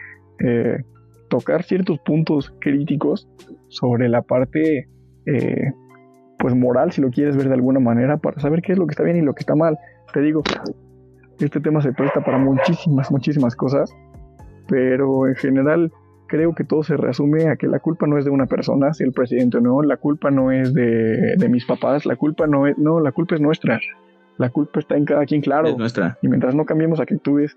eh, 0.40 0.82
tocar 1.28 1.62
ciertos 1.62 1.98
puntos 2.00 2.52
críticos 2.60 3.28
sobre 3.68 4.08
la 4.08 4.22
parte 4.22 4.88
eh, 5.26 5.72
pues 6.38 6.54
moral, 6.54 6.92
si 6.92 7.00
lo 7.00 7.10
quieres 7.10 7.36
ver 7.36 7.48
de 7.48 7.54
alguna 7.54 7.80
manera, 7.80 8.16
para 8.16 8.40
saber 8.40 8.62
qué 8.62 8.72
es 8.72 8.78
lo 8.78 8.86
que 8.86 8.92
está 8.92 9.02
bien 9.02 9.16
y 9.16 9.22
lo 9.22 9.34
que 9.34 9.40
está 9.40 9.54
mal. 9.54 9.78
Te 10.12 10.20
digo, 10.20 10.42
este 11.40 11.60
tema 11.60 11.82
se 11.82 11.92
presta 11.92 12.24
para 12.24 12.38
muchísimas, 12.38 13.10
muchísimas 13.10 13.56
cosas, 13.56 13.92
pero 14.68 15.26
en 15.26 15.34
general 15.34 15.92
creo 16.28 16.54
que 16.54 16.64
todo 16.64 16.82
se 16.82 16.96
resume 16.96 17.48
a 17.48 17.56
que 17.56 17.66
la 17.66 17.80
culpa 17.80 18.06
no 18.06 18.18
es 18.18 18.24
de 18.24 18.30
una 18.30 18.46
persona, 18.46 18.92
si 18.92 19.02
el 19.02 19.12
presidente 19.12 19.60
no, 19.60 19.82
la 19.82 19.96
culpa 19.96 20.30
no 20.30 20.52
es 20.52 20.72
de, 20.72 21.48
mis 21.50 21.64
papás, 21.64 22.06
la 22.06 22.16
culpa 22.16 22.46
no 22.46 22.66
es, 22.66 22.78
no, 22.78 23.00
la 23.00 23.12
culpa 23.12 23.34
es 23.34 23.40
nuestra. 23.40 23.80
La 24.38 24.50
culpa 24.50 24.80
está 24.80 24.96
en 24.96 25.04
cada 25.04 25.26
quien, 25.26 25.40
claro. 25.40 25.68
Es 25.68 25.76
nuestra. 25.76 26.18
Y 26.22 26.28
mientras 26.28 26.54
no 26.54 26.64
cambiemos 26.64 27.00
actitudes 27.00 27.56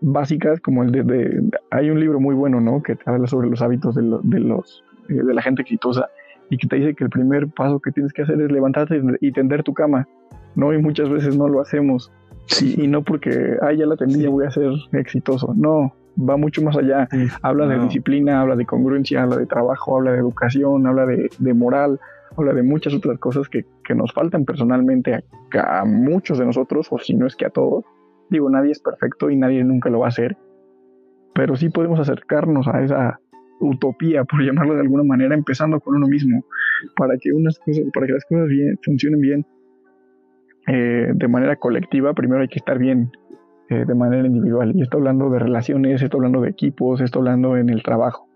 básicas, 0.00 0.60
como 0.60 0.82
el 0.82 0.92
de, 0.92 1.42
hay 1.70 1.90
un 1.90 2.00
libro 2.00 2.20
muy 2.20 2.34
bueno, 2.34 2.60
¿no? 2.60 2.82
Que 2.82 2.96
te 2.96 3.02
habla 3.10 3.26
sobre 3.26 3.50
los 3.50 3.60
hábitos 3.60 3.94
de, 3.94 4.02
de 4.22 4.40
los, 4.40 4.82
eh, 5.08 5.14
de 5.14 5.34
la 5.34 5.42
gente 5.42 5.62
exitosa 5.62 6.08
y 6.50 6.58
que 6.58 6.66
te 6.66 6.76
dice 6.76 6.94
que 6.94 7.04
el 7.04 7.10
primer 7.10 7.48
paso 7.48 7.80
que 7.80 7.92
tienes 7.92 8.12
que 8.12 8.22
hacer 8.22 8.40
es 8.40 8.50
levantarte 8.50 9.00
y 9.20 9.32
tender 9.32 9.62
tu 9.62 9.72
cama, 9.72 10.08
¿no? 10.56 10.72
Y 10.72 10.78
muchas 10.78 11.08
veces 11.08 11.36
no 11.36 11.48
lo 11.48 11.60
hacemos. 11.60 12.10
Sí. 12.46 12.74
Y 12.76 12.88
no 12.88 13.02
porque, 13.02 13.56
ah, 13.62 13.72
ya 13.72 13.86
la 13.86 13.96
tendí, 13.96 14.26
voy 14.26 14.44
a 14.44 14.50
ser 14.50 14.72
exitoso. 14.92 15.54
No, 15.56 15.94
va 16.18 16.36
mucho 16.36 16.62
más 16.62 16.76
allá. 16.76 17.08
Habla 17.42 17.66
de 17.66 17.78
disciplina, 17.78 18.40
habla 18.40 18.56
de 18.56 18.66
congruencia, 18.66 19.22
habla 19.22 19.36
de 19.36 19.46
trabajo, 19.46 19.96
habla 19.96 20.12
de 20.12 20.18
educación, 20.18 20.86
habla 20.86 21.06
de, 21.06 21.54
moral, 21.54 22.00
habla 22.36 22.52
de 22.52 22.62
muchas 22.62 22.94
otras 22.94 23.18
cosas 23.18 23.48
que, 23.48 23.64
nos 23.94 24.12
faltan 24.12 24.44
personalmente 24.44 25.14
a, 25.14 25.80
a, 25.80 25.84
muchos 25.84 26.38
de 26.38 26.46
nosotros, 26.46 26.86
o 26.90 26.98
si 26.98 27.14
no 27.14 27.26
es 27.26 27.34
que 27.34 27.46
a 27.46 27.50
todos. 27.50 27.84
Digo, 28.28 28.48
nadie 28.48 28.70
es 28.70 28.80
perfecto 28.80 29.30
y 29.30 29.36
nadie 29.36 29.64
nunca 29.64 29.90
lo 29.90 30.00
va 30.00 30.06
a 30.06 30.10
hacer, 30.10 30.36
pero 31.34 31.56
sí 31.56 31.70
podemos 31.70 31.98
acercarnos 31.98 32.68
a 32.68 32.82
esa 32.82 33.20
utopía, 33.60 34.24
por 34.24 34.42
llamarlo 34.44 34.74
de 34.74 34.82
alguna 34.82 35.04
manera, 35.04 35.34
empezando 35.34 35.80
con 35.80 35.96
uno 35.96 36.06
mismo, 36.06 36.44
para 36.96 37.16
que 37.18 37.32
unas 37.32 37.58
cosas, 37.58 37.84
para 37.92 38.06
que 38.06 38.12
las 38.12 38.24
cosas 38.24 38.48
bien, 38.48 38.78
funcionen 38.84 39.20
bien 39.20 39.46
eh, 40.66 41.10
de 41.14 41.28
manera 41.28 41.56
colectiva, 41.56 42.14
primero 42.14 42.42
hay 42.42 42.48
que 42.48 42.58
estar 42.58 42.78
bien 42.78 43.10
eh, 43.70 43.84
de 43.86 43.94
manera 43.94 44.26
individual. 44.26 44.72
Y 44.74 44.82
estoy 44.82 44.98
hablando 44.98 45.30
de 45.30 45.38
relaciones, 45.38 46.02
estoy 46.02 46.18
hablando 46.18 46.40
de 46.40 46.50
equipos, 46.50 47.00
estoy 47.00 47.20
hablando 47.20 47.56
en 47.56 47.70
el 47.70 47.82
trabajo. 47.82 48.28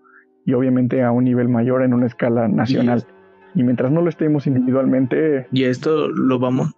Y 0.45 0.53
obviamente 0.53 1.03
a 1.03 1.11
un 1.11 1.23
nivel 1.23 1.49
mayor 1.49 1.83
en 1.83 1.93
una 1.93 2.05
escala 2.05 2.47
nacional. 2.47 3.03
Y 3.55 3.63
mientras 3.63 3.91
no 3.91 4.01
lo 4.01 4.09
estemos 4.09 4.47
individualmente... 4.47 5.47
Y 5.51 5.63
esto 5.63 6.09
lo 6.09 6.39
vamos... 6.39 6.73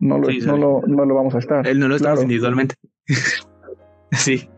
No 0.00 0.18
lo, 0.18 0.82
no 0.86 1.04
lo, 1.06 1.14
vamos 1.14 1.34
a 1.34 1.38
estar. 1.38 1.66
Él 1.66 1.78
no 1.78 1.88
lo 1.88 1.96
estamos 1.96 2.22
individualmente. 2.22 2.74
sí. 4.12 4.48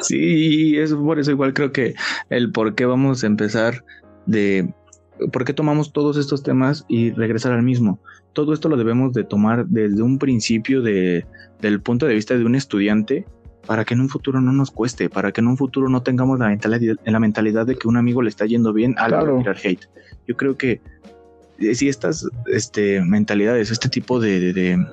Sí, 0.00 0.78
es 0.78 0.94
por 0.94 1.18
eso 1.18 1.30
igual 1.30 1.52
creo 1.52 1.70
que 1.70 1.94
el 2.30 2.50
por 2.50 2.74
qué 2.74 2.86
vamos 2.86 3.22
a 3.22 3.26
empezar 3.26 3.84
de 4.26 4.72
por 5.32 5.44
qué 5.44 5.52
tomamos 5.52 5.92
todos 5.92 6.16
estos 6.16 6.42
temas 6.42 6.86
y 6.88 7.10
regresar 7.10 7.52
al 7.52 7.62
mismo. 7.62 8.00
Todo 8.32 8.54
esto 8.54 8.68
lo 8.68 8.76
debemos 8.76 9.12
de 9.12 9.24
tomar 9.24 9.66
desde 9.66 10.02
un 10.02 10.18
principio 10.18 10.82
de, 10.82 11.26
del 11.60 11.80
punto 11.80 12.06
de 12.06 12.14
vista 12.14 12.36
de 12.36 12.44
un 12.44 12.54
estudiante 12.54 13.26
para 13.70 13.84
que 13.84 13.94
en 13.94 14.00
un 14.00 14.08
futuro 14.08 14.40
no 14.40 14.50
nos 14.50 14.72
cueste, 14.72 15.08
para 15.08 15.30
que 15.30 15.40
en 15.40 15.46
un 15.46 15.56
futuro 15.56 15.88
no 15.88 16.02
tengamos 16.02 16.40
la 16.40 16.48
mentalidad, 16.48 16.96
la 17.04 17.20
mentalidad 17.20 17.64
de 17.66 17.76
que 17.76 17.86
un 17.86 17.96
amigo 17.96 18.20
le 18.20 18.28
está 18.28 18.44
yendo 18.44 18.72
bien 18.72 18.96
al 18.98 19.10
claro. 19.10 19.38
tirar 19.38 19.56
hate. 19.62 19.86
Yo 20.26 20.36
creo 20.36 20.56
que 20.56 20.80
eh, 21.60 21.76
si 21.76 21.88
estas 21.88 22.28
este, 22.46 23.00
mentalidades, 23.00 23.70
este 23.70 23.88
tipo 23.88 24.18
de, 24.18 24.52
de, 24.52 24.86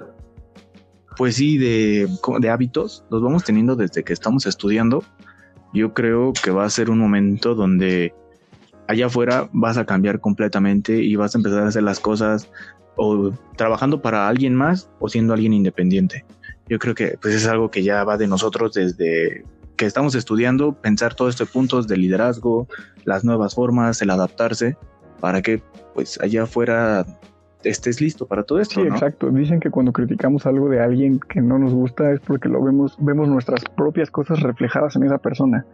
pues 1.17 1.37
sí, 1.37 1.57
de, 1.57 2.07
de 2.39 2.49
hábitos, 2.51 3.03
los 3.09 3.23
vamos 3.23 3.43
teniendo 3.43 3.75
desde 3.75 4.03
que 4.03 4.13
estamos 4.13 4.45
estudiando, 4.45 5.03
yo 5.73 5.95
creo 5.95 6.33
que 6.33 6.51
va 6.51 6.63
a 6.63 6.69
ser 6.69 6.91
un 6.91 6.99
momento 6.99 7.55
donde 7.55 8.13
allá 8.87 9.07
afuera 9.07 9.49
vas 9.53 9.79
a 9.79 9.87
cambiar 9.87 10.19
completamente 10.19 11.01
y 11.01 11.15
vas 11.15 11.33
a 11.33 11.39
empezar 11.39 11.63
a 11.63 11.67
hacer 11.69 11.81
las 11.81 11.99
cosas 11.99 12.47
o 12.95 13.31
trabajando 13.55 14.03
para 14.03 14.27
alguien 14.27 14.53
más 14.53 14.87
o 14.99 15.09
siendo 15.09 15.33
alguien 15.33 15.53
independiente. 15.53 16.25
Yo 16.69 16.79
creo 16.79 16.95
que 16.95 17.17
pues 17.21 17.33
es 17.33 17.47
algo 17.47 17.71
que 17.71 17.83
ya 17.83 18.03
va 18.03 18.17
de 18.17 18.27
nosotros 18.27 18.73
desde 18.73 19.45
que 19.75 19.85
estamos 19.85 20.15
estudiando, 20.15 20.73
pensar 20.73 21.13
todos 21.13 21.35
estos 21.35 21.49
puntos 21.49 21.87
de 21.87 21.97
liderazgo, 21.97 22.67
las 23.05 23.23
nuevas 23.23 23.55
formas, 23.55 24.01
el 24.01 24.09
adaptarse, 24.09 24.75
para 25.19 25.41
que 25.41 25.61
pues 25.93 26.19
allá 26.19 26.43
afuera 26.43 27.05
estés 27.63 28.01
listo 28.01 28.25
para 28.25 28.43
todo 28.43 28.59
esto. 28.59 28.81
Sí, 28.81 28.87
exacto. 28.87 29.29
Dicen 29.29 29.59
que 29.59 29.69
cuando 29.69 29.93
criticamos 29.93 30.45
algo 30.45 30.69
de 30.69 30.79
alguien 30.79 31.19
que 31.19 31.41
no 31.41 31.59
nos 31.59 31.73
gusta 31.73 32.11
es 32.11 32.19
porque 32.19 32.49
lo 32.49 32.61
vemos, 32.63 32.97
vemos 32.99 33.27
nuestras 33.27 33.63
propias 33.75 34.11
cosas 34.11 34.41
reflejadas 34.41 34.95
en 34.95 35.03
esa 35.03 35.17
persona. 35.17 35.65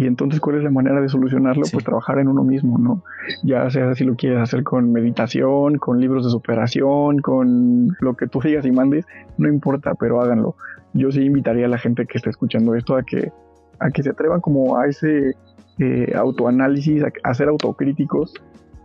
Y 0.00 0.06
entonces, 0.06 0.40
¿cuál 0.40 0.56
es 0.56 0.64
la 0.64 0.70
manera 0.70 0.98
de 1.02 1.10
solucionarlo? 1.10 1.62
Pues 1.70 1.84
trabajar 1.84 2.18
en 2.20 2.28
uno 2.28 2.42
mismo, 2.42 2.78
¿no? 2.78 3.04
Ya 3.42 3.68
sea 3.68 3.94
si 3.94 4.04
lo 4.04 4.16
quieres 4.16 4.38
hacer 4.38 4.62
con 4.62 4.90
meditación, 4.92 5.76
con 5.76 6.00
libros 6.00 6.24
de 6.24 6.30
superación, 6.30 7.18
con 7.18 7.94
lo 8.00 8.14
que 8.14 8.26
tú 8.26 8.40
digas 8.44 8.64
y 8.64 8.70
mandes, 8.70 9.04
no 9.36 9.46
importa, 9.46 9.94
pero 9.94 10.22
háganlo. 10.22 10.56
Yo 10.94 11.12
sí 11.12 11.22
invitaría 11.22 11.66
a 11.66 11.68
la 11.68 11.76
gente 11.76 12.06
que 12.06 12.16
está 12.16 12.30
escuchando 12.30 12.74
esto 12.74 12.96
a 12.96 13.02
que, 13.02 13.30
a 13.78 13.90
que 13.90 14.02
se 14.02 14.08
atrevan 14.08 14.40
como 14.40 14.78
a 14.78 14.86
ese 14.86 15.34
eh, 15.78 16.12
autoanálisis, 16.16 17.04
a, 17.22 17.34
ser 17.34 17.48
autocríticos 17.48 18.32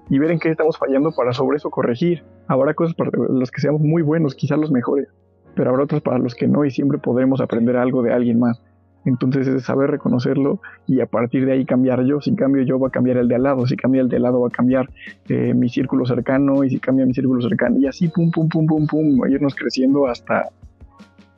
y 0.09 0.19
ver 0.19 0.31
en 0.31 0.39
qué 0.39 0.49
estamos 0.49 0.77
fallando 0.77 1.13
para 1.13 1.31
sobre 1.31 1.55
eso 1.55 1.69
corregir. 1.69 2.23
Habrá 2.47 2.73
cosas 2.73 2.93
para 2.93 3.11
los 3.13 3.51
que 3.51 3.61
seamos 3.61 3.79
muy 3.79 4.01
buenos, 4.01 4.35
quizás 4.35 4.59
los 4.59 4.69
mejores, 4.69 5.07
pero 5.55 5.69
habrá 5.69 5.85
otras 5.85 6.01
para 6.01 6.17
los 6.17 6.35
que 6.35 6.49
no 6.49 6.65
y 6.65 6.71
siempre 6.71 6.97
podremos 6.97 7.39
aprender 7.39 7.77
algo 7.77 8.03
de 8.03 8.11
alguien 8.11 8.37
más. 8.37 8.61
Entonces 9.05 9.47
es 9.47 9.63
saber 9.63 9.91
reconocerlo 9.91 10.59
y 10.87 10.99
a 10.99 11.05
partir 11.05 11.45
de 11.45 11.53
ahí 11.53 11.65
cambiar 11.65 12.03
yo. 12.03 12.21
Si 12.21 12.35
cambio 12.35 12.63
yo 12.63 12.79
va 12.79 12.87
a 12.87 12.91
cambiar 12.91 13.17
el 13.17 13.27
de 13.27 13.35
al 13.35 13.43
lado, 13.43 13.67
si 13.67 13.77
cambia 13.77 14.01
el 14.01 14.09
de 14.09 14.17
al 14.17 14.23
lado 14.23 14.41
va 14.41 14.47
a 14.47 14.51
cambiar 14.51 14.89
eh, 15.29 15.53
mi 15.53 15.69
círculo 15.69 16.05
cercano 16.05 16.63
y 16.63 16.71
si 16.71 16.79
cambia 16.79 17.05
mi 17.05 17.13
círculo 17.13 17.41
cercano 17.41 17.77
y 17.77 17.85
así 17.85 18.07
pum 18.07 18.31
pum 18.31 18.49
pum 18.49 18.65
pum 18.65 18.87
pum, 18.87 19.23
a 19.23 19.29
irnos 19.29 19.53
creciendo 19.55 20.07
hasta 20.07 20.49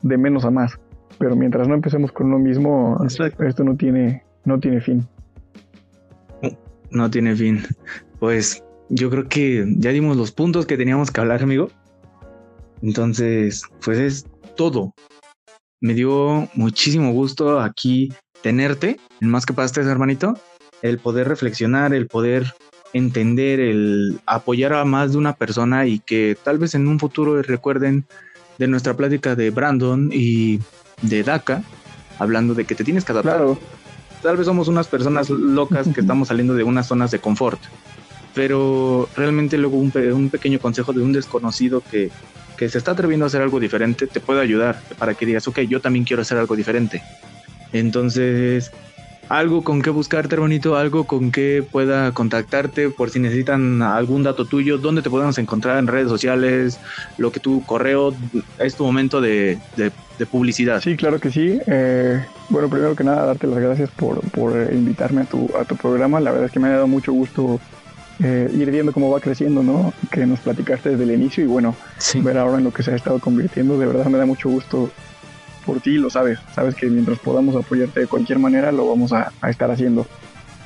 de 0.02 0.16
menos 0.16 0.44
a 0.44 0.50
más. 0.50 0.78
Pero 1.18 1.36
mientras 1.36 1.68
no 1.68 1.74
empecemos 1.74 2.12
con 2.12 2.28
uno 2.28 2.38
mismo, 2.38 2.96
esto 3.04 3.64
no 3.64 3.76
tiene, 3.76 4.22
no 4.44 4.58
tiene 4.58 4.80
fin. 4.80 5.06
No 6.90 7.10
tiene 7.10 7.36
fin. 7.36 7.60
Pues 8.18 8.64
yo 8.88 9.10
creo 9.10 9.28
que 9.28 9.66
ya 9.76 9.90
dimos 9.90 10.16
los 10.16 10.32
puntos 10.32 10.64
que 10.64 10.76
teníamos 10.76 11.10
que 11.10 11.20
hablar, 11.20 11.42
amigo. 11.42 11.68
Entonces, 12.82 13.64
pues 13.84 13.98
es 13.98 14.26
todo 14.56 14.94
me 15.80 15.94
dio 15.94 16.48
muchísimo 16.54 17.12
gusto 17.12 17.60
aquí 17.60 18.12
tenerte 18.42 18.98
en 19.20 19.28
Más 19.28 19.46
que 19.46 19.52
Pastes, 19.52 19.86
hermanito. 19.86 20.34
El 20.82 20.98
poder 20.98 21.28
reflexionar, 21.28 21.92
el 21.92 22.06
poder 22.06 22.54
entender, 22.92 23.60
el 23.60 24.20
apoyar 24.26 24.72
a 24.72 24.84
más 24.84 25.12
de 25.12 25.18
una 25.18 25.34
persona 25.34 25.86
y 25.86 25.98
que 25.98 26.36
tal 26.42 26.58
vez 26.58 26.74
en 26.74 26.88
un 26.88 26.98
futuro 26.98 27.40
recuerden 27.42 28.06
de 28.58 28.68
nuestra 28.68 28.96
plática 28.96 29.34
de 29.34 29.50
Brandon 29.50 30.10
y 30.12 30.60
de 31.02 31.22
DACA, 31.22 31.62
hablando 32.18 32.54
de 32.54 32.64
que 32.64 32.74
te 32.74 32.84
tienes 32.84 33.04
que 33.04 33.12
adaptar. 33.12 33.42
Tal 34.22 34.36
vez 34.36 34.46
somos 34.46 34.66
unas 34.66 34.88
personas 34.88 35.30
locas 35.30 35.86
que 35.94 36.00
estamos 36.00 36.28
saliendo 36.28 36.54
de 36.54 36.64
unas 36.64 36.88
zonas 36.88 37.10
de 37.12 37.20
confort, 37.20 37.60
pero 38.34 39.08
realmente 39.16 39.58
luego 39.58 39.76
un, 39.76 39.92
un 40.12 40.30
pequeño 40.30 40.58
consejo 40.58 40.92
de 40.92 41.02
un 41.02 41.12
desconocido 41.12 41.82
que 41.88 42.10
que 42.58 42.68
se 42.68 42.78
está 42.78 42.90
atreviendo 42.90 43.24
a 43.24 43.28
hacer 43.28 43.40
algo 43.40 43.60
diferente 43.60 44.06
te 44.06 44.20
puede 44.20 44.40
ayudar 44.40 44.80
para 44.98 45.14
que 45.14 45.24
digas, 45.24 45.46
ok, 45.48 45.60
yo 45.60 45.80
también 45.80 46.04
quiero 46.04 46.22
hacer 46.22 46.36
algo 46.36 46.56
diferente. 46.56 47.02
Entonces, 47.72 48.72
algo 49.28 49.62
con 49.62 49.82
qué 49.82 49.90
buscarte, 49.90 50.36
bonito, 50.36 50.76
algo 50.76 51.04
con 51.04 51.30
que 51.30 51.64
pueda 51.70 52.12
contactarte 52.12 52.90
por 52.90 53.10
si 53.10 53.20
necesitan 53.20 53.82
algún 53.82 54.22
dato 54.22 54.46
tuyo, 54.46 54.78
dónde 54.78 55.02
te 55.02 55.10
podemos 55.10 55.38
encontrar 55.38 55.78
en 55.78 55.86
redes 55.86 56.08
sociales, 56.08 56.80
lo 57.16 57.30
que 57.30 57.40
tu 57.40 57.64
correo, 57.64 58.14
es 58.58 58.74
tu 58.74 58.84
momento 58.84 59.20
de, 59.20 59.58
publicidad. 60.30 60.80
Sí, 60.80 60.96
claro 60.96 61.20
que 61.20 61.30
sí. 61.30 61.60
Eh, 61.66 62.24
bueno, 62.48 62.68
primero 62.68 62.96
que 62.96 63.04
nada, 63.04 63.26
darte 63.26 63.46
las 63.46 63.60
gracias 63.60 63.90
por, 63.90 64.20
por 64.30 64.52
invitarme 64.72 65.22
a 65.22 65.24
tu, 65.24 65.48
a 65.56 65.64
tu 65.64 65.76
programa. 65.76 66.18
La 66.18 66.32
verdad 66.32 66.46
es 66.46 66.52
que 66.52 66.58
me 66.58 66.68
ha 66.68 66.72
dado 66.72 66.88
mucho 66.88 67.12
gusto 67.12 67.60
eh, 68.22 68.50
ir 68.52 68.70
viendo 68.70 68.92
cómo 68.92 69.10
va 69.10 69.20
creciendo, 69.20 69.62
¿no? 69.62 69.92
Que 70.10 70.26
nos 70.26 70.40
platicaste 70.40 70.90
desde 70.90 71.04
el 71.04 71.12
inicio 71.12 71.44
y 71.44 71.46
bueno, 71.46 71.76
ver 72.22 72.38
ahora 72.38 72.58
en 72.58 72.64
lo 72.64 72.72
que 72.72 72.82
se 72.82 72.92
ha 72.92 72.96
estado 72.96 73.18
convirtiendo, 73.18 73.78
de 73.78 73.86
verdad 73.86 74.06
me 74.06 74.18
da 74.18 74.26
mucho 74.26 74.48
gusto 74.48 74.90
por 75.64 75.80
ti, 75.80 75.98
lo 75.98 76.08
sabes, 76.08 76.38
sabes 76.52 76.74
que 76.74 76.86
mientras 76.86 77.18
podamos 77.18 77.54
apoyarte 77.54 78.00
de 78.00 78.06
cualquier 78.06 78.38
manera 78.38 78.72
lo 78.72 78.88
vamos 78.88 79.12
a, 79.12 79.32
estar 79.48 79.70
haciendo. 79.70 80.06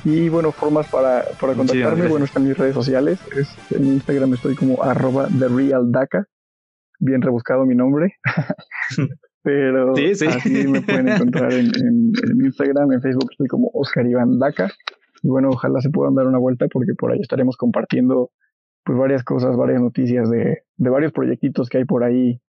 Y 0.05 0.29
bueno, 0.29 0.51
formas 0.51 0.87
para, 0.87 1.23
para 1.39 1.53
contactarme, 1.53 2.07
bueno, 2.07 2.25
están 2.25 2.45
mis 2.47 2.57
redes 2.57 2.73
sociales. 2.73 3.19
Es, 3.37 3.55
en 3.71 3.85
Instagram 3.85 4.33
estoy 4.33 4.55
como 4.55 4.83
arroba 4.83 5.27
TheRealDaca. 5.27 6.27
Bien 6.99 7.21
rebuscado 7.21 7.65
mi 7.65 7.75
nombre. 7.75 8.15
Pero 9.43 9.93
así 9.93 10.67
me 10.67 10.81
pueden 10.81 11.09
encontrar 11.09 11.53
en, 11.53 11.69
Instagram, 12.43 12.93
en 12.93 13.01
Facebook 13.01 13.29
estoy 13.31 13.47
como 13.47 13.69
Oscar 13.73 14.07
Iván 14.07 14.39
Daca. 14.39 14.71
Y 15.23 15.29
bueno, 15.29 15.49
ojalá 15.49 15.81
se 15.81 15.89
puedan 15.89 16.15
dar 16.15 16.27
una 16.27 16.37
vuelta 16.37 16.67
porque 16.67 16.93
por 16.93 17.11
ahí 17.11 17.19
estaremos 17.21 17.57
compartiendo 17.57 18.31
pues 18.83 18.97
varias 18.97 19.23
cosas, 19.23 19.55
varias 19.55 19.81
noticias 19.81 20.29
de, 20.29 20.63
de 20.75 20.89
varios 20.89 21.13
proyectitos 21.13 21.69
que 21.69 21.79
hay 21.79 21.85
por 21.85 22.03
ahí 22.03 22.41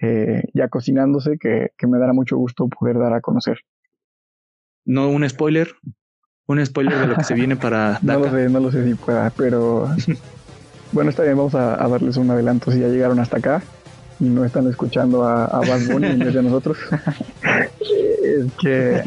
eh, 0.00 0.42
ya 0.52 0.68
cocinándose 0.68 1.38
que, 1.38 1.70
que 1.78 1.86
me 1.86 1.98
dará 1.98 2.12
mucho 2.12 2.36
gusto 2.36 2.68
poder 2.68 2.98
dar 2.98 3.14
a 3.14 3.20
conocer. 3.20 3.60
No 4.84 5.08
un 5.08 5.28
spoiler, 5.28 5.70
un 6.46 6.64
spoiler 6.64 6.98
de 6.98 7.06
lo 7.06 7.16
que 7.16 7.24
se 7.24 7.34
viene 7.34 7.56
para 7.56 7.98
No 8.02 8.18
lo 8.18 8.30
sé, 8.30 8.48
no 8.48 8.60
lo 8.60 8.70
sé 8.72 8.84
si 8.84 8.94
pueda, 8.94 9.30
pero 9.30 9.88
bueno, 10.92 11.10
está 11.10 11.22
bien, 11.22 11.36
vamos 11.36 11.54
a, 11.54 11.76
darles 11.88 12.16
un 12.16 12.30
adelanto 12.30 12.72
si 12.72 12.80
ya 12.80 12.88
llegaron 12.88 13.20
hasta 13.20 13.38
acá 13.38 13.62
y 14.18 14.24
no 14.24 14.44
están 14.44 14.66
escuchando 14.66 15.24
a, 15.24 15.44
a 15.44 15.60
Bad 15.60 15.92
Bunny 15.92 16.06
en 16.08 16.18
vez 16.18 16.34
de 16.34 16.42
nosotros. 16.42 16.78
es 17.80 18.52
que, 18.60 19.02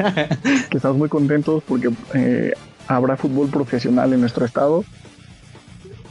estamos 0.72 0.96
muy 0.96 1.08
contentos 1.08 1.62
porque 1.66 1.90
eh, 2.14 2.52
habrá 2.96 3.16
fútbol 3.16 3.48
profesional 3.48 4.12
en 4.12 4.20
nuestro 4.20 4.44
estado, 4.44 4.84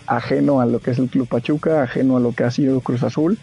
ajeno 0.07 0.61
a 0.61 0.65
lo 0.65 0.79
que 0.79 0.91
es 0.91 0.99
el 0.99 1.09
Club 1.09 1.27
Pachuca, 1.27 1.83
ajeno 1.83 2.15
a 2.15 2.19
lo 2.21 2.31
que 2.31 2.45
ha 2.45 2.51
sido 2.51 2.79
Cruz 2.79 3.03
Azul. 3.03 3.37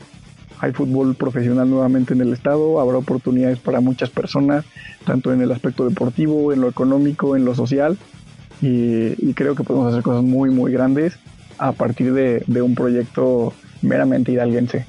Hay 0.59 0.73
fútbol 0.73 1.15
profesional 1.15 1.69
nuevamente 1.69 2.15
en 2.15 2.23
el 2.23 2.33
estado, 2.33 2.81
habrá 2.81 2.97
oportunidades 2.97 3.59
para 3.59 3.81
muchas 3.81 4.09
personas, 4.09 4.65
tanto 5.05 5.35
en 5.35 5.43
el 5.43 5.53
aspecto 5.53 5.87
deportivo, 5.87 6.51
en 6.53 6.63
lo 6.63 6.69
económico, 6.69 7.37
en 7.37 7.45
lo 7.45 7.55
social, 7.55 7.99
y, 8.63 9.35
creo 9.35 9.55
que 9.55 9.65
podemos 9.65 9.93
hacer 9.93 10.03
cosas 10.03 10.23
muy, 10.23 10.49
muy 10.49 10.73
grandes 10.73 11.19
a 11.59 11.73
partir 11.73 12.15
de, 12.15 12.63
un 12.63 12.75
proyecto 12.75 13.53
meramente 13.83 14.33
hidalguense. 14.33 14.87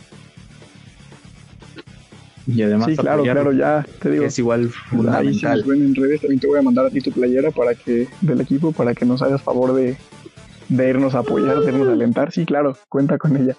Y 2.47 2.61
además, 2.61 2.87
sí, 2.87 2.95
claro, 2.95 3.23
claro, 3.23 3.51
ya 3.51 3.85
te 3.99 4.09
digo. 4.09 4.25
Es 4.25 4.39
igual 4.39 4.69
fundamental. 4.69 5.63
Ahí 5.69 5.81
en 5.81 5.95
redes 5.95 6.21
también 6.21 6.39
te 6.39 6.47
voy 6.47 6.59
a 6.59 6.61
mandar 6.61 6.85
a 6.85 6.89
ti 6.89 7.01
tu 7.01 7.11
playera 7.11 7.51
para 7.51 7.75
que, 7.75 8.07
del 8.21 8.41
equipo 8.41 8.71
para 8.71 8.95
que 8.95 9.05
nos 9.05 9.21
hagas 9.21 9.41
favor 9.41 9.73
de, 9.73 9.97
de 10.69 10.89
irnos 10.89 11.13
a 11.13 11.19
apoyar, 11.19 11.59
de 11.59 11.71
irnos 11.71 11.89
a 11.89 11.91
alentar. 11.91 12.31
Sí, 12.31 12.45
claro, 12.45 12.77
cuenta 12.89 13.17
con 13.17 13.35
ella. 13.35 13.57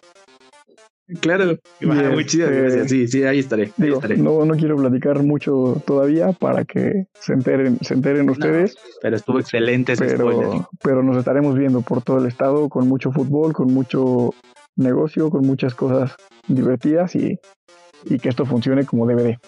Claro, 1.20 1.56
muy 1.80 2.26
chida, 2.26 2.50
este, 2.50 2.88
Sí, 2.88 3.08
sí, 3.08 3.22
ahí 3.24 3.38
estaré. 3.38 3.72
No, 4.18 4.44
no 4.44 4.54
quiero 4.56 4.76
platicar 4.76 5.22
mucho 5.22 5.82
todavía 5.86 6.32
para 6.32 6.64
que 6.64 7.06
se 7.18 7.32
enteren, 7.32 7.78
se 7.80 7.94
enteren 7.94 8.28
ustedes. 8.28 8.76
pero 9.00 9.16
estuvo 9.16 9.40
excelente 9.40 9.94
ese 9.94 10.04
pero, 10.04 10.68
Pero 10.82 11.02
nos 11.02 11.16
estaremos 11.16 11.56
viendo 11.56 11.80
por 11.80 12.02
todo 12.02 12.18
el 12.18 12.26
estado 12.26 12.68
con 12.68 12.88
mucho 12.88 13.10
fútbol, 13.10 13.54
con 13.54 13.72
mucho 13.72 14.34
negocio, 14.76 15.30
con 15.30 15.46
muchas 15.46 15.74
cosas 15.74 16.14
divertidas 16.46 17.16
y, 17.16 17.38
y 18.04 18.18
que 18.18 18.28
esto 18.28 18.44
funcione 18.46 18.84
como 18.84 19.06
de. 19.06 19.38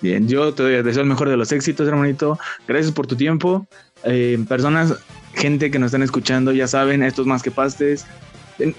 Bien, 0.00 0.28
yo 0.28 0.52
te 0.52 0.82
deseo 0.82 1.02
el 1.02 1.08
mejor 1.08 1.28
de 1.28 1.36
los 1.36 1.52
éxitos, 1.52 1.88
hermanito. 1.88 2.38
Gracias 2.68 2.92
por 2.92 3.06
tu 3.06 3.16
tiempo. 3.16 3.66
Eh, 4.04 4.38
personas, 4.48 4.94
gente 5.34 5.70
que 5.70 5.78
nos 5.78 5.86
están 5.86 6.02
escuchando, 6.02 6.52
ya 6.52 6.68
saben, 6.68 7.02
estos 7.02 7.26
más 7.26 7.42
que 7.42 7.50
pastes 7.50 8.06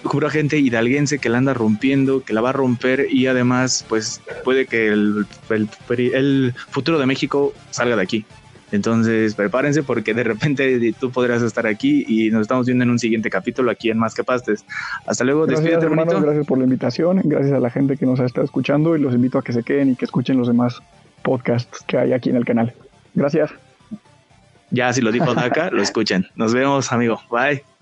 juro 0.03 0.29
gente 0.29 0.57
hidalguense 0.57 1.19
que 1.19 1.29
la 1.29 1.37
anda 1.37 1.53
rompiendo, 1.53 2.23
que 2.23 2.33
la 2.33 2.41
va 2.41 2.49
a 2.49 2.53
romper 2.53 3.07
y 3.11 3.27
además 3.27 3.85
pues 3.87 4.21
puede 4.43 4.65
que 4.65 4.87
el, 4.87 5.25
el, 5.49 6.53
futuro 6.69 6.99
de 6.99 7.05
México 7.05 7.53
salga 7.71 7.95
de 7.95 8.01
aquí. 8.01 8.25
Entonces 8.71 9.33
prepárense 9.35 9.83
porque 9.83 10.13
de 10.13 10.23
repente 10.23 10.93
tú 10.99 11.11
podrás 11.11 11.41
estar 11.41 11.65
aquí 11.67 12.05
y 12.07 12.29
nos 12.31 12.41
estamos 12.41 12.65
viendo 12.65 12.83
en 12.83 12.89
un 12.89 12.99
siguiente 12.99 13.29
capítulo 13.29 13.71
aquí 13.71 13.89
en 13.89 13.97
Más 13.97 14.13
que 14.13 14.23
Pastes. 14.23 14.65
Hasta 15.05 15.23
luego, 15.23 15.45
gracias, 15.45 15.83
hermano, 15.83 16.21
Gracias 16.21 16.45
por 16.45 16.57
la 16.57 16.65
invitación, 16.65 17.21
gracias 17.23 17.53
a 17.53 17.59
la 17.59 17.69
gente 17.69 17.97
que 17.97 18.05
nos 18.05 18.19
ha 18.19 18.25
estado 18.25 18.45
escuchando 18.45 18.95
y 18.97 18.99
los 18.99 19.13
invito 19.13 19.37
a 19.37 19.43
que 19.43 19.53
se 19.53 19.63
queden 19.63 19.91
y 19.91 19.95
que 19.95 20.05
escuchen 20.05 20.37
los 20.37 20.47
demás 20.47 20.81
podcasts 21.21 21.83
que 21.87 21.97
hay 21.97 22.13
aquí 22.13 22.29
en 22.29 22.35
el 22.35 22.45
canal. 22.45 22.73
Gracias. 23.13 23.51
Ya 24.71 24.91
si 24.91 25.01
lo 25.01 25.11
dijo 25.11 25.33
Daka, 25.35 25.69
lo 25.71 25.81
escuchen. 25.81 26.27
Nos 26.35 26.53
vemos, 26.53 26.91
amigo. 26.91 27.21
Bye. 27.31 27.76